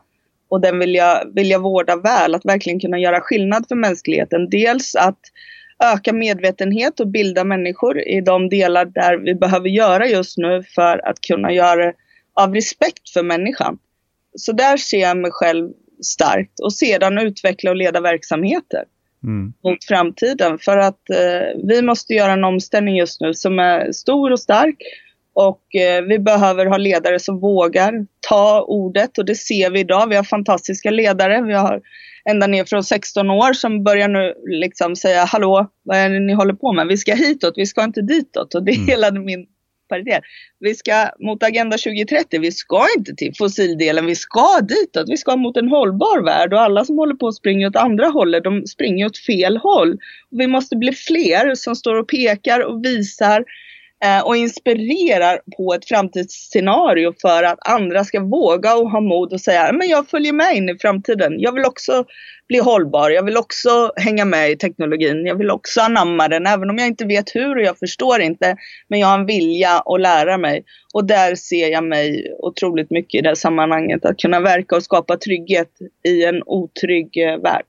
och 0.49 0.61
den 0.61 0.79
vill 0.79 0.95
jag, 0.95 1.33
vill 1.35 1.49
jag 1.49 1.59
vårda 1.59 1.95
väl, 1.95 2.35
att 2.35 2.45
verkligen 2.45 2.79
kunna 2.79 2.99
göra 2.99 3.21
skillnad 3.21 3.65
för 3.67 3.75
mänskligheten. 3.75 4.49
Dels 4.49 4.95
att 4.95 5.19
öka 5.83 6.13
medvetenhet 6.13 6.99
och 6.99 7.07
bilda 7.07 7.43
människor 7.43 7.99
i 7.99 8.21
de 8.21 8.49
delar 8.49 8.85
där 8.85 9.17
vi 9.17 9.35
behöver 9.35 9.69
göra 9.69 10.07
just 10.07 10.37
nu 10.37 10.63
för 10.75 11.09
att 11.09 11.21
kunna 11.21 11.51
göra 11.51 11.85
det 11.85 11.93
av 12.33 12.53
respekt 12.53 13.09
för 13.09 13.23
människan. 13.23 13.77
Så 14.35 14.51
där 14.51 14.77
ser 14.77 15.01
jag 15.01 15.17
mig 15.17 15.31
själv 15.31 15.69
starkt 16.01 16.59
och 16.59 16.73
sedan 16.73 17.17
utveckla 17.17 17.69
och 17.69 17.77
leda 17.77 18.01
verksamheter. 18.01 18.83
mm. 19.23 19.53
mot 19.63 19.83
framtiden. 19.83 20.57
För 20.57 20.77
att 20.77 21.09
eh, 21.09 21.61
vi 21.63 21.81
måste 21.81 22.13
göra 22.13 22.31
en 22.31 22.43
omställning 22.43 22.95
just 22.95 23.21
nu 23.21 23.33
som 23.33 23.59
är 23.59 23.91
stor 23.91 24.31
och 24.31 24.39
stark. 24.39 24.75
Och 25.33 25.75
eh, 25.75 26.01
vi 26.01 26.19
behöver 26.19 26.65
ha 26.65 26.77
ledare 26.77 27.19
som 27.19 27.39
vågar 27.39 28.05
ta 28.29 28.61
ordet 28.61 29.17
och 29.17 29.25
det 29.25 29.35
ser 29.35 29.69
vi 29.69 29.79
idag. 29.79 30.09
Vi 30.09 30.15
har 30.15 30.23
fantastiska 30.23 30.91
ledare. 30.91 31.41
Vi 31.41 31.53
har 31.53 31.81
ända 32.29 32.47
ner 32.47 32.65
från 32.65 32.83
16 32.83 33.29
år 33.29 33.53
som 33.53 33.83
börjar 33.83 34.07
nu 34.07 34.33
liksom 34.59 34.95
säga 34.95 35.25
hallå, 35.25 35.67
vad 35.83 35.97
är 35.97 36.09
det 36.09 36.19
ni 36.19 36.33
håller 36.33 36.53
på 36.53 36.73
med? 36.73 36.87
Vi 36.87 36.97
ska 36.97 37.13
hitåt, 37.13 37.53
vi 37.57 37.65
ska 37.65 37.83
inte 37.83 38.01
ditåt. 38.01 38.55
Och 38.55 38.63
det 38.63 38.71
är 38.71 38.75
mm. 38.75 38.87
hela 38.87 39.11
min 39.11 39.45
paritet. 39.89 40.21
Vi 40.59 40.75
ska 40.75 41.09
mot 41.19 41.43
Agenda 41.43 41.77
2030, 41.77 42.39
vi 42.41 42.51
ska 42.51 42.85
inte 42.97 43.15
till 43.15 43.33
fossildelen, 43.37 44.05
vi 44.05 44.15
ska 44.15 44.59
ditåt, 44.61 45.09
vi 45.09 45.17
ska 45.17 45.35
mot 45.35 45.57
en 45.57 45.69
hållbar 45.69 46.23
värld 46.23 46.53
och 46.53 46.61
alla 46.61 46.85
som 46.85 46.97
håller 46.97 47.15
på 47.15 47.27
att 47.27 47.35
springa 47.35 47.67
åt 47.67 47.75
andra 47.75 48.07
hållet, 48.07 48.43
de 48.43 48.67
springer 48.67 49.05
åt 49.05 49.17
fel 49.17 49.57
håll. 49.57 49.93
Och 50.31 50.39
vi 50.39 50.47
måste 50.47 50.75
bli 50.75 50.91
fler 50.91 51.55
som 51.55 51.75
står 51.75 51.95
och 51.95 52.07
pekar 52.07 52.59
och 52.59 52.85
visar 52.85 53.45
Eh, 54.03 54.21
och 54.25 54.35
inspirerar 54.35 55.39
på 55.57 55.73
ett 55.73 55.85
framtidsscenario 55.85 57.13
för 57.21 57.43
att 57.43 57.67
andra 57.67 58.03
ska 58.03 58.19
våga 58.19 58.75
och 58.75 58.91
ha 58.91 59.01
mod 59.01 59.33
och 59.33 59.41
säga 59.41 59.71
men 59.73 59.89
jag 59.89 60.09
följer 60.09 60.33
med 60.33 60.55
in 60.55 60.69
i 60.69 60.77
framtiden. 60.77 61.39
Jag 61.39 61.51
vill 61.51 61.65
också 61.65 62.05
bli 62.47 62.59
hållbar. 62.59 63.09
Jag 63.09 63.23
vill 63.23 63.37
också 63.37 63.91
hänga 63.95 64.25
med 64.25 64.51
i 64.51 64.57
teknologin. 64.57 65.25
Jag 65.25 65.35
vill 65.35 65.51
också 65.51 65.81
anamma 65.81 66.27
den 66.27 66.47
även 66.47 66.69
om 66.69 66.77
jag 66.77 66.87
inte 66.87 67.05
vet 67.05 67.35
hur 67.35 67.55
och 67.55 67.63
jag 67.63 67.79
förstår 67.79 68.21
inte. 68.21 68.57
Men 68.87 68.99
jag 68.99 69.07
har 69.07 69.19
en 69.19 69.25
vilja 69.25 69.79
att 69.85 70.01
lära 70.01 70.37
mig. 70.37 70.63
Och 70.93 71.05
där 71.05 71.35
ser 71.35 71.67
jag 71.71 71.83
mig 71.83 72.33
otroligt 72.39 72.91
mycket 72.91 73.19
i 73.19 73.21
det 73.21 73.35
sammanhanget. 73.35 74.05
Att 74.05 74.17
kunna 74.17 74.39
verka 74.39 74.75
och 74.75 74.83
skapa 74.83 75.17
trygghet 75.17 75.69
i 76.07 76.25
en 76.25 76.43
otrygg 76.45 77.17
eh, 77.17 77.37
värld. 77.37 77.65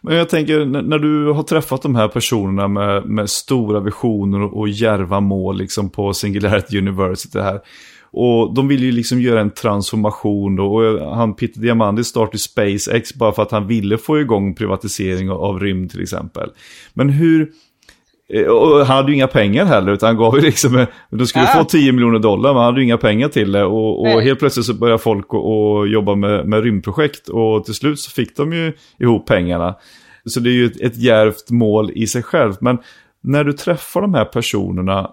Men 0.00 0.16
jag 0.16 0.28
tänker, 0.28 0.64
när 0.64 0.98
du 0.98 1.32
har 1.32 1.42
träffat 1.42 1.82
de 1.82 1.94
här 1.94 2.08
personerna 2.08 2.68
med, 2.68 3.06
med 3.06 3.30
stora 3.30 3.80
visioner 3.80 4.40
och, 4.40 4.68
järva 4.68 5.20
mål 5.20 5.58
liksom 5.58 5.90
på 5.90 6.14
Singularity 6.14 6.78
University 6.78 7.38
här. 7.38 7.60
Och 8.16 8.54
de 8.54 8.68
vill 8.68 8.82
ju 8.82 8.92
liksom 8.92 9.20
göra 9.20 9.40
en 9.40 9.50
transformation 9.50 10.56
då. 10.56 10.74
Och 10.74 11.16
han 11.16 11.34
Peter 11.34 11.60
Diamandis 11.60 12.06
startade 12.06 12.38
SpaceX 12.38 13.14
bara 13.14 13.32
för 13.32 13.42
att 13.42 13.50
han 13.50 13.66
ville 13.66 13.98
få 13.98 14.20
igång 14.20 14.54
privatisering 14.54 15.30
av, 15.30 15.60
rymd 15.60 15.90
till 15.90 16.02
exempel. 16.02 16.50
Men 16.94 17.08
hur, 17.08 17.50
och 18.48 18.86
han 18.86 18.96
hade 18.96 19.08
ju 19.08 19.14
inga 19.14 19.26
pengar 19.26 19.64
heller, 19.64 19.92
utan 19.92 20.06
han 20.06 20.16
gav 20.16 20.36
ju 20.36 20.40
liksom, 20.42 20.78
eh, 20.78 20.86
de 21.10 21.26
skulle 21.26 21.44
ja. 21.44 21.58
få 21.58 21.64
10 21.64 21.92
miljoner 21.92 22.18
dollar, 22.18 22.52
men 22.52 22.56
han 22.56 22.64
hade 22.64 22.80
ju 22.80 22.84
inga 22.84 22.98
pengar 22.98 23.28
till 23.28 23.52
det. 23.52 23.64
Och, 23.64 24.00
och 24.00 24.22
helt 24.22 24.38
plötsligt 24.38 24.66
så 24.66 24.74
började 24.74 24.98
folk 24.98 25.26
att 25.26 25.92
jobba 25.92 26.14
med, 26.14 26.46
med 26.46 26.62
rymdprojekt 26.62 27.28
och 27.28 27.64
till 27.64 27.74
slut 27.74 28.00
så 28.00 28.10
fick 28.10 28.36
de 28.36 28.52
ju 28.52 28.72
ihop 28.98 29.26
pengarna. 29.26 29.74
Så 30.24 30.40
det 30.40 30.50
är 30.50 30.52
ju 30.52 30.66
ett, 30.66 30.80
ett 30.80 30.96
djärvt 30.96 31.50
mål 31.50 31.90
i 31.94 32.06
sig 32.06 32.22
själv. 32.22 32.54
Men 32.60 32.78
när 33.22 33.44
du 33.44 33.52
träffar 33.52 34.00
de 34.00 34.14
här 34.14 34.24
personerna, 34.24 35.10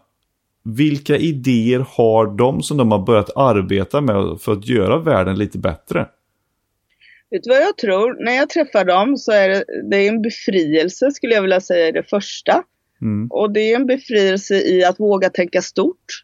vilka 0.64 1.18
idéer 1.18 1.86
har 1.90 2.38
de 2.38 2.64
som 2.64 2.78
de 2.78 2.92
har 2.92 3.06
börjat 3.06 3.38
arbeta 3.38 4.02
med 4.02 4.42
för 4.42 4.52
att 4.54 4.68
göra 4.68 5.00
världen 5.00 5.38
lite 5.38 5.58
bättre? 5.58 6.08
Vet 7.32 7.44
du 7.44 7.50
vad 7.50 7.62
jag 7.62 7.78
tror? 7.78 8.26
När 8.26 8.32
jag 8.32 8.50
träffar 8.50 8.86
dem 8.86 9.18
så 9.18 9.32
är 9.32 9.50
det, 9.50 9.64
det 9.90 9.98
är 9.98 10.10
en 10.10 10.22
befrielse 10.22 11.12
skulle 11.12 11.34
jag 11.34 11.42
vilja 11.42 11.62
säga 11.62 11.88
i 11.88 11.92
det 11.92 12.04
första. 12.04 12.64
Mm. 13.02 13.28
Och 13.32 13.52
det 13.52 13.60
är 13.60 13.76
en 13.76 13.86
befrielse 13.86 14.56
i 14.56 14.84
att 14.84 15.00
våga 15.00 15.30
tänka 15.30 15.62
stort. 15.62 16.24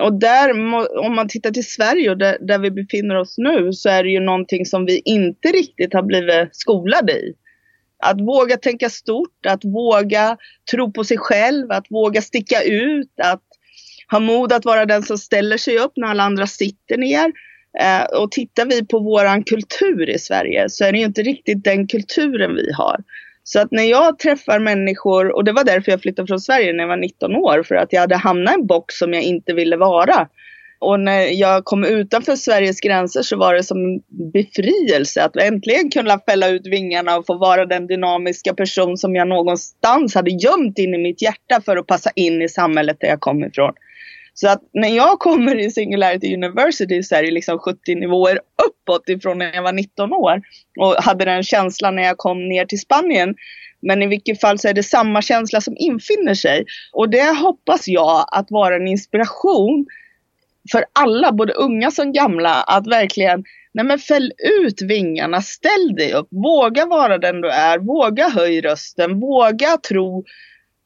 Och 0.00 0.12
där, 0.12 0.50
om 0.98 1.14
man 1.14 1.28
tittar 1.28 1.50
till 1.50 1.66
Sverige 1.66 2.10
och 2.10 2.18
där, 2.18 2.38
där, 2.40 2.58
vi 2.58 2.70
befinner 2.70 3.14
oss 3.14 3.34
nu 3.38 3.72
så 3.72 3.88
är 3.88 4.04
det 4.04 4.10
ju 4.10 4.20
någonting 4.20 4.66
som 4.66 4.84
vi 4.84 5.02
inte 5.04 5.48
riktigt 5.48 5.94
har 5.94 6.02
blivit 6.02 6.48
skolade 6.56 7.12
i. 7.12 7.34
Att 7.98 8.20
våga 8.20 8.56
tänka 8.56 8.90
stort, 8.90 9.46
att 9.46 9.64
våga 9.64 10.36
tro 10.70 10.92
på 10.92 11.04
sig 11.04 11.18
själv, 11.18 11.70
att 11.70 11.86
våga 11.90 12.22
sticka 12.22 12.62
ut, 12.62 13.12
att 13.22 13.42
ha 14.10 14.20
mod 14.20 14.52
att 14.52 14.64
vara 14.64 14.86
den 14.86 15.02
som 15.02 15.18
ställer 15.18 15.56
sig 15.56 15.78
upp 15.78 15.92
när 15.96 16.08
alla 16.08 16.22
andra 16.22 16.46
sitter 16.46 16.96
ner. 16.96 17.32
Eh, 17.80 18.04
och 18.04 18.30
tittar 18.30 18.66
vi 18.66 18.86
på 18.86 18.98
våran 18.98 19.44
kultur 19.44 20.10
i 20.10 20.18
Sverige 20.18 20.68
så 20.68 20.84
är 20.84 20.92
det 20.92 20.98
ju 20.98 21.04
inte 21.04 21.22
riktigt 21.22 21.64
den 21.64 21.86
kulturen 21.86 22.54
vi 22.54 22.72
har. 22.72 23.04
Så 23.44 23.60
att 23.60 23.70
när 23.70 23.82
jag 23.82 24.18
träffar 24.18 24.58
människor, 24.58 25.36
och 25.36 25.44
det 25.44 25.52
var 25.52 25.64
därför 25.64 25.92
jag 25.92 26.02
flyttade 26.02 26.26
från 26.26 26.40
Sverige 26.40 26.72
när 26.72 26.80
jag 26.80 26.88
var 26.88 26.96
19 26.96 27.36
år, 27.36 27.62
för 27.62 27.74
att 27.74 27.92
jag 27.92 28.00
hade 28.00 28.16
hamnat 28.16 28.54
i 28.54 28.60
en 28.60 28.66
box 28.66 28.98
som 28.98 29.12
jag 29.12 29.22
inte 29.22 29.52
ville 29.52 29.76
vara. 29.76 30.28
Och 30.78 31.00
när 31.00 31.40
jag 31.40 31.64
kom 31.64 31.84
utanför 31.84 32.36
Sveriges 32.36 32.80
gränser 32.80 33.22
så 33.22 33.36
var 33.36 33.54
det 33.54 33.62
som 33.62 33.84
en 33.84 34.00
befrielse 34.32 35.24
att 35.24 35.36
äntligen 35.36 35.90
kunna 35.90 36.18
fälla 36.18 36.48
ut 36.48 36.66
vingarna 36.66 37.16
och 37.16 37.26
få 37.26 37.38
vara 37.38 37.66
den 37.66 37.86
dynamiska 37.86 38.54
person 38.54 38.96
som 38.96 39.14
jag 39.14 39.28
någonstans 39.28 40.14
hade 40.14 40.30
gömt 40.30 40.78
in 40.78 40.94
i 40.94 40.98
mitt 40.98 41.22
hjärta 41.22 41.60
för 41.64 41.76
att 41.76 41.86
passa 41.86 42.10
in 42.14 42.42
i 42.42 42.48
samhället 42.48 42.96
där 43.00 43.08
jag 43.08 43.20
kom 43.20 43.44
ifrån. 43.44 43.72
Så 44.34 44.48
att 44.48 44.62
när 44.72 44.88
jag 44.88 45.18
kommer 45.18 45.60
i 45.60 45.70
Singularity 45.70 46.34
University 46.34 47.02
så 47.02 47.14
är 47.14 47.22
det 47.22 47.30
liksom 47.30 47.58
70 47.58 47.94
nivåer 47.94 48.40
uppåt 48.66 49.08
ifrån 49.08 49.38
när 49.38 49.54
jag 49.54 49.62
var 49.62 49.72
19 49.72 50.12
år. 50.12 50.42
Och 50.80 50.94
hade 51.02 51.24
den 51.24 51.42
känslan 51.42 51.96
när 51.96 52.02
jag 52.02 52.18
kom 52.18 52.48
ner 52.48 52.64
till 52.64 52.80
Spanien. 52.80 53.34
Men 53.82 54.02
i 54.02 54.06
vilket 54.06 54.40
fall 54.40 54.58
så 54.58 54.68
är 54.68 54.74
det 54.74 54.82
samma 54.82 55.22
känsla 55.22 55.60
som 55.60 55.74
infinner 55.76 56.34
sig. 56.34 56.64
Och 56.92 57.10
det 57.10 57.38
hoppas 57.38 57.88
jag 57.88 58.26
att 58.32 58.50
vara 58.50 58.76
en 58.76 58.88
inspiration 58.88 59.86
för 60.72 60.84
alla, 60.92 61.32
både 61.32 61.52
unga 61.52 61.90
som 61.90 62.12
gamla, 62.12 62.54
att 62.62 62.86
verkligen 62.86 63.44
Nej 63.74 63.84
men 63.84 63.98
fäll 63.98 64.32
ut 64.62 64.82
vingarna, 64.82 65.42
ställ 65.42 65.94
dig 65.96 66.12
upp, 66.12 66.28
våga 66.30 66.86
vara 66.86 67.18
den 67.18 67.40
du 67.40 67.50
är, 67.50 67.78
våga 67.78 68.28
höj 68.28 68.60
rösten, 68.60 69.20
våga 69.20 69.76
tro 69.76 70.24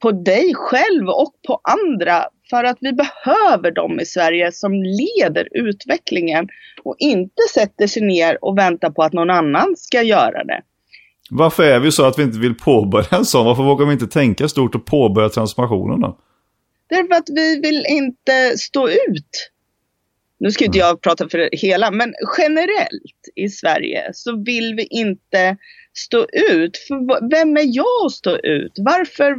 på 0.02 0.12
dig 0.12 0.54
själv 0.54 1.08
och 1.08 1.32
på 1.46 1.60
andra. 1.62 2.24
För 2.50 2.64
att 2.64 2.78
vi 2.80 2.92
behöver 2.92 3.70
dem 3.70 4.00
i 4.00 4.06
Sverige 4.06 4.52
som 4.52 4.72
leder 4.82 5.48
utvecklingen 5.50 6.48
och 6.82 6.96
inte 6.98 7.42
sätter 7.54 7.86
sig 7.86 8.02
ner 8.02 8.44
och 8.44 8.58
väntar 8.58 8.90
på 8.90 9.02
att 9.02 9.12
någon 9.12 9.30
annan 9.30 9.74
ska 9.76 10.02
göra 10.02 10.44
det. 10.44 10.62
Varför 11.30 11.62
är 11.62 11.80
vi 11.80 11.92
så 11.92 12.04
att 12.04 12.18
vi 12.18 12.22
inte 12.22 12.38
vill 12.38 12.54
påbörja 12.54 13.08
en 13.10 13.24
sån? 13.24 13.46
Varför 13.46 13.62
vågar 13.62 13.86
vi 13.86 13.92
inte 13.92 14.06
tänka 14.06 14.48
stort 14.48 14.74
och 14.74 14.86
påbörja 14.86 15.28
transformationen 15.28 16.00
då? 16.00 16.18
Därför 16.88 17.14
att 17.14 17.28
vi 17.28 17.60
vill 17.60 17.84
inte 17.88 18.58
stå 18.58 18.88
ut. 18.88 19.50
Nu 20.38 20.50
ska 20.50 20.64
inte 20.64 20.78
jag 20.78 21.00
prata 21.00 21.28
för 21.28 21.48
hela, 21.52 21.90
men 21.90 22.14
generellt 22.38 23.28
i 23.34 23.48
Sverige 23.48 24.10
så 24.12 24.42
vill 24.44 24.74
vi 24.74 24.86
inte 24.90 25.56
stå 25.98 26.26
ut. 26.32 26.76
För 26.76 27.28
vem 27.30 27.56
är 27.56 27.76
jag 27.76 28.06
att 28.06 28.12
stå 28.12 28.36
ut? 28.36 28.72
Varför? 28.76 29.36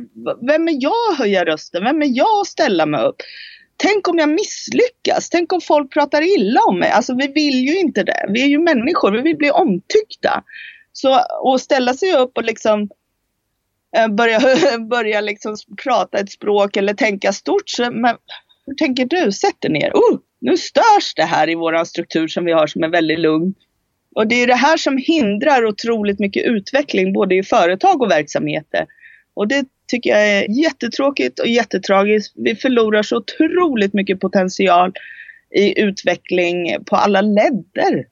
Vem 0.47 0.67
är 0.67 0.77
jag 0.79 1.11
att 1.11 1.17
höja 1.17 1.45
rösten? 1.45 1.83
Vem 1.83 2.01
är 2.01 2.17
jag 2.17 2.41
att 2.41 2.47
ställa 2.47 2.85
mig 2.85 3.05
upp? 3.05 3.15
Tänk 3.77 4.07
om 4.07 4.17
jag 4.17 4.29
misslyckas? 4.29 5.29
Tänk 5.29 5.53
om 5.53 5.61
folk 5.61 5.93
pratar 5.93 6.37
illa 6.37 6.61
om 6.61 6.79
mig? 6.79 6.91
Alltså 6.91 7.15
vi 7.15 7.27
vill 7.27 7.55
ju 7.55 7.79
inte 7.79 8.03
det. 8.03 8.25
Vi 8.29 8.43
är 8.43 8.47
ju 8.47 8.59
människor, 8.59 9.11
vi 9.11 9.21
vill 9.21 9.37
bli 9.37 9.51
omtyckta. 9.51 10.43
Så 10.93 11.13
att 11.53 11.61
ställa 11.61 11.93
sig 11.93 12.15
upp 12.15 12.37
och 12.37 12.43
liksom 12.43 12.89
eh, 13.97 14.07
börja, 14.07 14.39
börja 14.89 15.21
liksom 15.21 15.55
prata 15.83 16.17
ett 16.17 16.31
språk 16.31 16.77
eller 16.77 16.93
tänka 16.93 17.33
stort. 17.33 17.69
Så, 17.69 17.91
men, 17.91 18.15
hur 18.65 18.73
tänker 18.73 19.05
du? 19.05 19.31
Sätt 19.31 19.61
dig 19.61 19.71
ner. 19.71 19.91
Oh, 19.93 20.19
nu 20.39 20.57
störs 20.57 21.13
det 21.15 21.23
här 21.23 21.49
i 21.49 21.55
vår 21.55 21.83
struktur 21.83 22.27
som 22.27 22.45
vi 22.45 22.51
har 22.51 22.67
som 22.67 22.83
är 22.83 22.89
väldigt 22.89 23.19
lugn. 23.19 23.53
Och 24.17 24.27
det 24.27 24.43
är 24.43 24.47
det 24.47 24.55
här 24.55 24.77
som 24.77 24.97
hindrar 24.97 25.65
otroligt 25.65 26.19
mycket 26.19 26.45
utveckling 26.45 27.13
både 27.13 27.35
i 27.35 27.43
företag 27.43 28.01
och 28.01 28.11
verksamheter. 28.11 28.85
Och 29.33 29.47
det 29.47 29.65
tycker 29.87 30.09
jag 30.09 30.29
är 30.29 30.63
jättetråkigt 30.63 31.39
och 31.39 31.47
jättetragiskt. 31.47 32.33
Vi 32.35 32.55
förlorar 32.55 33.03
så 33.03 33.17
otroligt 33.17 33.93
mycket 33.93 34.19
potential 34.19 34.93
i 35.55 35.81
utveckling 35.81 36.83
på 36.85 36.95
alla 36.95 37.21
ledder. 37.21 38.05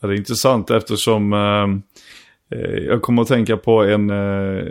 Det 0.00 0.06
är 0.06 0.12
intressant 0.12 0.70
eftersom 0.70 1.32
eh, 1.32 2.58
eh 2.58 2.78
jag 2.78 3.02
kommer 3.02 3.22
att 3.22 3.28
tänka 3.28 3.56
på 3.56 3.82
en 3.84 4.10
eh, 4.10 4.64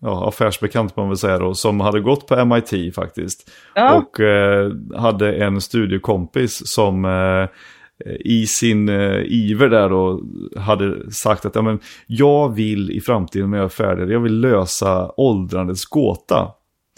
ja, 0.00 0.28
affärsbekant 0.28 0.96
man 0.96 1.08
vill 1.08 1.18
säga 1.18 1.38
då, 1.38 1.54
som 1.54 1.80
hade 1.80 2.00
gått 2.00 2.26
på 2.26 2.44
MIT 2.44 2.94
faktiskt. 2.94 3.50
Ja. 3.74 3.94
Och 3.94 4.20
eh, 4.20 4.72
hade 4.96 5.32
en 5.32 5.60
studiekompis 5.60 6.62
som 6.64 7.04
eh, 7.04 7.48
i 8.20 8.46
sin 8.46 8.88
uh, 8.88 9.24
iver 9.26 9.68
där 9.68 9.88
då 9.88 10.22
hade 10.56 11.12
sagt 11.12 11.44
att 11.44 11.54
ja, 11.54 11.62
men, 11.62 11.78
jag 12.06 12.54
vill 12.54 12.90
i 12.90 13.00
framtiden 13.00 13.50
när 13.50 13.58
jag 13.58 13.64
är 13.64 13.68
färdig, 13.68 14.14
jag 14.14 14.20
vill 14.20 14.40
lösa 14.40 15.10
åldrandets 15.16 15.84
gåta. 15.84 16.48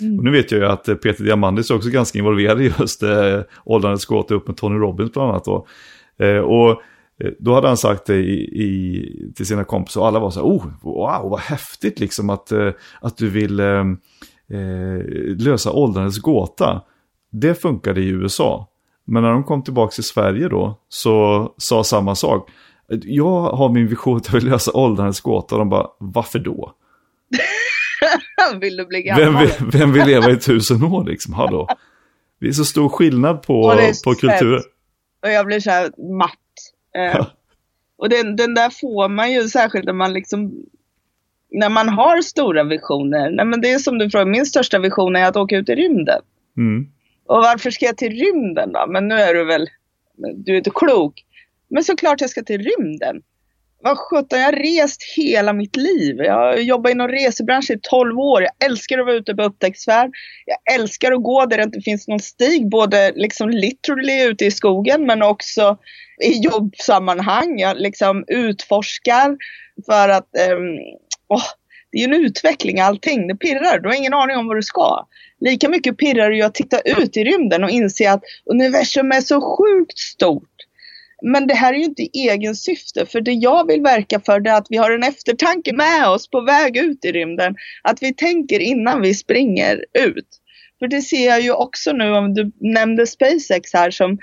Mm. 0.01 0.19
Och 0.19 0.25
nu 0.25 0.31
vet 0.31 0.53
jag 0.53 0.61
ju 0.61 0.67
att 0.67 0.85
Peter 0.85 1.25
Diamandis 1.25 1.71
är 1.71 1.75
också 1.77 1.91
ganska 1.91 2.19
involverad 2.19 2.61
i 2.61 2.73
just 2.79 3.03
eh, 3.03 3.41
åldrandets 3.65 4.05
gåta 4.05 4.35
upp 4.35 4.47
med 4.47 4.57
Tony 4.57 4.79
Robbins 4.79 5.13
bland 5.13 5.31
annat. 5.31 5.45
Då. 5.45 5.67
Eh, 6.19 6.39
och 6.39 6.71
eh, 7.21 7.31
då 7.39 7.55
hade 7.55 7.69
han 7.69 7.77
sagt 7.77 8.07
det 8.07 8.17
i, 8.17 8.63
i, 8.63 9.33
till 9.37 9.47
sina 9.47 9.65
kompisar 9.65 10.01
och 10.01 10.07
alla 10.07 10.19
var 10.19 10.31
så 10.31 10.41
här, 10.41 10.47
oh, 10.47 10.67
wow, 10.83 11.31
vad 11.31 11.41
häftigt 11.41 12.01
liksom 12.01 12.31
att, 12.31 12.53
eh, 12.53 12.71
att 13.01 13.17
du 13.17 13.31
vill 13.31 13.61
eh, 13.61 13.85
lösa 15.39 15.73
åldrandets 15.73 16.19
gåta. 16.19 16.83
Det 17.33 17.55
funkade 17.55 18.01
i 18.01 18.09
USA. 18.09 18.70
Men 19.11 19.23
när 19.23 19.31
de 19.31 19.45
kom 19.45 19.63
tillbaka 19.63 19.91
till 19.91 20.05
Sverige 20.05 20.49
då 20.49 20.81
så 20.89 21.55
sa 21.57 21.85
samma 21.85 22.15
sak. 22.15 22.51
Jag 22.89 23.43
har 23.43 23.69
min 23.69 23.87
vision 23.87 24.17
att 24.17 24.27
jag 24.27 24.35
vill 24.35 24.51
lösa 24.51 24.73
åldrandets 24.73 25.21
gåta 25.21 25.59
de 25.59 25.69
bara, 25.69 25.87
varför 25.99 26.39
då? 26.39 26.75
vill 28.61 28.77
du 28.77 28.87
bli 28.87 29.03
gammal? 29.03 29.25
Vem 29.25 29.39
vill, 29.41 29.81
vem 29.81 29.93
vill 29.93 30.07
leva 30.07 30.31
i 30.31 30.37
tusen 30.37 30.83
år 30.85 31.05
liksom? 31.05 31.35
Hallå? 31.35 31.69
Det 32.41 32.49
är 32.49 32.53
så 32.53 32.65
stor 32.65 32.89
skillnad 32.89 33.43
på, 33.43 33.75
på 34.05 34.15
kulturer. 34.15 34.63
Och 35.23 35.31
jag 35.31 35.47
blir 35.47 35.61
så 35.61 35.71
här 35.71 36.17
matt. 36.19 36.37
Eh, 36.97 37.27
och 37.99 38.09
den, 38.09 38.37
den 38.37 38.55
där 38.55 38.71
får 38.81 39.09
man 39.09 39.33
ju 39.33 39.49
särskilt 39.49 39.85
när 39.85 39.93
man 39.93 40.13
liksom 40.13 40.65
när 41.51 41.69
man 41.69 41.89
har 41.89 42.23
stora 42.23 42.65
visioner. 42.65 43.31
Nej, 43.31 43.47
men 43.47 43.61
det 43.61 43.71
är 43.71 43.79
som 43.79 43.99
du 43.99 44.11
frågar, 44.11 44.27
min 44.27 44.47
största 44.47 44.79
vision 44.79 45.17
är 45.17 45.29
att 45.29 45.37
åka 45.37 45.57
ut 45.57 45.69
i 45.69 45.75
rymden. 45.75 46.23
Mm. 46.57 46.87
Och 47.31 47.37
varför 47.37 47.71
ska 47.71 47.87
jag 47.87 47.97
till 47.97 48.13
rymden 48.13 48.73
då? 48.73 48.87
Men 48.87 49.09
nu 49.09 49.15
är 49.15 49.35
du 49.35 49.45
väl, 49.45 49.69
du 50.37 50.53
är 50.53 50.57
inte 50.57 50.71
klok. 50.75 51.25
Men 51.71 51.85
såklart 51.85 52.21
jag 52.21 52.31
ska 52.31 52.43
till 52.43 52.63
rymden. 52.63 53.23
Vad 53.83 53.99
sjutton, 53.99 54.39
jag 54.39 54.47
har 54.47 54.53
rest 54.53 55.03
hela 55.17 55.53
mitt 55.53 55.77
liv. 55.77 56.17
Jag 56.19 56.35
har 56.35 56.57
jobbat 56.57 56.93
inom 56.93 57.09
resebranschen 57.09 57.77
i 57.77 57.81
12 57.83 58.19
år. 58.19 58.43
Jag 58.43 58.71
älskar 58.71 58.99
att 58.99 59.07
vara 59.07 59.17
ute 59.17 59.35
på 59.35 59.43
upptäcktsfärd. 59.43 60.11
Jag 60.47 60.75
älskar 60.75 61.13
att 61.13 61.23
gå 61.23 61.47
där 61.47 61.57
det 61.57 61.63
inte 61.63 61.81
finns 61.81 62.09
någon 62.09 62.21
stig, 62.21 62.71
både 62.71 63.13
liksom 63.15 63.51
literally 63.51 64.23
ute 64.23 64.45
i 64.45 64.51
skogen 64.51 65.07
men 65.07 65.23
också 65.23 65.79
i 66.25 66.33
jobbsammanhang. 66.39 67.59
Jag 67.59 67.77
liksom 67.77 68.25
utforskar 68.29 69.37
för 69.87 70.09
att 70.09 70.29
um, 70.53 70.79
oh, 71.29 71.45
det 71.93 71.99
är 71.99 72.09
ju 72.09 72.15
en 72.15 72.25
utveckling 72.25 72.81
allting. 72.81 73.27
Det 73.27 73.35
pirrar. 73.35 73.79
Du 73.79 73.89
har 73.89 73.97
ingen 73.97 74.15
aning 74.15 74.37
om 74.37 74.47
vad 74.47 74.57
du 74.57 74.63
ska. 74.63 75.07
Lika 75.41 75.69
mycket 75.69 75.99
pirrar 75.99 76.31
det 76.31 76.37
ju 76.37 76.43
att 76.43 76.55
titta 76.55 76.81
ut 76.81 77.17
i 77.17 77.25
rymden 77.25 77.65
och 77.65 77.71
inse 77.71 78.11
att 78.11 78.23
universum 78.45 79.13
är 79.13 79.21
så 79.21 79.57
sjukt 79.57 79.99
stort. 79.99 80.45
Men 81.23 81.47
det 81.47 81.55
här 81.55 81.73
är 81.73 81.79
ju 81.79 81.85
inte 81.85 82.09
egen 82.13 82.57
syfte, 82.57 83.07
för 83.07 83.21
det 83.21 83.33
jag 83.33 83.67
vill 83.67 83.83
verka 83.83 84.21
för 84.21 84.47
är 84.49 84.55
att 84.55 84.67
vi 84.71 84.77
har 84.77 84.91
en 84.91 85.03
eftertanke 85.03 85.73
med 85.73 86.09
oss 86.09 86.31
på 86.31 86.41
väg 86.41 86.77
ut 86.77 87.05
i 87.05 87.13
rymden. 87.13 87.55
Att 87.83 88.03
vi 88.03 88.15
tänker 88.15 88.61
innan 88.61 89.03
vi 89.03 89.15
springer 89.15 89.85
ut. 89.99 90.29
För 90.79 90.89
det 90.89 91.03
ser 91.03 91.27
jag 91.27 91.41
ju 91.41 91.53
också 91.53 91.93
nu, 91.93 92.11
om 92.11 92.35
du 92.35 92.53
nämnde 92.61 93.07
SpaceX 93.07 93.73
här 93.73 93.91
som 93.91 94.19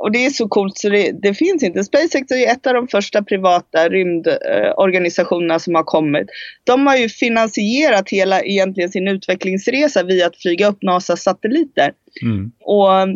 och 0.00 0.12
det 0.12 0.26
är 0.26 0.30
så 0.30 0.48
coolt 0.48 0.78
så 0.78 0.88
det, 0.88 1.12
det, 1.22 1.34
finns 1.34 1.62
inte. 1.62 1.84
SpaceX 1.84 2.30
är 2.30 2.36
ju 2.36 2.44
ett 2.44 2.66
av 2.66 2.74
de 2.74 2.88
första 2.88 3.22
privata 3.22 3.88
rymdorganisationerna 3.88 5.58
som 5.58 5.74
har 5.74 5.82
kommit. 5.82 6.26
De 6.64 6.86
har 6.86 6.96
ju 6.96 7.08
finansierat 7.08 8.08
hela 8.08 8.42
egentligen 8.42 8.90
sin 8.90 9.08
utvecklingsresa 9.08 10.02
via 10.02 10.26
att 10.26 10.36
flyga 10.36 10.68
upp 10.68 10.82
NASAs 10.82 11.22
satelliter. 11.22 11.92
Mm. 12.22 12.52
Och 12.60 13.08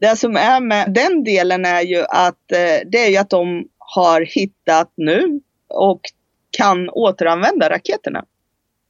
det 0.00 0.16
som 0.16 0.36
är 0.36 0.60
med 0.60 0.92
den 0.92 1.24
delen 1.24 1.64
är 1.64 1.82
ju 1.82 2.04
att 2.08 2.52
eh, 2.52 2.88
det 2.90 2.98
är 2.98 3.10
ju 3.10 3.16
att 3.16 3.30
de 3.30 3.68
har 3.78 4.20
hittat 4.20 4.92
nu 4.96 5.40
och 5.68 6.00
kan 6.50 6.88
återanvända 6.88 7.70
raketerna. 7.70 8.24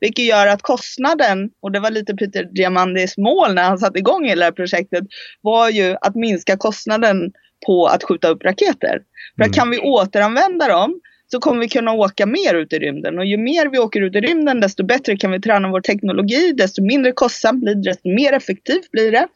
Vilket 0.05 0.25
gör 0.25 0.47
att 0.47 0.63
kostnaden, 0.63 1.51
och 1.63 1.73
det 1.73 1.81
var 1.81 1.91
lite 1.91 2.15
Peter 2.15 2.45
Diamandis 2.45 3.17
mål 3.17 3.55
när 3.55 3.63
han 3.63 3.79
satte 3.79 3.99
igång 3.99 4.25
hela 4.25 4.41
det 4.41 4.45
här 4.45 4.53
projektet, 4.53 5.05
var 5.41 5.71
ju 5.71 5.97
att 6.01 6.15
minska 6.15 6.57
kostnaden 6.57 7.33
på 7.67 7.87
att 7.87 8.05
skjuta 8.05 8.29
upp 8.29 8.45
raketer. 8.45 9.01
För 9.37 9.45
att 9.45 9.47
mm. 9.47 9.53
kan 9.53 9.71
vi 9.71 9.79
återanvända 9.79 10.69
dem 10.69 11.01
så 11.33 11.41
kommer 11.41 11.61
vi 11.61 11.69
kunna 11.69 11.93
åka 11.93 12.27
mer 12.27 12.55
ut 12.55 12.73
i 12.73 12.79
rymden. 12.79 13.19
Och 13.19 13.25
ju 13.25 13.37
mer 13.37 13.67
vi 13.67 13.79
åker 13.79 14.01
ut 14.01 14.15
i 14.15 14.21
rymden 14.21 14.61
desto 14.61 14.85
bättre 14.85 15.17
kan 15.17 15.31
vi 15.31 15.41
träna 15.41 15.69
vår 15.69 15.81
teknologi, 15.81 16.53
desto 16.53 16.83
mindre 16.83 17.13
kostsamt 17.13 17.61
blir 17.61 17.75
det, 17.75 17.83
desto 17.83 18.09
mer 18.09 18.33
effektivt 18.33 18.91
blir 18.91 19.13
det. 19.13 19.27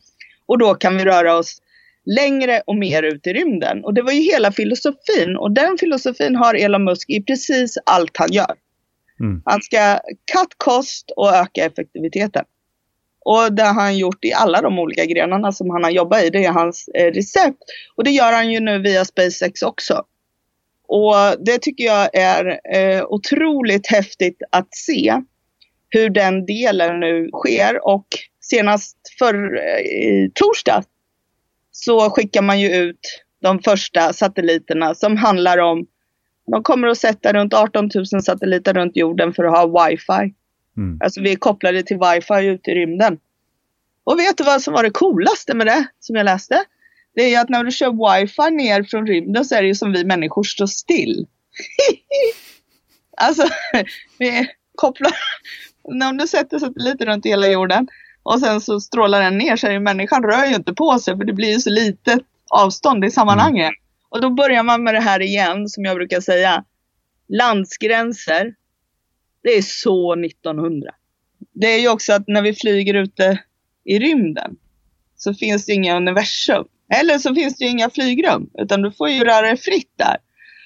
Och 0.47 0.59
då 0.59 0.75
kan 0.75 0.97
vi 0.97 1.05
röra 1.05 1.37
oss 1.37 1.59
längre 2.17 2.63
och 2.67 2.77
mer 2.77 3.03
ut 3.03 3.27
i 3.27 3.33
rymden. 3.33 3.85
Och 3.85 3.95
det 3.95 4.03
var 4.03 4.13
ju 4.13 4.21
hela 4.21 4.53
filosofin. 4.53 5.37
Och 5.39 5.51
den 5.51 5.79
filosofin 5.79 6.37
har 6.37 6.55
Elon 6.55 6.85
Musk 6.85 7.11
i 7.11 7.23
precis 7.23 7.79
allt 7.87 8.17
han 8.17 8.33
gör. 8.33 8.55
Mm. 9.21 9.43
Han 9.45 9.63
ska 9.63 9.99
cut 10.33 10.55
cost 10.57 11.11
och 11.17 11.35
öka 11.35 11.65
effektiviteten. 11.65 12.45
Och 13.25 13.53
det 13.53 13.63
har 13.63 13.83
han 13.83 13.99
gjort 13.99 14.25
i 14.25 14.33
alla 14.33 14.61
de 14.61 14.79
olika 14.79 15.05
grenarna 15.05 15.53
som 15.53 15.71
han 15.71 15.85
har 15.85 15.91
jobbat 15.91 16.23
i. 16.23 16.31
Det 16.31 16.45
är 16.45 16.53
hans 16.53 16.89
eh, 16.95 17.13
recept. 17.13 17.59
Och 17.97 18.05
det 18.05 18.11
gör 18.11 18.33
han 18.33 18.51
ju 18.51 18.61
nu 18.61 18.79
via 18.79 19.05
SpaceX 19.05 19.63
också. 19.63 20.05
Och 20.89 21.15
det 21.45 21.59
tycker 21.59 21.85
jag 21.85 22.11
är 22.15 22.61
eh, 22.75 23.05
otroligt 23.05 23.87
häftigt 23.87 24.43
att 24.51 24.75
se 24.75 25.23
hur 25.91 26.11
den 26.11 26.47
delen 26.47 27.01
nu 27.01 27.31
sker. 27.33 27.87
Och 27.87 28.07
senast 28.41 28.97
för 29.19 29.35
eh, 29.35 29.81
i 29.81 30.31
torsdag 30.35 30.83
så 31.73 32.11
skickar 32.11 32.43
man 32.43 32.61
ju 32.61 32.69
ut 32.69 33.25
de 33.43 33.59
första 33.59 34.13
satelliterna 34.13 34.95
som 34.95 35.17
handlar 35.17 35.59
om 35.59 35.87
de 36.51 36.63
kommer 36.63 36.89
att 36.89 36.99
sätta 36.99 37.33
runt 37.33 37.55
18 37.55 37.91
000 37.95 38.23
satelliter 38.23 38.75
runt 38.75 38.97
jorden 38.97 39.33
för 39.33 39.45
att 39.45 39.59
ha 39.59 39.87
wifi. 39.87 40.35
Mm. 40.77 40.99
Alltså 41.05 41.21
vi 41.21 41.33
är 41.33 41.37
kopplade 41.37 41.83
till 41.83 41.99
wifi 41.99 42.47
ute 42.47 42.71
i 42.71 42.75
rymden. 42.75 43.19
Och 44.05 44.19
vet 44.19 44.39
du 44.39 44.45
vad 44.45 44.63
som 44.63 44.75
var 44.75 44.83
det 44.83 44.91
coolaste 44.91 45.55
med 45.55 45.67
det 45.67 45.87
som 46.01 46.17
jag 46.17 46.25
läste? 46.25 46.65
Det 47.15 47.23
är 47.23 47.29
ju 47.29 47.37
att 47.37 47.49
när 47.49 47.65
du 47.65 47.71
kör 47.71 48.21
wifi 48.21 48.51
ner 48.51 48.83
från 48.83 49.07
rymden 49.07 49.45
så 49.45 49.55
är 49.55 49.63
det 49.63 49.69
ju 49.69 49.75
som 49.75 49.93
vi 49.93 50.05
människor 50.05 50.43
står 50.43 50.67
still. 50.67 51.27
alltså, 53.17 53.49
vi 54.19 54.49
kopplar... 54.75 55.13
När 55.91 56.13
du 56.13 56.27
sätter 56.27 56.59
satelliter 56.59 57.07
runt 57.07 57.27
hela 57.27 57.49
jorden 57.49 57.89
och 58.23 58.41
sen 58.41 58.61
så 58.61 58.81
strålar 58.81 59.21
den 59.21 59.39
ner 59.39 59.57
så 59.57 59.67
är 59.67 59.71
ju 59.71 59.81
människan 59.81 60.23
rör 60.23 60.45
ju 60.45 60.55
inte 60.55 60.75
på 60.75 60.99
sig 60.99 61.17
för 61.17 61.25
det 61.25 61.33
blir 61.33 61.53
ju 61.53 61.59
så 61.59 61.71
litet 61.71 62.21
avstånd 62.51 63.05
i 63.05 63.11
sammanhanget. 63.11 63.71
Mm. 63.71 63.88
Och 64.09 64.21
då 64.21 64.31
börjar 64.31 64.63
man 64.63 64.85
med 64.85 64.95
det 64.95 65.01
här 65.01 65.23
igen, 65.23 65.69
som 65.69 65.85
jag 65.85 65.97
brukar 65.97 66.21
säga. 66.21 66.65
Landsgränser, 67.29 68.55
det 69.43 69.51
är 69.51 69.63
så 69.63 70.13
1900. 70.13 70.91
Det 71.53 71.67
är 71.67 71.81
ju 71.81 71.89
också 71.89 72.13
att 72.13 72.29
när 72.29 72.43
vi 72.43 72.55
flyger 72.55 72.95
ute 72.95 73.39
i 73.85 73.99
rymden 73.99 74.57
så 75.17 75.35
finns 75.35 75.67
det 75.67 75.73
inga 75.73 75.97
universum. 75.97 76.65
Eller 76.95 77.19
så 77.19 77.35
finns 77.35 77.57
det 77.57 77.65
ju 77.65 77.71
inga 77.71 77.91
flygrum, 77.91 78.51
utan 78.59 78.83
du 78.83 78.93
får 78.93 79.09
ju 79.09 79.25
röra 79.25 79.47
dig 79.47 79.57
fritt 79.57 79.93
där. 79.97 80.17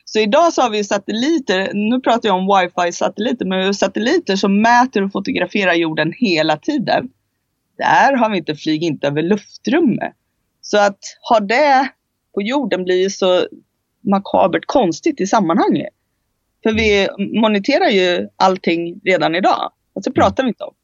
Så 0.05 0.19
idag 0.19 0.53
så 0.53 0.63
har 0.63 0.71
vi 0.71 0.85
satelliter, 0.85 1.71
nu 1.75 2.01
pratar 2.01 2.29
jag 2.29 2.37
om 2.37 2.47
wifi-satelliter, 2.47 3.45
men 3.45 3.59
vi 3.59 3.65
har 3.65 3.73
satelliter 3.73 4.37
som 4.37 4.63
mäter 4.63 5.05
och 5.05 5.13
fotograferar 5.13 5.75
jorden 5.75 6.13
hela 6.17 6.57
tiden. 6.57 7.09
Där 7.79 8.17
har 8.17 8.31
vi 8.31 8.39
inte 8.39 8.55
flyg 8.55 8.83
inte 8.83 9.07
över 9.07 9.23
luftrummet. 9.23 10.13
Så 10.61 10.79
att 10.79 10.99
ha 11.29 11.41
det 11.41 11.89
på 12.35 12.43
jorden 12.43 12.85
blir 12.85 13.03
ju 13.03 13.11
så 13.11 13.47
makabert 14.01 14.67
konstigt 14.67 15.21
i 15.21 15.27
sammanhanget. 15.27 15.89
För 16.63 16.73
vi 16.73 17.09
moniterar 17.41 17.89
ju 17.89 18.29
allting 18.37 19.01
redan 19.05 19.35
idag. 19.35 19.73
Och 19.93 20.05
så 20.05 20.13
pratar 20.13 20.43
vi 20.43 20.49
inte 20.49 20.65
om. 20.65 20.75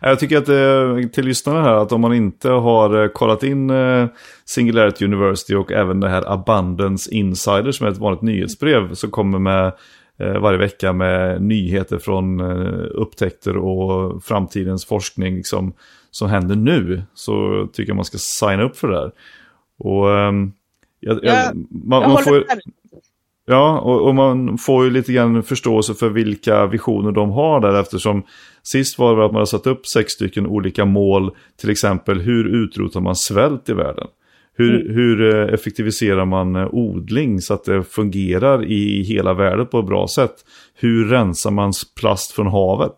Jag 0.00 0.18
tycker 0.18 0.38
att 0.38 0.48
eh, 0.48 1.08
till 1.10 1.24
lyssnarna 1.24 1.62
här 1.62 1.74
att 1.74 1.92
om 1.92 2.00
man 2.00 2.14
inte 2.14 2.48
har 2.48 3.02
eh, 3.02 3.08
kollat 3.08 3.42
in 3.42 3.70
eh, 3.70 4.06
Singularity 4.44 5.04
University 5.04 5.54
och 5.54 5.72
även 5.72 6.00
det 6.00 6.08
här 6.08 6.32
Abundance 6.32 7.14
Insider 7.14 7.72
som 7.72 7.86
är 7.86 7.90
ett 7.90 7.98
vanligt 7.98 8.22
nyhetsbrev 8.22 8.94
som 8.94 9.10
kommer 9.10 9.38
med 9.38 9.72
varje 10.16 10.58
vecka 10.58 10.92
med 10.92 11.42
nyheter 11.42 11.98
från 11.98 12.40
upptäckter 12.80 13.56
och 13.56 14.24
framtidens 14.24 14.86
forskning 14.86 15.36
liksom, 15.36 15.74
som 16.10 16.28
händer 16.28 16.56
nu. 16.56 17.02
Så 17.14 17.66
tycker 17.72 17.90
jag 17.90 17.96
man 17.96 18.04
ska 18.04 18.18
signa 18.18 18.62
upp 18.62 18.76
för 18.76 18.88
det 18.88 18.94
där. 18.94 19.12
Och 19.78 20.06
um, 20.06 20.52
jag, 21.00 21.18
jag, 21.22 21.34
ja, 21.34 21.52
man, 21.70 22.02
jag 22.02 22.10
man 22.10 22.24
får, 22.24 22.44
Ja, 23.46 23.80
och, 23.80 24.08
och, 24.08 24.14
man 24.14 24.58
får 24.58 24.84
ju 24.84 24.90
lite 24.90 25.12
grann 25.12 25.42
förståelse 25.42 25.94
för 25.94 26.08
vilka 26.08 26.66
visioner 26.66 27.12
de 27.12 27.30
har 27.30 27.60
där 27.60 27.80
eftersom 27.80 28.22
sist 28.62 28.98
var 28.98 29.16
det 29.16 29.24
att 29.24 29.32
man 29.32 29.38
har 29.38 29.46
satt 29.46 29.66
upp 29.66 29.86
sex 29.86 30.12
stycken 30.12 30.46
olika 30.46 30.84
mål, 30.84 31.36
till 31.60 31.70
exempel 31.70 32.20
hur 32.20 32.44
utrotar 32.44 33.00
man 33.00 33.16
svält 33.16 33.68
i 33.68 33.72
världen? 33.72 34.06
Hur, 34.56 34.80
mm. 34.80 34.94
hur 34.94 35.34
eh, 35.34 35.54
effektiviserar 35.54 36.24
man 36.24 36.56
eh, 36.56 36.68
odling 36.72 37.40
så 37.40 37.54
att 37.54 37.64
det 37.64 37.84
fungerar 37.84 38.64
i 38.64 39.02
hela 39.02 39.34
världen 39.34 39.66
på 39.66 39.78
ett 39.78 39.86
bra 39.86 40.08
sätt? 40.08 40.34
Hur 40.74 41.08
rensar 41.08 41.50
man 41.50 41.72
plast 42.00 42.32
från 42.32 42.46
havet? 42.46 42.94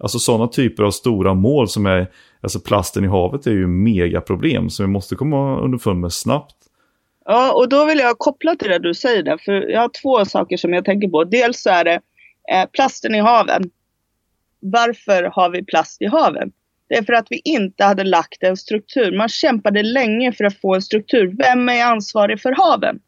Alltså 0.00 0.18
sådana 0.18 0.48
typer 0.48 0.82
av 0.82 0.90
stora 0.90 1.34
mål 1.34 1.68
som 1.68 1.86
är 1.86 2.08
Alltså 2.40 2.60
plasten 2.60 3.04
i 3.04 3.08
havet 3.08 3.46
är 3.46 3.50
ju 3.50 3.66
megaproblem 3.66 4.70
som 4.70 4.86
vi 4.86 4.92
måste 4.92 5.14
komma 5.14 5.60
underfund 5.60 6.00
med 6.00 6.12
snabbt. 6.12 6.56
Ja, 7.24 7.52
och 7.52 7.68
då 7.68 7.84
vill 7.84 7.98
jag 7.98 8.18
koppla 8.18 8.56
till 8.56 8.68
det 8.68 8.78
du 8.78 8.94
säger 8.94 9.22
där, 9.22 9.38
för 9.38 9.52
jag 9.52 9.80
har 9.80 9.90
två 10.02 10.24
saker 10.24 10.56
som 10.56 10.72
jag 10.72 10.84
tänker 10.84 11.08
på. 11.08 11.24
Dels 11.24 11.62
så 11.62 11.70
är 11.70 11.84
det 11.84 12.00
eh, 12.52 12.66
plasten 12.72 13.14
i 13.14 13.20
haven. 13.20 13.70
Varför 14.60 15.22
har 15.22 15.50
vi 15.50 15.64
plast 15.64 16.02
i 16.02 16.06
haven? 16.06 16.52
Det 16.88 16.94
är 16.94 17.02
för 17.02 17.12
att 17.12 17.26
vi 17.30 17.40
inte 17.44 17.84
hade 17.84 18.04
lagt 18.04 18.42
en 18.42 18.56
struktur. 18.56 19.16
Man 19.16 19.28
kämpade 19.28 19.82
länge 19.82 20.32
för 20.32 20.44
att 20.44 20.60
få 20.60 20.74
en 20.74 20.82
struktur. 20.82 21.34
Vem 21.38 21.68
är 21.68 21.84
ansvarig 21.84 22.40
för 22.40 22.52
haven? 22.52 22.98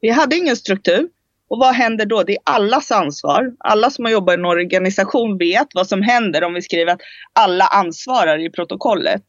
Vi 0.00 0.10
hade 0.10 0.36
ingen 0.36 0.56
struktur. 0.56 1.08
Och 1.48 1.58
vad 1.58 1.74
händer 1.74 2.06
då? 2.06 2.22
Det 2.22 2.32
är 2.32 2.38
allas 2.44 2.90
ansvar. 2.90 3.52
Alla 3.58 3.90
som 3.90 4.04
har 4.04 4.12
jobbat 4.12 4.32
i 4.32 4.38
en 4.38 4.44
organisation 4.44 5.38
vet 5.38 5.66
vad 5.74 5.86
som 5.86 6.02
händer 6.02 6.44
om 6.44 6.54
vi 6.54 6.62
skriver 6.62 6.92
att 6.92 7.00
alla 7.32 7.64
ansvarar 7.64 8.46
i 8.46 8.50
protokollet. 8.50 9.22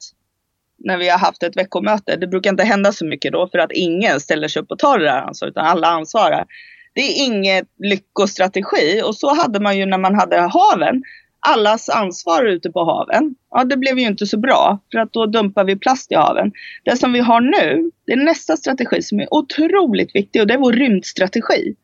När 0.77 0.97
vi 0.97 1.09
har 1.09 1.17
haft 1.17 1.43
ett 1.43 1.57
veckomöte. 1.57 2.15
Det 2.15 2.27
brukar 2.27 2.49
inte 2.49 2.63
hända 2.63 2.91
så 2.91 3.05
mycket 3.05 3.33
då 3.33 3.47
för 3.47 3.57
att 3.57 3.71
ingen 3.71 4.19
ställer 4.19 4.47
sig 4.47 4.61
upp 4.61 4.71
och 4.71 4.79
tar 4.79 4.99
det 4.99 5.05
där 5.05 5.21
ansvaret 5.21 5.51
utan 5.51 5.65
alla 5.65 5.87
ansvarar. 5.87 6.45
Det 6.93 7.01
är 7.01 7.25
ingen 7.25 7.65
lyckostrategi 7.79 9.01
och 9.05 9.15
så 9.15 9.35
hade 9.35 9.59
man 9.59 9.77
ju 9.77 9.85
när 9.85 9.97
man 9.97 10.15
hade 10.15 10.39
haven. 10.39 11.03
Allas 11.39 11.89
ansvar 11.89 12.45
ute 12.45 12.71
på 12.71 12.83
haven. 12.83 13.35
Ja, 13.51 13.63
det 13.63 13.77
blev 13.77 13.99
ju 13.99 14.05
inte 14.05 14.25
så 14.25 14.37
bra 14.37 14.79
för 14.91 14.99
att 14.99 15.13
då 15.13 15.25
dumpar 15.25 15.63
vi 15.63 15.75
plast 15.75 16.11
i 16.11 16.15
haven. 16.15 16.51
Det 16.83 16.97
som 16.97 17.13
vi 17.13 17.19
har 17.19 17.41
nu, 17.41 17.91
det 18.05 18.13
är 18.13 18.17
nästa 18.17 18.57
strategi 18.57 19.01
som 19.01 19.19
är 19.19 19.33
otroligt 19.33 20.15
viktig 20.15 20.41
och 20.41 20.47
det 20.47 20.53
är 20.53 20.57
vår 20.57 20.73
rymdstrategi. 20.73 21.75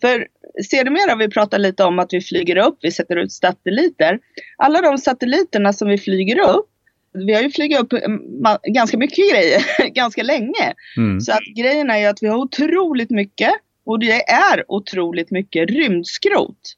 För 0.00 0.26
sedermera 0.70 1.16
vi 1.16 1.28
pratar 1.28 1.58
lite 1.58 1.84
om 1.84 1.98
att 1.98 2.12
vi 2.12 2.20
flyger 2.20 2.56
upp, 2.56 2.78
vi 2.82 2.90
sätter 2.90 3.16
ut 3.16 3.32
satelliter. 3.32 4.18
Alla 4.56 4.80
de 4.80 4.98
satelliterna 4.98 5.72
som 5.72 5.88
vi 5.88 5.98
flyger 5.98 6.40
upp, 6.40 6.66
vi 7.12 7.34
har 7.34 7.42
ju 7.42 7.50
flugit 7.50 7.78
upp 7.78 7.92
ganska 8.64 8.98
mycket 8.98 9.32
grejer 9.32 9.90
ganska 9.94 10.22
länge. 10.22 10.74
Mm. 10.96 11.20
Så 11.20 11.32
att 11.32 11.44
grejen 11.56 11.90
är 11.90 11.98
ju 11.98 12.06
att 12.06 12.22
vi 12.22 12.26
har 12.26 12.36
otroligt 12.36 13.10
mycket 13.10 13.52
och 13.84 13.98
det 13.98 14.28
är 14.30 14.64
otroligt 14.68 15.30
mycket 15.30 15.70
rymdskrot. 15.70 16.74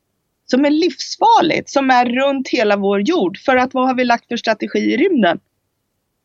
Som 0.46 0.64
är 0.64 0.70
livsfarligt, 0.70 1.70
som 1.70 1.90
är 1.90 2.04
runt 2.04 2.48
hela 2.48 2.76
vår 2.76 3.00
jord. 3.00 3.38
För 3.38 3.56
att 3.56 3.74
vad 3.74 3.86
har 3.86 3.94
vi 3.94 4.04
lagt 4.04 4.28
för 4.28 4.36
strategi 4.36 4.78
i 4.78 4.96
rymden? 4.96 5.40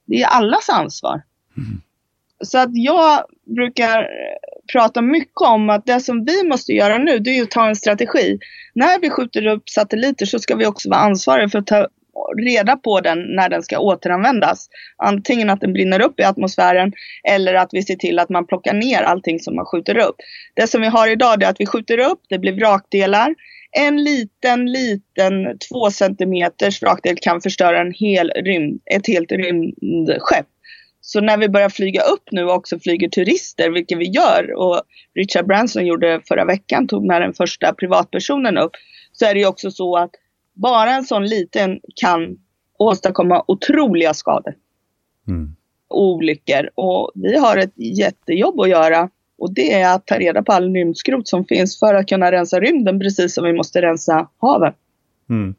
Det 0.05 0.21
är 0.21 0.27
allas 0.27 0.69
ansvar. 0.69 1.21
Mm. 1.57 1.81
Så 2.45 2.57
att 2.57 2.69
jag 2.73 3.23
brukar 3.55 3.99
eh, 3.99 4.65
prata 4.73 5.01
mycket 5.01 5.41
om 5.47 5.69
att 5.69 5.85
det 5.85 5.99
som 5.99 6.25
vi 6.25 6.43
måste 6.43 6.71
göra 6.71 6.97
nu, 6.97 7.19
det 7.19 7.29
är 7.29 7.43
att 7.43 7.51
ta 7.51 7.67
en 7.67 7.75
strategi. 7.75 8.39
När 8.73 8.99
vi 9.01 9.09
skjuter 9.09 9.47
upp 9.47 9.69
satelliter 9.69 10.25
så 10.25 10.39
ska 10.39 10.55
vi 10.55 10.65
också 10.65 10.89
vara 10.89 10.99
ansvariga 10.99 11.49
för 11.49 11.59
att 11.59 11.67
ta 11.67 11.87
reda 12.45 12.75
på 12.77 13.01
den 13.01 13.19
när 13.35 13.49
den 13.49 13.63
ska 13.63 13.79
återanvändas. 13.79 14.69
Antingen 14.97 15.49
att 15.49 15.61
den 15.61 15.73
brinner 15.73 16.01
upp 16.01 16.19
i 16.19 16.23
atmosfären 16.23 16.93
eller 17.29 17.53
att 17.53 17.69
vi 17.71 17.83
ser 17.83 17.95
till 17.95 18.19
att 18.19 18.29
man 18.29 18.47
plockar 18.47 18.73
ner 18.73 19.01
allting 19.01 19.39
som 19.39 19.55
man 19.55 19.65
skjuter 19.65 19.97
upp. 19.97 20.15
Det 20.53 20.67
som 20.67 20.81
vi 20.81 20.87
har 20.87 21.07
idag 21.07 21.43
är 21.43 21.49
att 21.49 21.59
vi 21.59 21.65
skjuter 21.65 21.97
upp, 21.97 22.21
det 22.29 22.39
blir 22.39 22.53
vrakdelar. 22.53 23.35
En 23.71 24.03
liten, 24.03 24.71
liten 24.71 25.57
två 25.69 25.91
centimeters 25.91 26.81
vrakdel 26.81 27.15
kan 27.21 27.41
förstöra 27.41 27.81
en 27.81 27.93
hel 27.93 28.29
rymd, 28.29 28.81
ett 28.85 29.07
helt 29.07 29.31
rymdskepp. 29.31 30.45
Så 31.08 31.22
när 31.22 31.38
vi 31.38 31.49
börjar 31.49 31.70
flyga 31.70 32.01
upp 32.01 32.24
nu 32.32 32.43
och 32.43 32.53
också 32.53 32.80
flyger 32.80 33.10
turister, 33.10 33.70
vilket 33.70 33.97
vi 33.97 34.06
gör 34.06 34.53
och 34.53 34.82
Richard 35.16 35.47
Branson 35.47 35.86
gjorde 35.86 36.22
förra 36.28 36.45
veckan, 36.45 36.88
tog 36.88 37.06
med 37.06 37.22
den 37.22 37.34
första 37.34 37.74
privatpersonen 37.74 38.58
upp, 38.58 38.72
så 39.12 39.26
är 39.26 39.34
det 39.34 39.39
ju 39.39 39.45
också 39.45 39.72
så 39.72 39.97
att 39.97 40.12
bara 40.53 40.91
en 40.91 41.03
sån 41.03 41.26
liten 41.26 41.80
kan 41.95 42.38
åstadkomma 42.78 43.43
otroliga 43.47 44.14
skador. 44.14 44.53
Mm. 45.28 45.56
Olyckor. 45.89 46.70
Och 46.76 47.12
vi 47.16 47.38
har 47.38 47.58
ett 47.58 47.74
jättejobb 47.76 48.60
att 48.60 48.70
göra 48.70 49.10
och 49.38 49.53
det 49.53 49.74
är 49.74 49.95
att 49.95 50.08
ta 50.08 50.20
reda 50.20 50.43
på 50.43 50.51
all 50.51 50.74
rymdskrot 50.74 51.28
som 51.28 51.45
finns 51.45 51.80
för 51.80 51.95
att 51.95 52.08
kunna 52.08 52.32
rensa 52.32 52.60
rymden 52.60 52.99
precis 52.99 53.34
som 53.34 53.45
vi 53.45 53.53
måste 53.53 53.82
rensa 53.82 54.30
haven. 54.38 54.74
Mm. 55.30 55.56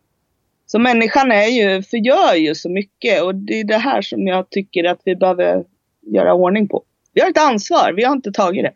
Så 0.67 0.79
människan 0.79 1.33
är 1.33 1.47
ju, 1.47 1.83
förgör 1.83 2.35
ju 2.35 2.55
så 2.55 2.71
mycket 2.71 3.23
och 3.23 3.35
det 3.35 3.61
är 3.61 3.65
det 3.65 3.79
här 3.79 4.03
som 4.03 4.27
jag 4.27 4.51
tycker 4.51 4.85
att 4.85 5.01
vi 5.05 5.17
behöver 5.17 5.65
göra 6.13 6.35
ordning 6.35 6.69
på. 6.69 6.83
Vi 7.15 7.21
har 7.21 7.31
ett 7.31 7.39
ansvar, 7.39 7.93
vi 7.97 8.05
har 8.05 8.13
inte 8.13 8.33
tagit 8.33 8.65
det. 8.65 8.73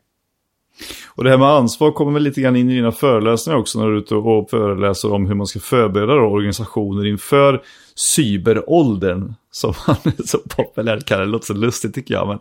Och 1.09 1.24
det 1.24 1.30
här 1.30 1.38
med 1.38 1.49
ansvar 1.49 1.93
kommer 1.93 2.12
väl 2.12 2.22
lite 2.22 2.41
grann 2.41 2.57
in 2.57 2.70
i 2.70 2.74
dina 2.74 2.93
föreläsningar 2.93 3.59
också 3.59 3.78
när 3.78 3.86
du 3.86 3.97
är 3.97 3.99
ute 3.99 4.14
och 4.14 4.51
föreläser 4.51 5.12
om 5.12 5.26
hur 5.26 5.34
man 5.34 5.47
ska 5.47 5.61
förbereda 5.61 6.12
organisationer 6.12 7.07
inför 7.07 7.62
cyberåldern. 7.95 9.34
Som 9.53 9.74
man 9.86 9.97
så 10.24 10.38
populärt 10.57 11.05
kallar 11.05 11.24
det, 11.24 11.30
låter 11.30 11.47
så 11.47 11.55
lustigt 11.55 11.95
tycker 11.95 12.14
jag. 12.14 12.28
Men, 12.28 12.36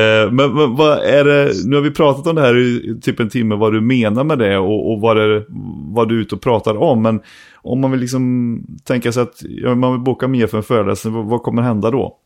eh, 0.00 0.32
men, 0.32 0.54
men, 0.54 0.76
vad 0.76 0.98
är 0.98 1.24
det, 1.24 1.52
nu 1.66 1.76
har 1.76 1.82
vi 1.82 1.90
pratat 1.90 2.26
om 2.26 2.34
det 2.34 2.42
här 2.42 2.58
i 2.58 3.00
typ 3.02 3.20
en 3.20 3.30
timme, 3.30 3.54
vad 3.54 3.72
du 3.72 3.80
menar 3.80 4.24
med 4.24 4.38
det 4.38 4.58
och, 4.58 4.92
och 4.92 5.00
vad, 5.00 5.16
det, 5.16 5.44
vad 5.94 6.08
du 6.08 6.16
är 6.16 6.20
ute 6.20 6.34
och 6.34 6.42
pratar 6.42 6.76
om. 6.76 7.02
Men 7.02 7.20
om 7.66 7.80
man 7.80 7.90
vill 7.90 8.00
liksom 8.00 8.60
tänka 8.84 9.12
sig 9.12 9.22
att 9.22 9.42
ja, 9.42 9.74
man 9.74 9.92
vill 9.92 10.00
boka 10.00 10.28
mer 10.28 10.46
för 10.46 10.56
en 10.56 10.62
föreläsning, 10.62 11.14
vad, 11.14 11.24
vad 11.24 11.42
kommer 11.42 11.62
hända 11.62 11.90
då? 11.90 12.18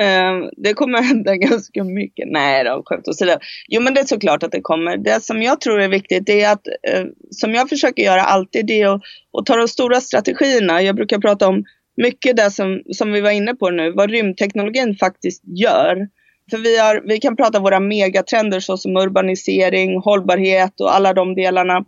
Ehm, 0.00 0.50
det 0.56 0.74
kommer 0.74 1.02
hända 1.02 1.36
ganska 1.36 1.84
mycket. 1.84 2.28
Nej 2.28 2.64
då, 2.64 2.82
skämt 2.86 3.08
åsido. 3.08 3.32
Jo 3.68 3.82
men 3.82 3.94
det 3.94 4.00
är 4.00 4.04
såklart 4.04 4.42
att 4.42 4.52
det 4.52 4.60
kommer. 4.60 4.96
Det 4.96 5.22
som 5.22 5.42
jag 5.42 5.60
tror 5.60 5.80
är 5.80 5.88
viktigt 5.88 6.28
är 6.28 6.52
att, 6.52 6.66
eh, 6.66 7.04
som 7.30 7.54
jag 7.54 7.68
försöker 7.68 8.02
göra 8.02 8.22
alltid, 8.22 8.66
det 8.66 8.80
är 8.80 8.94
att, 8.94 9.02
att 9.38 9.46
ta 9.46 9.56
de 9.56 9.68
stora 9.68 10.00
strategierna. 10.00 10.82
Jag 10.82 10.96
brukar 10.96 11.18
prata 11.18 11.48
om 11.48 11.64
mycket 11.96 12.36
det 12.36 12.50
som, 12.50 12.82
som 12.92 13.12
vi 13.12 13.20
var 13.20 13.30
inne 13.30 13.54
på 13.54 13.70
nu, 13.70 13.92
vad 13.92 14.10
rymdteknologin 14.10 14.96
faktiskt 14.96 15.42
gör. 15.46 16.08
För 16.50 16.58
vi, 16.58 16.78
har, 16.78 17.02
vi 17.06 17.18
kan 17.18 17.36
prata 17.36 17.58
våra 17.58 17.80
megatrender 17.80 18.60
såsom 18.60 18.96
urbanisering, 18.96 20.00
hållbarhet 20.00 20.80
och 20.80 20.94
alla 20.94 21.12
de 21.12 21.34
delarna. 21.34 21.84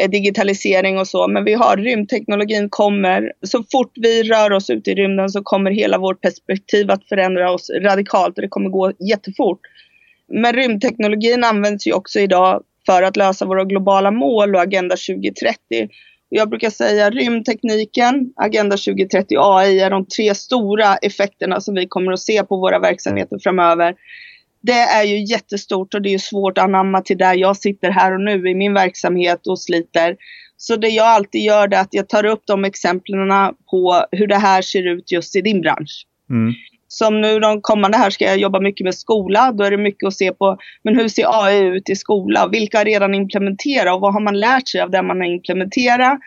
Eh, 0.00 0.10
digitalisering 0.10 0.98
och 0.98 1.08
så. 1.08 1.28
Men 1.28 1.44
vi 1.44 1.54
har 1.54 1.76
rymdteknologin 1.76 2.68
kommer. 2.70 3.32
Så 3.42 3.64
fort 3.72 3.92
vi 3.94 4.22
rör 4.22 4.52
oss 4.52 4.70
ut 4.70 4.88
i 4.88 4.94
rymden 4.94 5.28
så 5.28 5.42
kommer 5.42 5.70
hela 5.70 5.98
vårt 5.98 6.20
perspektiv 6.20 6.90
att 6.90 7.08
förändra 7.08 7.52
oss 7.52 7.70
radikalt 7.70 8.38
och 8.38 8.42
det 8.42 8.48
kommer 8.48 8.70
gå 8.70 8.92
jättefort. 9.10 9.60
Men 10.28 10.52
rymdteknologin 10.52 11.44
används 11.44 11.86
ju 11.86 11.92
också 11.92 12.20
idag 12.20 12.62
för 12.86 13.02
att 13.02 13.16
lösa 13.16 13.44
våra 13.44 13.64
globala 13.64 14.10
mål 14.10 14.54
och 14.54 14.60
Agenda 14.60 14.96
2030. 14.96 15.58
Jag 16.28 16.48
brukar 16.50 16.70
säga 16.70 17.10
rymdtekniken, 17.10 18.32
Agenda 18.36 18.76
2030 18.76 19.38
och 19.38 19.60
AI 19.60 19.80
är 19.80 19.90
de 19.90 20.06
tre 20.06 20.34
stora 20.34 20.96
effekterna 20.96 21.60
som 21.60 21.74
vi 21.74 21.86
kommer 21.88 22.12
att 22.12 22.20
se 22.20 22.42
på 22.42 22.56
våra 22.56 22.78
verksamheter 22.78 23.38
framöver 23.42 23.94
det 24.66 24.72
är 24.72 25.04
ju 25.04 25.24
jättestort 25.24 25.94
och 25.94 26.02
det 26.02 26.14
är 26.14 26.18
svårt 26.18 26.58
att 26.58 26.64
anamma 26.64 27.00
till 27.00 27.18
där 27.18 27.34
jag 27.34 27.56
sitter 27.56 27.90
här 27.90 28.14
och 28.14 28.20
nu 28.20 28.50
i 28.50 28.54
min 28.54 28.74
verksamhet 28.74 29.46
och 29.46 29.60
sliter. 29.60 30.16
Så 30.56 30.76
det 30.76 30.88
jag 30.88 31.06
alltid 31.06 31.42
gör 31.42 31.74
är 31.74 31.80
att 31.80 31.94
jag 31.94 32.08
tar 32.08 32.24
upp 32.26 32.42
de 32.46 32.64
exemplen 32.64 33.28
på 33.70 34.04
hur 34.10 34.26
det 34.26 34.36
här 34.36 34.62
ser 34.62 34.86
ut 34.86 35.12
just 35.12 35.36
i 35.36 35.40
din 35.40 35.60
bransch. 35.60 36.06
Mm. 36.30 36.54
Som 36.88 37.20
nu 37.20 37.40
de 37.40 37.60
kommande 37.60 37.98
här 37.98 38.10
ska 38.10 38.24
jag 38.24 38.38
jobba 38.38 38.60
mycket 38.60 38.84
med 38.84 38.94
skola. 38.94 39.52
Då 39.52 39.64
är 39.64 39.70
det 39.70 39.76
mycket 39.76 40.06
att 40.06 40.14
se 40.14 40.32
på, 40.32 40.58
men 40.84 40.96
hur 40.96 41.08
ser 41.08 41.44
AI 41.44 41.58
ut 41.58 41.90
i 41.90 41.96
skola? 41.96 42.48
Vilka 42.48 42.78
har 42.78 42.84
redan 42.84 43.14
implementerat 43.14 43.94
och 43.94 44.00
vad 44.00 44.12
har 44.12 44.20
man 44.20 44.40
lärt 44.40 44.68
sig 44.68 44.80
av 44.80 44.90
det 44.90 45.02
man 45.02 45.20
har 45.20 45.26
implementerat? 45.26 46.18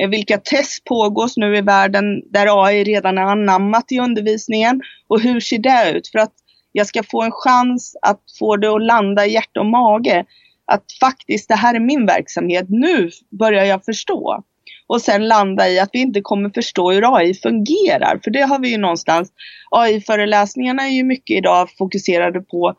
Eh, 0.00 0.08
vilka 0.08 0.38
test 0.38 0.84
pågås 0.84 1.36
nu 1.36 1.56
i 1.56 1.60
världen 1.60 2.04
där 2.30 2.64
AI 2.64 2.84
redan 2.84 3.18
är 3.18 3.22
anammat 3.22 3.92
i 3.92 3.98
undervisningen? 3.98 4.80
Och 5.08 5.20
hur 5.20 5.40
ser 5.40 5.58
det 5.58 5.92
ut? 5.96 6.08
För 6.08 6.18
att 6.18 6.32
jag 6.76 6.86
ska 6.86 7.02
få 7.02 7.22
en 7.22 7.32
chans 7.32 7.96
att 8.02 8.20
få 8.38 8.56
det 8.56 8.68
att 8.68 8.82
landa 8.82 9.26
i 9.26 9.32
hjärta 9.32 9.60
och 9.60 9.66
mage. 9.66 10.24
Att 10.66 10.84
faktiskt 11.00 11.48
det 11.48 11.54
här 11.54 11.74
är 11.74 11.80
min 11.80 12.06
verksamhet, 12.06 12.66
nu 12.68 13.10
börjar 13.38 13.64
jag 13.64 13.84
förstå. 13.84 14.44
Och 14.86 15.02
sen 15.02 15.28
landa 15.28 15.68
i 15.68 15.78
att 15.78 15.90
vi 15.92 15.98
inte 15.98 16.20
kommer 16.20 16.50
förstå 16.50 16.92
hur 16.92 17.16
AI 17.16 17.34
fungerar. 17.34 18.20
För 18.24 18.30
det 18.30 18.40
har 18.40 18.58
vi 18.58 18.68
ju 18.68 18.78
någonstans. 18.78 19.32
AI-föreläsningarna 19.70 20.82
är 20.82 20.90
ju 20.90 21.04
mycket 21.04 21.36
idag 21.36 21.68
fokuserade 21.78 22.40
på 22.40 22.74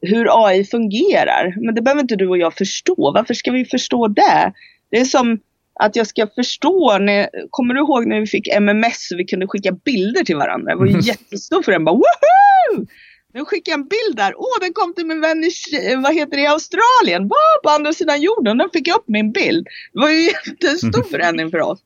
hur 0.00 0.46
AI 0.46 0.64
fungerar. 0.64 1.54
Men 1.60 1.74
det 1.74 1.82
behöver 1.82 2.02
inte 2.02 2.16
du 2.16 2.28
och 2.28 2.38
jag 2.38 2.54
förstå. 2.54 3.12
Varför 3.14 3.34
ska 3.34 3.52
vi 3.52 3.64
förstå 3.64 4.08
det? 4.08 4.52
Det 4.90 5.00
är 5.00 5.04
som 5.04 5.40
att 5.80 5.96
jag 5.96 6.06
ska 6.06 6.26
förstå, 6.26 6.98
när, 6.98 7.28
kommer 7.50 7.74
du 7.74 7.80
ihåg 7.80 8.06
när 8.06 8.20
vi 8.20 8.26
fick 8.26 8.48
MMS 8.48 9.10
och 9.12 9.18
vi 9.18 9.24
kunde 9.24 9.46
skicka 9.46 9.72
bilder 9.72 10.24
till 10.24 10.36
varandra? 10.36 10.72
Det 10.72 10.78
var 10.78 10.86
ju 10.86 11.00
jättestort 11.02 11.64
för 11.64 11.72
den 11.72 11.84
bara 11.84 11.94
woho! 11.94 12.86
Nu 13.32 13.44
skickar 13.44 13.72
jag 13.72 13.80
en 13.80 13.88
bild 13.88 14.16
där. 14.16 14.34
Åh, 14.36 14.60
den 14.60 14.72
kom 14.72 14.94
till 14.94 15.06
min 15.06 15.20
vän 15.20 15.44
i, 15.44 15.50
vad 15.96 16.14
heter 16.14 16.36
det, 16.36 16.42
i 16.42 16.46
Australien. 16.46 17.22
Wow, 17.22 17.62
på 17.62 17.70
andra 17.70 17.92
sidan 17.92 18.20
jorden. 18.20 18.58
Den 18.58 18.70
fick 18.72 18.88
jag 18.88 18.96
upp 18.96 19.08
min 19.08 19.32
bild. 19.32 19.66
Det 19.92 20.00
var 20.00 20.10
ju 20.10 20.16
en 20.16 20.24
jättestor 20.46 21.02
förändring 21.10 21.50
för 21.50 21.60
oss. 21.60 21.80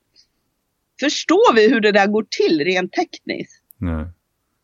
Förstår 1.01 1.55
vi 1.55 1.69
hur 1.69 1.81
det 1.81 1.93
där 1.93 2.07
går 2.07 2.27
till 2.31 2.65
rent 2.65 2.93
tekniskt? 2.93 3.63
Nej. 3.79 4.07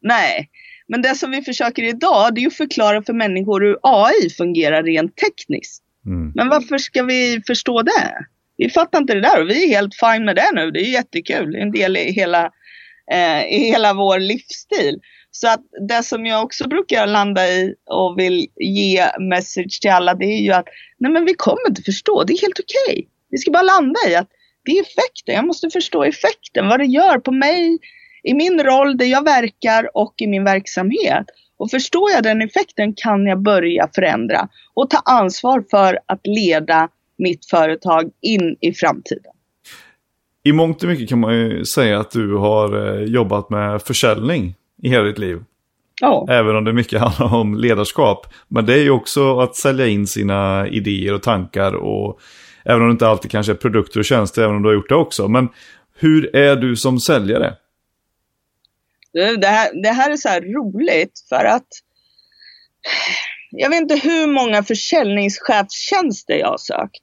Nej. 0.02 0.50
Men 0.88 1.02
det 1.02 1.14
som 1.14 1.30
vi 1.30 1.42
försöker 1.42 1.82
idag, 1.82 2.34
det 2.34 2.40
är 2.42 2.46
att 2.46 2.54
förklara 2.54 3.02
för 3.02 3.12
människor 3.12 3.60
hur 3.60 3.78
AI 3.82 4.30
fungerar 4.30 4.82
rent 4.82 5.16
tekniskt. 5.16 5.82
Mm. 6.06 6.32
Men 6.34 6.48
varför 6.48 6.78
ska 6.78 7.02
vi 7.02 7.42
förstå 7.46 7.82
det? 7.82 8.26
Vi 8.56 8.70
fattar 8.70 8.98
inte 8.98 9.14
det 9.14 9.20
där 9.20 9.42
och 9.42 9.50
vi 9.50 9.64
är 9.64 9.68
helt 9.68 9.94
fine 9.94 10.24
med 10.24 10.36
det 10.36 10.50
nu. 10.54 10.70
Det 10.70 10.80
är 10.80 10.92
jättekul. 10.92 11.52
Det 11.52 11.58
är 11.58 11.62
en 11.62 11.72
del 11.72 11.96
i 11.96 12.12
hela, 12.12 12.52
eh, 13.12 13.44
i 13.44 13.58
hela 13.58 13.94
vår 13.94 14.18
livsstil. 14.18 15.00
Så 15.30 15.48
att 15.48 15.60
det 15.88 16.02
som 16.02 16.26
jag 16.26 16.42
också 16.42 16.68
brukar 16.68 17.06
landa 17.06 17.48
i 17.48 17.74
och 17.86 18.18
vill 18.18 18.46
ge 18.56 19.04
message 19.18 19.80
till 19.80 19.90
alla 19.90 20.14
det 20.14 20.24
är 20.24 20.40
ju 20.40 20.52
att 20.52 20.66
nej 20.98 21.12
men 21.12 21.24
vi 21.24 21.34
kommer 21.34 21.68
inte 21.68 21.82
förstå, 21.82 22.24
det 22.24 22.32
är 22.32 22.40
helt 22.42 22.60
okej. 22.60 22.92
Okay. 22.92 23.06
Vi 23.30 23.38
ska 23.38 23.50
bara 23.50 23.62
landa 23.62 24.00
i 24.08 24.14
att 24.14 24.28
det 24.64 24.72
är 24.72 24.82
effekten, 24.82 25.34
jag 25.34 25.46
måste 25.46 25.70
förstå 25.70 26.04
effekten, 26.04 26.68
vad 26.68 26.80
det 26.80 26.86
gör 26.86 27.18
på 27.18 27.32
mig, 27.32 27.78
i 28.22 28.34
min 28.34 28.62
roll 28.62 28.96
där 28.96 29.06
jag 29.06 29.24
verkar 29.24 29.96
och 29.96 30.14
i 30.16 30.26
min 30.26 30.44
verksamhet. 30.44 31.26
Och 31.56 31.70
förstår 31.70 32.10
jag 32.10 32.22
den 32.22 32.42
effekten 32.42 32.94
kan 32.96 33.26
jag 33.26 33.42
börja 33.42 33.88
förändra 33.94 34.48
och 34.74 34.90
ta 34.90 34.98
ansvar 35.04 35.64
för 35.70 35.98
att 36.06 36.20
leda 36.24 36.88
mitt 37.18 37.46
företag 37.46 38.10
in 38.20 38.56
i 38.60 38.72
framtiden. 38.72 39.32
I 40.42 40.52
mångt 40.52 40.82
och 40.82 40.88
mycket 40.88 41.08
kan 41.08 41.20
man 41.20 41.34
ju 41.34 41.64
säga 41.64 42.00
att 42.00 42.10
du 42.10 42.34
har 42.34 42.98
eh, 42.98 43.04
jobbat 43.04 43.50
med 43.50 43.82
försäljning 43.82 44.54
i 44.82 44.88
hela 44.88 45.04
ditt 45.04 45.18
liv. 45.18 45.44
Ja. 46.00 46.26
Även 46.30 46.56
om 46.56 46.64
det 46.64 46.72
mycket 46.72 47.00
handlar 47.00 47.34
om 47.34 47.58
ledarskap. 47.58 48.26
Men 48.48 48.66
det 48.66 48.74
är 48.74 48.82
ju 48.82 48.90
också 48.90 49.38
att 49.38 49.56
sälja 49.56 49.86
in 49.86 50.06
sina 50.06 50.68
idéer 50.68 51.14
och 51.14 51.22
tankar 51.22 51.74
och 51.74 52.20
även 52.64 52.82
om 52.82 52.88
det 52.88 52.92
inte 52.92 53.08
alltid 53.08 53.30
kanske 53.30 53.52
är 53.52 53.56
produkter 53.56 54.00
och 54.00 54.04
tjänster, 54.04 54.42
även 54.42 54.56
om 54.56 54.62
du 54.62 54.68
har 54.68 54.74
gjort 54.74 54.88
det 54.88 54.94
också. 54.94 55.28
Men 55.28 55.48
hur 55.94 56.36
är 56.36 56.56
du 56.56 56.76
som 56.76 57.00
säljare? 57.00 57.56
Det 59.12 59.46
här, 59.46 59.82
det 59.82 59.88
här 59.88 60.10
är 60.10 60.16
så 60.16 60.28
här 60.28 60.40
roligt 60.40 61.24
för 61.28 61.44
att 61.44 61.66
jag 63.50 63.70
vet 63.70 63.80
inte 63.80 63.96
hur 63.96 64.26
många 64.26 64.62
försäljningschefstjänster 64.62 66.34
jag 66.34 66.48
har 66.48 66.58
sökt. 66.58 67.02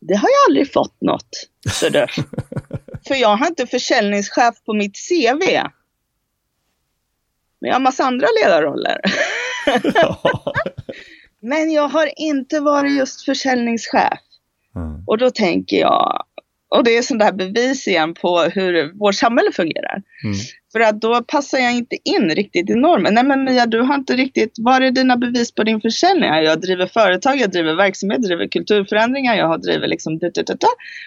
Det 0.00 0.14
har 0.14 0.28
jag 0.28 0.50
aldrig 0.50 0.72
fått 0.72 1.00
något. 1.00 1.28
Så 1.70 1.90
För 3.08 3.14
jag 3.14 3.36
har 3.36 3.46
inte 3.46 3.66
försäljningschef 3.66 4.54
på 4.66 4.72
mitt 4.74 4.96
CV. 5.08 5.42
Men 7.64 7.68
jag 7.68 7.74
har 7.74 7.80
massa 7.80 8.04
andra 8.04 8.26
ledarroller. 8.42 9.00
Men 11.40 11.72
jag 11.72 11.88
har 11.88 12.10
inte 12.16 12.60
varit 12.60 12.92
just 12.92 13.24
försäljningschef. 13.24 14.18
Mm. 14.76 15.04
Och 15.06 15.18
då 15.18 15.30
tänker 15.30 15.76
jag, 15.76 16.24
och 16.68 16.84
det 16.84 16.96
är 16.96 17.02
sånt 17.02 17.20
där 17.20 17.32
bevis 17.32 17.88
igen 17.88 18.14
på 18.14 18.40
hur 18.40 18.98
vårt 18.98 19.14
samhälle 19.14 19.52
fungerar. 19.52 20.02
Mm. 20.24 20.36
För 20.72 20.80
att 20.80 21.00
då 21.00 21.22
passar 21.22 21.58
jag 21.58 21.72
inte 21.72 21.96
in 22.04 22.30
riktigt 22.30 22.70
i 22.70 22.74
normen. 22.74 23.14
Nej 23.14 23.24
men 23.24 23.44
Mia, 23.44 23.66
du 23.66 23.80
har 23.80 23.94
inte 23.94 24.16
riktigt, 24.16 24.54
var 24.58 24.80
är 24.80 24.90
dina 24.90 25.16
bevis 25.16 25.54
på 25.54 25.62
din 25.62 25.80
försäljning? 25.80 26.28
Jag 26.28 26.60
driver 26.60 26.86
företag, 26.86 27.36
jag 27.36 27.50
driver 27.50 27.74
verksamhet, 27.74 28.18
jag 28.20 28.28
driver 28.28 28.48
kulturförändringar, 28.48 29.34
jag 29.34 29.48
har 29.48 29.58
driver 29.58 29.86
liksom... 29.86 30.20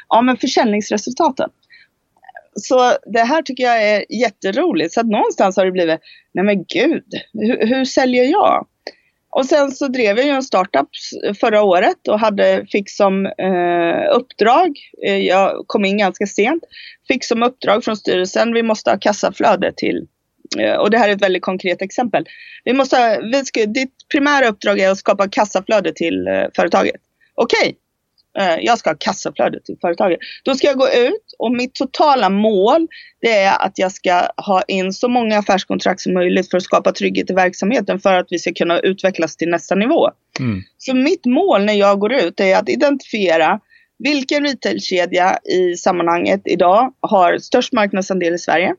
Ja 0.09 0.21
men 0.21 0.37
försäljningsresultaten. 0.37 1.49
Så 2.61 2.97
det 3.05 3.19
här 3.19 3.41
tycker 3.41 3.63
jag 3.63 3.83
är 3.83 4.05
jätteroligt. 4.21 4.93
Så 4.93 4.99
att 4.99 5.07
någonstans 5.07 5.57
har 5.57 5.65
det 5.65 5.71
blivit, 5.71 5.99
nej 6.33 6.45
men 6.45 6.63
gud, 6.63 7.03
hur, 7.33 7.67
hur 7.67 7.85
säljer 7.85 8.23
jag? 8.23 8.67
Och 9.29 9.45
sen 9.45 9.71
så 9.71 9.87
drev 9.87 10.17
jag 10.17 10.25
ju 10.25 10.31
en 10.31 10.43
startup 10.43 10.87
förra 11.39 11.63
året 11.63 12.07
och 12.07 12.19
hade, 12.19 12.65
fick 12.71 12.89
som 12.89 13.25
eh, 13.25 14.15
uppdrag, 14.15 14.77
eh, 15.05 15.17
jag 15.17 15.63
kom 15.67 15.85
in 15.85 15.97
ganska 15.97 16.25
sent, 16.25 16.63
fick 17.07 17.23
som 17.23 17.43
uppdrag 17.43 17.83
från 17.83 17.97
styrelsen, 17.97 18.53
vi 18.53 18.63
måste 18.63 18.89
ha 18.89 18.97
kassaflöde 18.97 19.73
till, 19.77 20.07
eh, 20.59 20.75
och 20.75 20.91
det 20.91 20.97
här 20.97 21.09
är 21.09 21.13
ett 21.13 21.21
väldigt 21.21 21.43
konkret 21.43 21.81
exempel. 21.81 22.25
Vi 22.63 22.73
måste, 22.73 23.19
vi 23.31 23.45
ska, 23.45 23.65
ditt 23.65 23.93
primära 24.11 24.47
uppdrag 24.47 24.79
är 24.79 24.89
att 24.89 24.97
skapa 24.97 25.29
kassaflöde 25.29 25.93
till 25.93 26.27
eh, 26.27 26.43
företaget. 26.55 27.01
Okej, 27.35 27.59
okay, 27.61 27.73
jag 28.61 28.77
ska 28.77 28.89
ha 28.89 28.97
kassaflöde 28.99 29.59
till 29.61 29.77
företaget. 29.81 30.19
Då 30.43 30.55
ska 30.55 30.67
jag 30.67 30.77
gå 30.77 30.87
ut 30.87 31.35
och 31.39 31.51
mitt 31.51 31.75
totala 31.75 32.29
mål 32.29 32.87
det 33.21 33.31
är 33.31 33.65
att 33.65 33.79
jag 33.79 33.91
ska 33.91 34.29
ha 34.37 34.61
in 34.67 34.93
så 34.93 35.07
många 35.07 35.37
affärskontrakt 35.37 36.01
som 36.01 36.13
möjligt 36.13 36.49
för 36.49 36.57
att 36.57 36.63
skapa 36.63 36.91
trygghet 36.91 37.29
i 37.29 37.33
verksamheten 37.33 37.99
för 37.99 38.13
att 38.13 38.27
vi 38.29 38.39
ska 38.39 38.53
kunna 38.53 38.79
utvecklas 38.79 39.35
till 39.35 39.49
nästa 39.49 39.75
nivå. 39.75 40.09
Mm. 40.39 40.63
Så 40.77 40.95
mitt 40.95 41.25
mål 41.25 41.65
när 41.65 41.73
jag 41.73 41.99
går 41.99 42.13
ut 42.13 42.39
är 42.39 42.57
att 42.57 42.69
identifiera 42.69 43.59
vilken 43.99 44.43
retailkedja 44.45 45.39
i 45.43 45.75
sammanhanget 45.75 46.41
idag 46.45 46.93
har 46.99 47.37
störst 47.37 47.73
marknadsandel 47.73 48.33
i 48.33 48.39
Sverige? 48.39 48.75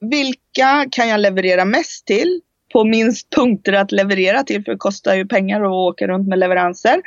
Vilka 0.00 0.86
kan 0.90 1.08
jag 1.08 1.20
leverera 1.20 1.64
mest 1.64 2.06
till 2.06 2.40
på 2.72 2.84
minst 2.84 3.30
punkter 3.30 3.72
att 3.72 3.92
leverera 3.92 4.42
till 4.42 4.64
för 4.64 4.72
det 4.72 4.78
kostar 4.78 5.14
ju 5.14 5.26
pengar 5.26 5.64
att 5.64 5.70
åka 5.70 6.06
runt 6.06 6.28
med 6.28 6.38
leveranser 6.38 7.00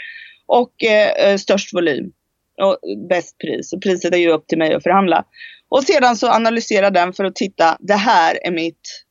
och 0.46 0.84
eh, 0.84 1.28
eh, 1.28 1.38
störst 1.38 1.74
volym 1.74 2.12
och 2.62 2.78
bäst 3.10 3.38
pris. 3.38 3.74
Och 3.74 3.82
priset 3.82 4.14
är 4.14 4.18
ju 4.18 4.32
upp 4.32 4.48
till 4.48 4.58
mig 4.58 4.74
att 4.74 4.84
förhandla. 4.84 5.26
Och 5.70 5.84
sedan 5.84 6.16
så 6.16 6.28
analysera 6.28 6.90
den 6.90 7.14
för 7.14 7.26
att 7.26 7.36
titta, 7.36 7.78
det 7.80 7.94
här 7.94 8.40
är 8.48 8.52
mitt 8.52 9.06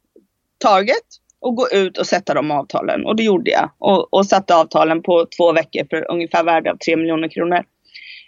target 0.58 1.04
och 1.40 1.56
gå 1.56 1.68
ut 1.70 1.98
och 1.98 2.06
sätta 2.06 2.34
de 2.34 2.50
avtalen. 2.50 3.06
Och 3.06 3.16
det 3.16 3.22
gjorde 3.22 3.50
jag. 3.50 3.70
Och, 3.78 4.14
och 4.14 4.26
satte 4.26 4.54
avtalen 4.54 5.02
på 5.02 5.26
två 5.36 5.52
veckor 5.52 5.86
för 5.90 6.10
ungefär 6.10 6.44
värde 6.44 6.70
av 6.70 6.76
3 6.76 6.96
miljoner 6.96 7.28
kronor. 7.28 7.64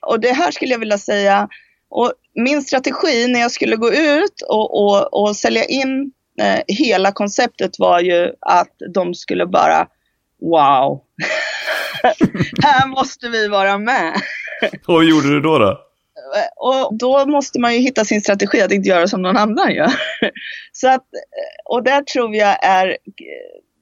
Och 0.06 0.20
det 0.20 0.32
här 0.32 0.50
skulle 0.50 0.72
jag 0.72 0.78
vilja 0.78 0.98
säga, 0.98 1.48
och 1.88 2.12
min 2.34 2.62
strategi 2.62 3.26
när 3.28 3.40
jag 3.40 3.50
skulle 3.50 3.76
gå 3.76 3.92
ut 3.92 4.42
och, 4.48 4.84
och, 4.84 5.22
och 5.22 5.36
sälja 5.36 5.64
in 5.64 6.12
eh, 6.40 6.60
hela 6.66 7.12
konceptet 7.12 7.78
var 7.78 8.00
ju 8.00 8.32
att 8.40 8.76
de 8.94 9.14
skulle 9.14 9.46
bara 9.46 9.88
wow, 10.40 11.00
här 12.62 12.86
måste 12.88 13.28
vi 13.28 13.48
vara 13.48 13.78
med. 13.78 14.14
Och 14.86 14.94
vad 14.94 15.04
gjorde 15.04 15.28
du 15.28 15.40
då? 15.40 15.58
då? 15.58 15.80
Och 16.56 16.98
då 16.98 17.26
måste 17.26 17.60
man 17.60 17.74
ju 17.74 17.80
hitta 17.80 18.04
sin 18.04 18.20
strategi 18.20 18.60
att 18.60 18.72
inte 18.72 18.88
göra 18.88 19.08
som 19.08 19.22
någon 19.22 19.36
annan 19.36 19.74
gör. 19.74 19.92
Så 20.72 20.88
att, 20.88 21.06
och 21.64 21.82
där 21.84 22.02
tror 22.02 22.34
jag 22.34 22.64
är 22.64 22.96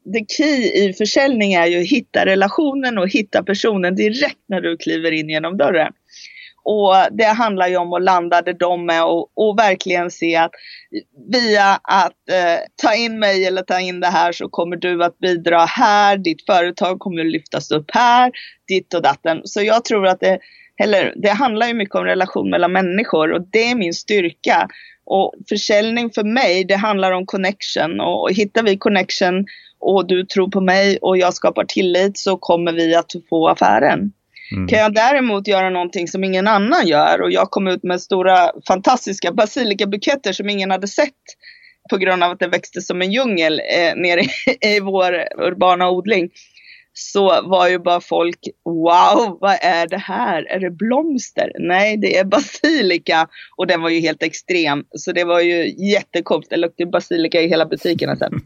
det 0.05 0.25
key 0.29 0.85
i 0.85 0.95
försäljning 0.99 1.53
är 1.53 1.66
ju 1.66 1.81
att 1.81 1.89
hitta 1.89 2.27
relationen 2.27 2.99
och 2.99 3.09
hitta 3.09 3.43
personen 3.43 3.95
direkt 3.95 4.45
när 4.49 4.61
du 4.61 4.77
kliver 4.77 5.12
in 5.12 5.29
genom 5.29 5.57
dörren. 5.57 5.93
Och 6.62 6.94
det 7.11 7.24
handlar 7.24 7.68
ju 7.68 7.76
om 7.76 7.92
att 7.92 8.02
landa 8.02 8.42
där 8.42 8.52
de 8.52 8.90
är 8.90 9.04
och, 9.04 9.30
och 9.34 9.58
verkligen 9.58 10.11
se 10.11 10.36
att 10.36 10.50
via 11.32 11.80
att 11.82 12.28
eh, 12.30 12.58
ta 12.82 12.94
in 12.94 13.18
mig 13.18 13.46
eller 13.46 13.62
ta 13.62 13.80
in 13.80 14.00
det 14.00 14.06
här 14.06 14.32
så 14.32 14.48
kommer 14.48 14.76
du 14.76 15.04
att 15.04 15.18
bidra 15.18 15.64
här, 15.64 16.16
ditt 16.16 16.46
företag 16.46 16.98
kommer 16.98 17.20
att 17.20 17.32
lyftas 17.32 17.70
upp 17.70 17.90
här, 17.92 18.32
ditt 18.68 18.94
och 18.94 19.02
datten. 19.02 19.40
Så 19.44 19.62
jag 19.62 19.84
tror 19.84 20.06
att 20.06 20.20
det, 20.20 20.38
eller, 20.82 21.14
det 21.16 21.30
handlar 21.30 21.66
ju 21.66 21.74
mycket 21.74 21.94
om 21.94 22.04
relation 22.04 22.50
mellan 22.50 22.72
människor 22.72 23.32
och 23.32 23.42
det 23.52 23.70
är 23.70 23.74
min 23.74 23.94
styrka. 23.94 24.68
Och 25.04 25.34
försäljning 25.48 26.11
för 26.11 26.24
mig, 26.24 26.64
det 26.64 26.76
handlar 26.76 27.12
om 27.12 27.26
connection 27.26 28.00
och 28.00 28.30
hittar 28.32 28.62
vi 28.62 28.76
connection 28.76 29.46
och 29.80 30.06
du 30.06 30.24
tror 30.24 30.48
på 30.48 30.61
mig 30.61 30.98
och 31.02 31.18
jag 31.18 31.34
skapar 31.34 31.64
tillit 31.64 32.18
så 32.18 32.36
kommer 32.36 32.72
vi 32.72 32.94
att 32.94 33.12
få 33.30 33.48
affären. 33.48 34.12
Mm. 34.53 34.68
Kan 34.68 34.78
jag 34.78 34.94
däremot 34.94 35.48
göra 35.48 35.70
någonting 35.70 36.09
som 36.09 36.24
ingen 36.24 36.48
annan 36.48 36.86
gör 36.86 37.22
och 37.22 37.30
jag 37.30 37.51
kom 37.51 37.66
ut 37.66 37.82
med 37.82 38.03
stora 38.03 38.53
fantastiska 38.68 39.32
basilikabuketter 39.32 40.32
som 40.32 40.48
ingen 40.48 40.70
hade 40.70 40.88
sett 40.88 41.14
på 41.90 41.96
grund 41.96 42.24
av 42.24 42.30
att 42.30 42.38
det 42.38 42.48
växte 42.48 42.80
som 42.80 43.03
en 43.03 43.12
djungel 43.12 43.61
eh, 43.61 43.94
nere 43.96 44.20
i, 44.20 44.28
i 44.76 44.80
vår 44.80 45.12
urbana 45.38 45.90
odling 45.90 46.30
så 46.92 47.42
var 47.42 47.68
ju 47.68 47.78
bara 47.78 48.01
folk, 48.01 48.38
wow, 48.64 49.38
vad 49.40 49.59
är 49.62 49.86
det 49.86 49.98
här? 49.98 50.42
Är 50.42 50.61
det 50.61 50.70
blomster? 50.70 51.53
Nej, 51.59 51.96
det 51.96 52.18
är 52.18 52.24
basilika. 52.24 53.28
Och 53.57 53.66
den 53.66 53.82
var 53.82 53.90
ju 53.90 54.01
helt 54.01 54.22
extrem. 54.22 54.84
Så 54.90 55.12
det 55.12 55.24
var 55.24 55.40
ju 55.40 55.88
jättekult. 55.90 56.46
Det 56.51 56.57
luktade 56.57 56.90
basilika 56.90 57.40
i 57.40 57.48
hela 57.48 57.66
butiken 57.66 58.16
sen. 58.16 58.32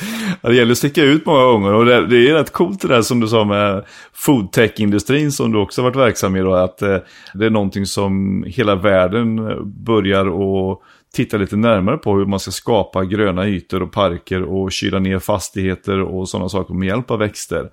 det 0.42 0.54
gäller 0.54 0.72
att 0.72 0.78
sticka 0.78 1.02
ut 1.02 1.26
många 1.26 1.44
gånger 1.44 1.72
och 1.72 1.84
det, 1.84 2.06
det 2.06 2.30
är 2.30 2.34
rätt 2.34 2.52
coolt 2.52 2.80
det 2.80 2.88
där 2.88 3.02
som 3.02 3.20
du 3.20 3.28
sa 3.28 3.44
med 3.44 3.84
foodtech-industrin 4.12 5.32
som 5.32 5.52
du 5.52 5.58
också 5.58 5.82
varit 5.82 5.96
verksam 5.96 6.36
i 6.36 6.40
då, 6.40 6.54
att 6.54 6.82
eh, 6.82 6.96
det 7.34 7.46
är 7.46 7.50
någonting 7.50 7.86
som 7.86 8.44
hela 8.46 8.74
världen 8.74 9.36
börjar 9.84 10.26
att 10.26 10.78
titta 11.12 11.36
lite 11.36 11.56
närmare 11.56 11.96
på 11.96 12.14
hur 12.14 12.26
man 12.26 12.40
ska 12.40 12.50
skapa 12.50 13.04
gröna 13.04 13.46
ytor 13.46 13.82
och 13.82 13.92
parker 13.92 14.42
och 14.42 14.72
kyla 14.72 14.98
ner 14.98 15.18
fastigheter 15.18 16.00
och 16.00 16.28
sådana 16.28 16.48
saker 16.48 16.74
med 16.74 16.88
hjälp 16.88 17.10
av 17.10 17.18
växter 17.18 17.70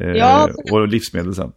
eh, 0.00 0.10
ja. 0.10 0.48
och 0.72 0.88
livsmedel 0.88 1.34
sen. 1.34 1.52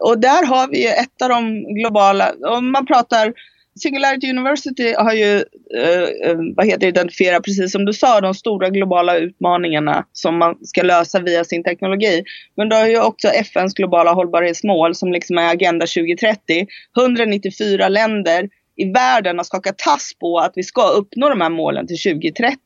Och 0.00 0.18
där 0.18 0.46
har 0.46 0.68
vi 0.68 0.86
ett 0.86 1.22
av 1.22 1.28
de 1.28 1.64
globala, 1.74 2.32
om 2.48 2.72
man 2.72 2.86
pratar 2.86 3.32
Singularity 3.78 4.30
University 4.30 4.94
har 4.98 5.12
ju 5.12 5.44
eh, 5.74 6.30
eh 6.30 6.36
vad 6.56 6.66
heter 6.66 6.86
identifierat, 6.86 7.44
precis 7.44 7.72
som 7.72 7.84
du 7.84 7.92
sa, 7.92 8.20
de 8.20 8.34
stora 8.34 8.70
globala 8.70 9.18
utmaningarna 9.18 10.04
som 10.12 10.38
man 10.38 10.56
ska 10.62 10.82
lösa 10.82 11.20
via 11.20 11.44
sin 11.44 11.64
teknologi. 11.64 12.24
Men 12.56 12.68
du 12.68 12.76
har 12.76 12.86
ju 12.86 13.00
också 13.00 13.28
FNs 13.28 13.74
globala 13.74 14.12
hållbarhetsmål 14.12 14.94
som 14.94 15.12
liksom 15.12 15.38
är 15.38 15.52
Agenda 15.52 15.86
2030. 15.86 16.66
194 16.96 17.88
länder 17.88 18.48
i 18.78 18.92
världen 18.92 19.36
har 19.36 19.44
skakat 19.44 19.78
tass 19.78 20.12
på 20.20 20.38
att 20.38 20.52
vi 20.54 20.62
ska 20.62 20.88
uppnå 20.88 21.28
de 21.28 21.40
här 21.40 21.50
målen 21.50 21.86
till 21.86 21.98
2030. 21.98 22.56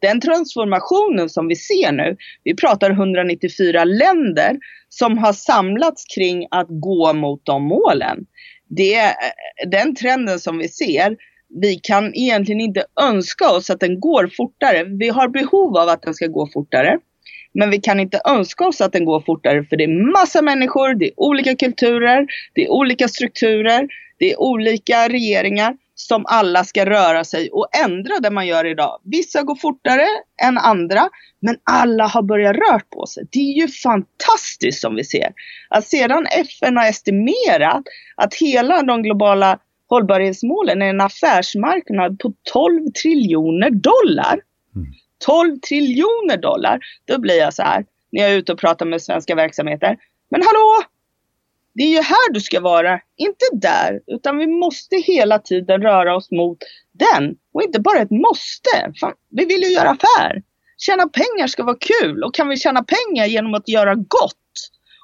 Den 0.00 0.20
transformationen 0.20 1.28
som 1.28 1.48
vi 1.48 1.56
ser 1.56 1.92
nu, 1.92 2.16
vi 2.44 2.56
pratar 2.56 2.90
194 2.90 3.84
länder 3.84 4.56
som 4.88 5.18
har 5.18 5.32
samlats 5.32 6.04
kring 6.14 6.46
att 6.50 6.66
gå 6.68 7.12
mot 7.12 7.40
de 7.44 7.62
målen 7.62 8.26
det, 8.70 8.98
eh, 8.98 9.68
den 9.70 9.94
trenden 9.94 10.40
som 10.40 10.58
vi 10.58 10.68
ser, 10.68 11.16
vi 11.62 11.74
kan 11.82 12.14
egentligen 12.14 12.60
inte 12.60 12.84
önska 13.02 13.50
oss 13.50 13.70
att 13.70 13.80
den 13.80 14.00
går 14.00 14.30
fortare. 14.36 14.84
Vi 14.84 15.08
har 15.08 15.28
behov 15.28 15.76
av 15.76 15.88
att 15.88 16.02
den 16.02 16.14
ska 16.14 16.26
gå 16.26 16.48
fortare. 16.52 16.98
Men 17.52 17.70
vi 17.70 17.80
kan 17.80 18.00
inte 18.00 18.20
önska 18.28 18.66
oss 18.66 18.80
att 18.80 18.92
den 18.92 19.04
går 19.04 19.20
fortare 19.20 19.64
för 19.64 19.76
det 19.76 19.84
är 19.84 20.12
massa 20.12 20.42
människor, 20.42 20.94
det 20.94 21.06
är 21.06 21.12
olika 21.16 21.56
kulturer, 21.56 22.26
det 22.54 22.64
är 22.64 22.70
olika 22.70 23.08
strukturer, 23.08 23.88
det 24.18 24.32
är 24.32 24.40
olika 24.40 25.08
regeringar 25.08 25.74
som 26.06 26.24
alla 26.26 26.64
ska 26.64 26.86
röra 26.86 27.24
sig 27.24 27.50
och 27.50 27.76
ändra 27.84 28.18
det 28.20 28.30
man 28.30 28.46
gör 28.46 28.64
idag. 28.64 29.00
Vissa 29.04 29.42
går 29.42 29.56
fortare 29.56 30.06
än 30.42 30.58
andra, 30.58 31.08
men 31.40 31.56
alla 31.64 32.06
har 32.06 32.22
börjat 32.22 32.56
röra 32.56 32.80
på 32.90 33.06
sig. 33.06 33.24
Det 33.30 33.38
är 33.38 33.60
ju 33.60 33.68
fantastiskt 33.68 34.80
som 34.80 34.94
vi 34.94 35.04
ser. 35.04 35.32
Att 35.68 35.84
sedan 35.84 36.26
FN 36.26 36.76
har 36.76 36.88
estimerat 36.88 37.82
att 38.16 38.34
hela 38.34 38.82
de 38.82 39.02
globala 39.02 39.58
hållbarhetsmålen 39.88 40.82
är 40.82 40.86
en 40.86 41.00
affärsmarknad 41.00 42.18
på 42.18 42.32
12 42.52 42.86
triljoner 43.02 43.70
dollar. 43.70 44.40
12 45.26 45.58
triljoner 45.68 46.36
dollar. 46.36 46.78
Då 47.04 47.20
blir 47.20 47.38
jag 47.38 47.54
så 47.54 47.62
här 47.62 47.84
när 48.12 48.22
jag 48.22 48.30
är 48.30 48.36
ute 48.36 48.52
och 48.52 48.58
pratar 48.58 48.86
med 48.86 49.02
svenska 49.02 49.34
verksamheter. 49.34 49.96
Men 50.30 50.42
hallå! 50.42 50.82
Det 51.74 51.82
är 51.82 51.88
ju 51.88 52.00
här 52.00 52.32
du 52.32 52.40
ska 52.40 52.60
vara, 52.60 53.00
inte 53.16 53.44
där. 53.52 54.00
Utan 54.06 54.38
vi 54.38 54.46
måste 54.46 54.96
hela 54.96 55.38
tiden 55.38 55.82
röra 55.82 56.16
oss 56.16 56.30
mot 56.30 56.58
den. 56.92 57.34
Och 57.54 57.62
inte 57.62 57.80
bara 57.80 57.98
ett 57.98 58.10
måste. 58.10 58.92
Fan, 59.00 59.12
vi 59.30 59.44
vill 59.44 59.62
ju 59.62 59.68
göra 59.68 59.90
affär. 59.90 60.42
Tjäna 60.78 61.08
pengar 61.08 61.46
ska 61.46 61.64
vara 61.64 61.76
kul. 61.80 62.24
Och 62.24 62.34
kan 62.34 62.48
vi 62.48 62.56
tjäna 62.56 62.84
pengar 62.84 63.26
genom 63.26 63.54
att 63.54 63.68
göra 63.68 63.94
gott 63.94 64.36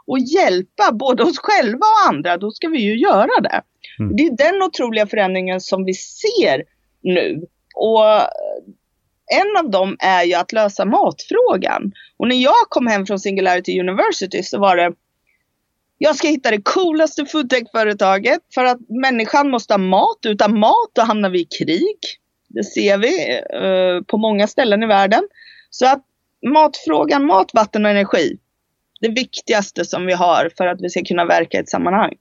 och 0.06 0.18
hjälpa 0.18 0.92
både 0.92 1.22
oss 1.22 1.38
själva 1.38 1.86
och 1.86 2.08
andra, 2.08 2.36
då 2.36 2.50
ska 2.50 2.68
vi 2.68 2.78
ju 2.78 2.98
göra 2.98 3.40
det. 3.40 3.62
Mm. 3.98 4.16
Det 4.16 4.22
är 4.22 4.36
den 4.36 4.62
otroliga 4.62 5.06
förändringen 5.06 5.60
som 5.60 5.84
vi 5.84 5.94
ser 5.94 6.62
nu. 7.02 7.42
Och 7.74 8.04
en 9.40 9.56
av 9.58 9.70
dem 9.70 9.96
är 9.98 10.24
ju 10.24 10.34
att 10.34 10.52
lösa 10.52 10.84
matfrågan. 10.84 11.92
Och 12.16 12.28
när 12.28 12.36
jag 12.36 12.66
kom 12.68 12.86
hem 12.86 13.06
från 13.06 13.20
Singularity 13.20 13.80
University 13.80 14.42
så 14.42 14.58
var 14.58 14.76
det 14.76 14.92
jag 15.98 16.16
ska 16.16 16.28
hitta 16.28 16.50
det 16.50 16.62
coolaste 16.62 17.26
foodtech-företaget 17.26 18.40
för 18.54 18.64
att 18.64 18.78
människan 18.88 19.50
måste 19.50 19.74
ha 19.74 19.78
mat. 19.78 20.18
Utan 20.26 20.58
mat 20.58 20.90
då 20.92 21.02
hamnar 21.02 21.30
vi 21.30 21.40
i 21.40 21.44
krig. 21.44 21.96
Det 22.48 22.64
ser 22.64 22.98
vi 22.98 23.40
uh, 23.64 24.02
på 24.02 24.18
många 24.18 24.46
ställen 24.46 24.82
i 24.82 24.86
världen. 24.86 25.22
Så 25.70 25.86
att 25.86 26.04
matfrågan, 26.46 27.26
mat, 27.26 27.50
vatten 27.54 27.84
och 27.84 27.90
energi. 27.90 28.38
Det 29.00 29.08
viktigaste 29.08 29.84
som 29.84 30.06
vi 30.06 30.12
har 30.12 30.50
för 30.56 30.66
att 30.66 30.80
vi 30.80 30.90
ska 30.90 31.04
kunna 31.04 31.24
verka 31.24 31.58
i 31.58 31.60
ett 31.60 31.68
sammanhang. 31.68 32.12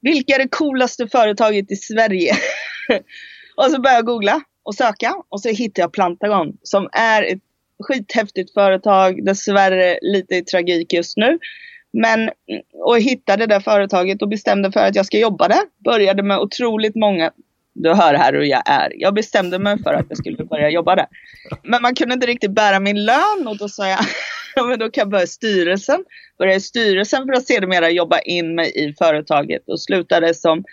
Vilka 0.00 0.34
är 0.34 0.38
det 0.38 0.48
coolaste 0.48 1.08
företaget 1.08 1.70
i 1.70 1.76
Sverige? 1.76 2.34
och 3.56 3.64
så 3.64 3.80
börjar 3.80 3.96
jag 3.96 4.06
googla 4.06 4.40
och 4.62 4.74
söka 4.74 5.14
och 5.28 5.40
så 5.40 5.48
hittar 5.48 5.82
jag 5.82 5.92
Plantagon 5.92 6.56
som 6.62 6.88
är 6.92 7.22
ett 7.22 7.42
skithäftigt 7.80 8.54
företag, 8.54 9.24
dessvärre 9.24 9.98
lite 10.02 10.34
i 10.34 10.44
tragik 10.44 10.92
just 10.92 11.16
nu. 11.16 11.38
Men, 11.92 12.30
och 12.74 12.98
hittade 13.00 13.46
det 13.46 13.54
där 13.54 13.60
företaget 13.60 14.22
och 14.22 14.28
bestämde 14.28 14.72
för 14.72 14.80
att 14.80 14.94
jag 14.94 15.06
ska 15.06 15.18
jobba 15.18 15.48
där. 15.48 15.62
Började 15.84 16.22
med 16.22 16.38
otroligt 16.38 16.94
många, 16.96 17.30
du 17.74 17.94
hör 17.94 18.14
här 18.14 18.32
hur 18.32 18.42
jag 18.42 18.62
är. 18.66 18.92
Jag 18.96 19.14
bestämde 19.14 19.58
mig 19.58 19.82
för 19.82 19.94
att 19.94 20.06
jag 20.08 20.18
skulle 20.18 20.44
börja 20.44 20.70
jobba 20.70 20.96
där. 20.96 21.06
Men 21.62 21.82
man 21.82 21.94
kunde 21.94 22.14
inte 22.14 22.26
riktigt 22.26 22.54
bära 22.54 22.80
min 22.80 23.04
lön 23.04 23.48
och 23.48 23.58
då 23.58 23.68
sa 23.68 23.88
jag, 23.88 23.98
ja 24.54 24.62
men 24.62 24.78
då 24.78 24.90
kan 24.90 25.02
jag 25.02 25.08
börja 25.08 25.24
i 25.24 25.26
styrelsen. 25.26 26.04
Började 26.38 26.56
i 26.56 26.60
styrelsen 26.60 27.26
för 27.26 27.32
att 27.32 27.46
sedermera 27.46 27.90
jobba 27.90 28.18
in 28.18 28.54
mig 28.54 28.72
i 28.74 28.94
företaget 28.98 29.68
och 29.68 29.80
slutade 29.80 30.34
som 30.34 30.64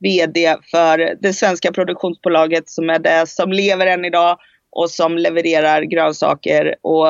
VD 0.00 0.56
för 0.70 1.16
det 1.20 1.32
svenska 1.32 1.72
produktionsbolaget 1.72 2.68
som 2.68 2.90
är 2.90 2.98
det 2.98 3.28
som 3.28 3.52
lever 3.52 3.86
än 3.86 4.04
idag 4.04 4.38
och 4.70 4.90
som 4.90 5.18
levererar 5.18 5.82
grönsaker 5.82 6.76
och 6.82 7.06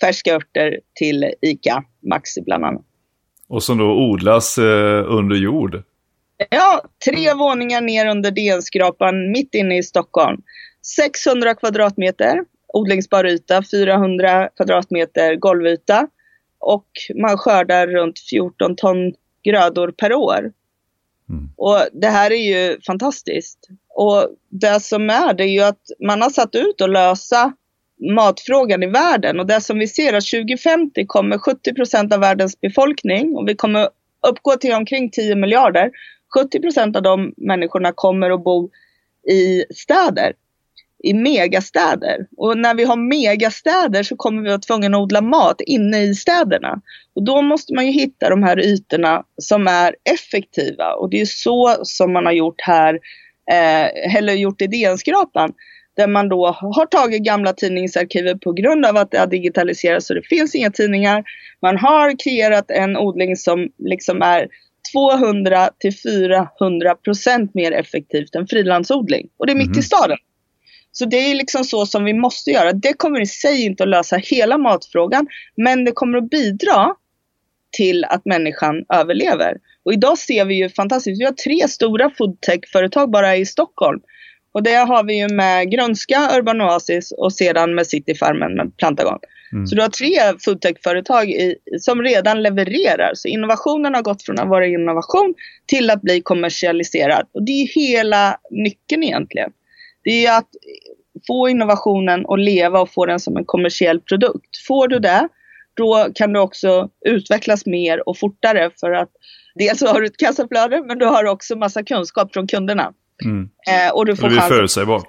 färska 0.00 0.34
örter 0.34 0.80
till 0.94 1.34
ICA 1.42 1.84
Maxi 2.02 2.42
bland 2.42 2.64
annat. 2.64 2.89
Och 3.50 3.62
som 3.62 3.78
då 3.78 3.84
odlas 3.84 4.58
eh, 4.58 5.04
under 5.06 5.36
jord? 5.36 5.82
Ja, 6.50 6.82
tre 7.04 7.34
våningar 7.34 7.80
ner 7.80 8.06
under 8.06 8.30
DN-skrapan 8.30 9.30
mitt 9.30 9.54
inne 9.54 9.78
i 9.78 9.82
Stockholm. 9.82 10.42
600 10.82 11.54
kvadratmeter 11.54 12.44
odlingsbar 12.72 13.24
yta, 13.26 13.62
400 13.62 14.48
kvadratmeter 14.56 15.36
golvyta 15.36 16.06
och 16.58 16.86
man 17.22 17.38
skördar 17.38 17.86
runt 17.86 18.18
14 18.30 18.76
ton 18.76 19.12
grödor 19.44 19.92
per 19.92 20.14
år. 20.14 20.52
Mm. 21.28 21.50
Och 21.56 21.78
det 21.92 22.06
här 22.06 22.30
är 22.32 22.70
ju 22.70 22.80
fantastiskt. 22.86 23.58
Och 23.88 24.28
det 24.48 24.80
som 24.80 25.10
är, 25.10 25.34
det 25.34 25.44
är 25.44 25.52
ju 25.52 25.62
att 25.62 25.82
man 26.06 26.22
har 26.22 26.30
satt 26.30 26.54
ut 26.54 26.80
att 26.80 26.90
lösa 26.90 27.52
matfrågan 28.00 28.82
i 28.82 28.86
världen 28.86 29.40
och 29.40 29.46
det 29.46 29.60
som 29.60 29.78
vi 29.78 29.88
ser 29.88 30.12
att 30.12 30.26
2050 30.26 31.06
kommer 31.06 31.38
70 31.38 31.74
procent 31.74 32.14
av 32.14 32.20
världens 32.20 32.60
befolkning 32.60 33.36
och 33.36 33.48
vi 33.48 33.54
kommer 33.54 33.88
uppgå 34.28 34.56
till 34.56 34.74
omkring 34.74 35.10
10 35.10 35.36
miljarder. 35.36 35.90
70 36.34 36.60
procent 36.60 36.96
av 36.96 37.02
de 37.02 37.34
människorna 37.36 37.92
kommer 37.92 38.30
att 38.30 38.44
bo 38.44 38.70
i 39.30 39.64
städer, 39.74 40.32
i 41.04 41.14
megastäder. 41.14 42.26
Och 42.36 42.58
när 42.58 42.74
vi 42.74 42.84
har 42.84 42.96
megastäder 42.96 44.02
så 44.02 44.16
kommer 44.16 44.42
vi 44.42 44.48
vara 44.48 44.58
tvungna 44.58 44.96
att 44.96 45.02
odla 45.02 45.20
mat 45.20 45.60
inne 45.60 46.02
i 46.02 46.14
städerna. 46.14 46.80
Och 47.14 47.24
då 47.24 47.42
måste 47.42 47.74
man 47.74 47.86
ju 47.86 47.92
hitta 47.92 48.30
de 48.30 48.42
här 48.42 48.60
ytorna 48.60 49.24
som 49.36 49.66
är 49.66 49.96
effektiva 50.04 50.94
och 50.94 51.10
det 51.10 51.20
är 51.20 51.26
så 51.26 51.76
som 51.82 52.12
man 52.12 52.26
har 52.26 52.32
gjort 52.32 52.60
här, 52.60 52.94
eh, 53.50 54.16
eller 54.16 54.32
gjort 54.32 54.62
i 54.62 54.66
DN-skrapan 54.66 55.52
där 55.96 56.06
man 56.06 56.28
då 56.28 56.46
har 56.46 56.86
tagit 56.86 57.22
gamla 57.22 57.52
tidningsarkiver 57.52 58.34
på 58.34 58.52
grund 58.52 58.86
av 58.86 58.96
att 58.96 59.10
det 59.10 59.18
har 59.18 59.26
digitaliserats 59.26 60.06
så 60.06 60.14
det 60.14 60.22
finns 60.22 60.54
inga 60.54 60.70
tidningar. 60.70 61.24
Man 61.62 61.76
har 61.76 62.18
kreerat 62.24 62.70
en 62.70 62.96
odling 62.96 63.36
som 63.36 63.68
liksom 63.78 64.22
är 64.22 64.48
200 64.92 65.70
till 65.78 65.96
400 65.98 66.94
procent 66.94 67.54
mer 67.54 67.72
effektivt 67.72 68.34
än 68.34 68.46
frilandsodling. 68.46 69.28
Och 69.36 69.46
det 69.46 69.52
är 69.52 69.56
mitt 69.56 69.66
mm. 69.66 69.78
i 69.78 69.82
staden. 69.82 70.18
Så 70.92 71.04
det 71.04 71.16
är 71.16 71.34
liksom 71.34 71.64
så 71.64 71.86
som 71.86 72.04
vi 72.04 72.14
måste 72.14 72.50
göra. 72.50 72.72
Det 72.72 72.92
kommer 72.92 73.20
i 73.20 73.26
sig 73.26 73.64
inte 73.64 73.82
att 73.82 73.88
lösa 73.88 74.16
hela 74.16 74.58
matfrågan, 74.58 75.26
men 75.56 75.84
det 75.84 75.92
kommer 75.92 76.18
att 76.18 76.30
bidra 76.30 76.94
till 77.76 78.04
att 78.04 78.24
människan 78.24 78.84
överlever. 78.88 79.56
Och 79.84 79.92
idag 79.92 80.18
ser 80.18 80.44
vi 80.44 80.54
ju 80.54 80.68
fantastiskt, 80.68 81.20
vi 81.20 81.24
har 81.24 81.32
tre 81.32 81.68
stora 81.68 82.10
foodtech-företag 82.10 83.10
bara 83.10 83.36
i 83.36 83.46
Stockholm 83.46 84.00
och 84.52 84.62
det 84.62 84.74
har 84.74 85.04
vi 85.04 85.18
ju 85.18 85.28
med 85.28 85.70
Grönska, 85.70 86.30
Urban 86.38 86.60
Oasis 86.60 87.12
och 87.12 87.32
sedan 87.32 87.74
med 87.74 87.86
Cityfarmen 87.86 88.54
med 88.54 88.76
Plantagon. 88.76 89.18
Mm. 89.52 89.66
Så 89.66 89.74
du 89.74 89.82
har 89.82 89.88
tre 89.88 90.38
foodtech-företag 90.44 91.34
som 91.80 92.02
redan 92.02 92.42
levererar. 92.42 93.10
Så 93.14 93.28
innovationen 93.28 93.94
har 93.94 94.02
gått 94.02 94.22
från 94.22 94.38
att 94.38 94.48
vara 94.48 94.66
innovation 94.66 95.34
till 95.66 95.90
att 95.90 96.02
bli 96.02 96.20
kommersialiserad. 96.20 97.26
Och 97.32 97.42
det 97.42 97.52
är 97.52 97.66
hela 97.66 98.38
nyckeln 98.50 99.02
egentligen. 99.02 99.50
Det 100.04 100.26
är 100.26 100.38
att 100.38 100.48
få 101.26 101.48
innovationen 101.48 102.26
att 102.28 102.40
leva 102.40 102.80
och 102.80 102.90
få 102.90 103.06
den 103.06 103.20
som 103.20 103.36
en 103.36 103.44
kommersiell 103.44 104.00
produkt. 104.00 104.56
Får 104.68 104.88
du 104.88 104.98
det, 104.98 105.28
då 105.74 106.08
kan 106.14 106.32
du 106.32 106.40
också 106.40 106.88
utvecklas 107.06 107.66
mer 107.66 108.08
och 108.08 108.18
fortare 108.18 108.70
för 108.80 108.92
att 108.92 109.10
dels 109.54 109.82
har 109.82 110.00
du 110.00 110.06
ett 110.06 110.16
kassaflöde 110.16 110.82
men 110.86 110.98
du 110.98 111.06
har 111.06 111.24
också 111.24 111.56
massa 111.56 111.82
kunskap 111.82 112.32
från 112.32 112.46
kunderna. 112.46 112.92
Mm. 113.24 113.48
Eh, 113.68 113.94
och 113.94 114.06
du 114.06 114.16
får 114.16 114.28
det 114.28 114.34
blir 114.34 114.40
förutsägbart. 114.40 115.04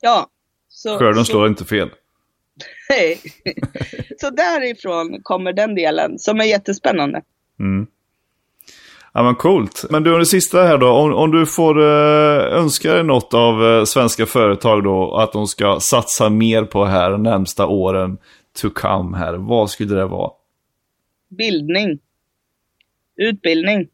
Ja. 0.00 0.26
Så, 0.68 0.98
Skörden 0.98 1.24
så... 1.24 1.30
slår 1.30 1.46
inte 1.46 1.64
fel. 1.64 1.90
Nej. 2.90 3.20
så 4.20 4.30
därifrån 4.30 5.22
kommer 5.22 5.52
den 5.52 5.74
delen 5.74 6.18
som 6.18 6.40
är 6.40 6.44
jättespännande. 6.44 7.22
Mm. 7.60 7.86
Ja 9.12 9.22
men 9.22 9.34
coolt. 9.34 9.84
Men 9.90 10.02
du, 10.02 10.18
det 10.18 10.26
sista 10.26 10.62
här 10.62 10.78
då. 10.78 10.88
Om, 10.88 11.14
om 11.14 11.30
du 11.30 11.46
får 11.46 11.78
uh, 11.78 12.58
önska 12.58 12.94
dig 12.94 13.04
något 13.04 13.34
av 13.34 13.62
uh, 13.62 13.84
svenska 13.84 14.26
företag 14.26 14.84
då. 14.84 15.16
Att 15.16 15.32
de 15.32 15.46
ska 15.46 15.80
satsa 15.80 16.30
mer 16.30 16.64
på 16.64 16.84
här 16.84 17.10
de 17.10 17.22
närmsta 17.22 17.66
åren 17.66 18.18
to 18.60 18.70
come 18.70 19.18
här. 19.18 19.34
Vad 19.34 19.70
skulle 19.70 19.94
det 19.94 20.06
vara? 20.06 20.30
Bildning. 21.28 21.98
Utbildning 23.16 23.88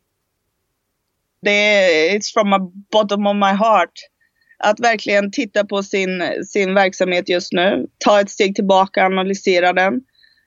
det 1.43 1.51
är 1.51 2.19
it's 2.19 2.33
from 2.33 2.51
the 2.51 2.59
bottom 2.93 3.27
of 3.27 3.37
my 3.37 3.57
heart. 3.57 3.93
Att 4.59 4.81
verkligen 4.81 5.31
titta 5.31 5.65
på 5.65 5.83
sin, 5.83 6.23
sin 6.47 6.75
verksamhet 6.75 7.29
just 7.29 7.53
nu, 7.53 7.87
ta 7.99 8.21
ett 8.21 8.31
steg 8.31 8.55
tillbaka, 8.55 9.05
analysera 9.05 9.73
den, 9.73 10.01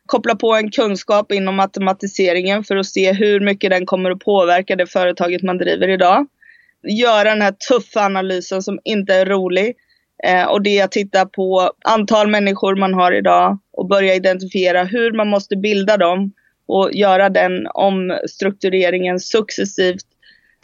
koppla 0.06 0.36
på 0.36 0.54
en 0.56 0.72
kunskap 0.72 1.32
inom 1.32 1.60
automatiseringen 1.60 2.64
för 2.64 2.76
att 2.76 2.86
se 2.86 3.14
hur 3.14 3.40
mycket 3.40 3.72
den 3.72 3.86
kommer 3.86 4.12
att 4.12 4.20
påverka 4.20 4.76
det 4.76 4.88
företaget 4.88 5.42
man 5.44 5.58
driver 5.58 5.88
idag. 5.88 6.28
Göra 6.84 7.30
den 7.30 7.42
här 7.42 7.52
tuffa 7.70 8.06
analysen 8.06 8.64
som 8.64 8.80
inte 8.84 9.14
är 9.14 9.26
rolig. 9.26 9.76
Eh, 10.24 10.46
och 10.46 10.62
det 10.62 10.80
är 10.80 10.84
att 10.84 10.92
titta 10.92 11.26
på 11.26 11.72
antal 11.84 12.28
människor 12.28 12.76
man 12.76 12.94
har 12.94 13.12
idag 13.12 13.58
och 13.72 13.88
börja 13.88 14.16
identifiera 14.16 14.84
hur 14.84 15.12
man 15.12 15.28
måste 15.28 15.56
bilda 15.56 15.98
dem 15.98 16.32
och 16.68 16.90
göra 16.94 17.30
den 17.30 17.68
omstruktureringen 17.74 19.20
successivt 19.20 20.06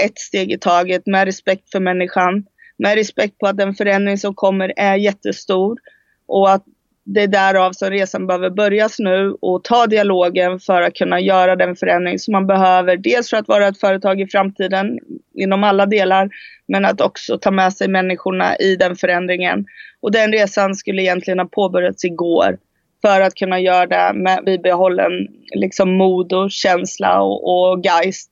ett 0.05 0.19
steg 0.19 0.51
i 0.51 0.57
taget 0.57 1.05
med 1.05 1.25
respekt 1.25 1.71
för 1.71 1.79
människan. 1.79 2.45
Med 2.77 2.95
respekt 2.95 3.37
på 3.37 3.47
att 3.47 3.57
den 3.57 3.73
förändring 3.73 4.17
som 4.17 4.35
kommer 4.35 4.73
är 4.75 4.95
jättestor 4.95 5.77
och 6.27 6.51
att 6.51 6.63
det 7.13 7.21
är 7.21 7.27
därav 7.27 7.71
som 7.71 7.89
resan 7.89 8.27
behöver 8.27 8.49
börjas 8.49 8.99
nu 8.99 9.37
och 9.41 9.63
ta 9.63 9.87
dialogen 9.87 10.59
för 10.59 10.81
att 10.81 10.93
kunna 10.93 11.19
göra 11.19 11.55
den 11.55 11.75
förändring 11.75 12.19
som 12.19 12.31
man 12.31 12.47
behöver. 12.47 12.97
Dels 12.97 13.29
för 13.29 13.37
att 13.37 13.47
vara 13.47 13.67
ett 13.67 13.79
företag 13.79 14.21
i 14.21 14.27
framtiden 14.27 14.99
inom 15.33 15.63
alla 15.63 15.85
delar, 15.85 16.29
men 16.67 16.85
att 16.85 17.01
också 17.01 17.37
ta 17.37 17.51
med 17.51 17.73
sig 17.73 17.87
människorna 17.87 18.55
i 18.55 18.75
den 18.75 18.95
förändringen. 18.95 19.65
Och 20.01 20.11
den 20.11 20.31
resan 20.31 20.75
skulle 20.75 21.01
egentligen 21.01 21.39
ha 21.39 21.45
påbörjats 21.45 22.05
igår 22.05 22.57
för 23.01 23.21
att 23.21 23.35
kunna 23.35 23.59
göra 23.59 23.85
det 23.85 24.19
med 24.19 24.43
bibehållen 24.45 25.11
liksom, 25.55 25.97
mod 25.97 26.33
och 26.33 26.51
känsla 26.51 27.21
och, 27.21 27.71
och 27.71 27.85
geist 27.85 28.31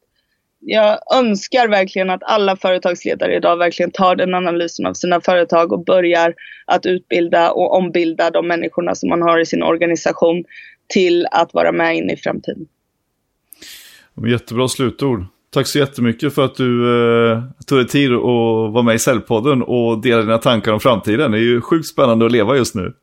jag 0.59 0.99
önskar 1.15 1.67
verkligen 1.67 2.09
att 2.09 2.23
alla 2.23 2.55
företagsledare 2.55 3.35
idag 3.35 3.57
verkligen 3.57 3.91
tar 3.91 4.15
den 4.15 4.33
analysen 4.33 4.85
av 4.85 4.93
sina 4.93 5.21
företag 5.21 5.73
och 5.73 5.85
börjar 5.85 6.33
att 6.65 6.85
utbilda 6.85 7.51
och 7.51 7.77
ombilda 7.77 8.29
de 8.29 8.47
människorna 8.47 8.95
som 8.95 9.09
man 9.09 9.21
har 9.21 9.39
i 9.39 9.45
sin 9.45 9.63
organisation 9.63 10.43
till 10.87 11.27
att 11.31 11.53
vara 11.53 11.71
med 11.71 11.97
in 11.97 12.09
i 12.09 12.17
framtiden. 12.17 12.65
Jättebra 14.27 14.67
slutord. 14.67 15.25
Tack 15.53 15.67
så 15.67 15.79
jättemycket 15.79 16.35
för 16.35 16.45
att 16.45 16.55
du 16.55 16.85
eh, 17.31 17.43
tog 17.67 17.77
dig 17.77 17.87
tid 17.87 18.13
att 18.13 18.73
vara 18.73 18.83
med 18.83 18.95
i 18.95 18.99
Cellpodden 18.99 19.61
och 19.61 20.01
dela 20.01 20.21
dina 20.21 20.37
tankar 20.37 20.71
om 20.71 20.79
framtiden. 20.79 21.31
Det 21.31 21.37
är 21.37 21.41
ju 21.41 21.61
sjukt 21.61 21.87
spännande 21.87 22.25
att 22.25 22.31
leva 22.31 22.57
just 22.57 22.75
nu. 22.75 22.93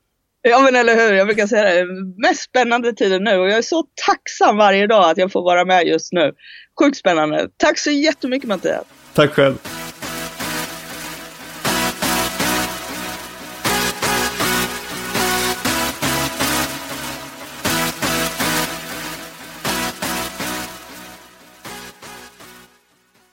Ja 0.42 0.60
men 0.60 0.76
eller 0.76 0.94
hur, 0.94 1.14
jag 1.14 1.26
brukar 1.26 1.46
säga 1.46 1.62
det, 1.62 1.86
mest 2.28 2.42
spännande 2.42 2.92
tiden 2.92 3.24
nu 3.24 3.36
och 3.36 3.48
jag 3.48 3.58
är 3.58 3.62
så 3.62 3.84
tacksam 4.06 4.56
varje 4.56 4.86
dag 4.86 5.10
att 5.10 5.18
jag 5.18 5.32
får 5.32 5.42
vara 5.42 5.64
med 5.64 5.86
just 5.86 6.12
nu. 6.12 6.32
Sjukt 6.80 6.96
spännande. 6.96 7.48
Tack 7.56 7.78
så 7.78 7.90
jättemycket 7.90 8.48
Mattias. 8.48 8.84
Tack 9.14 9.30
själv. 9.30 9.58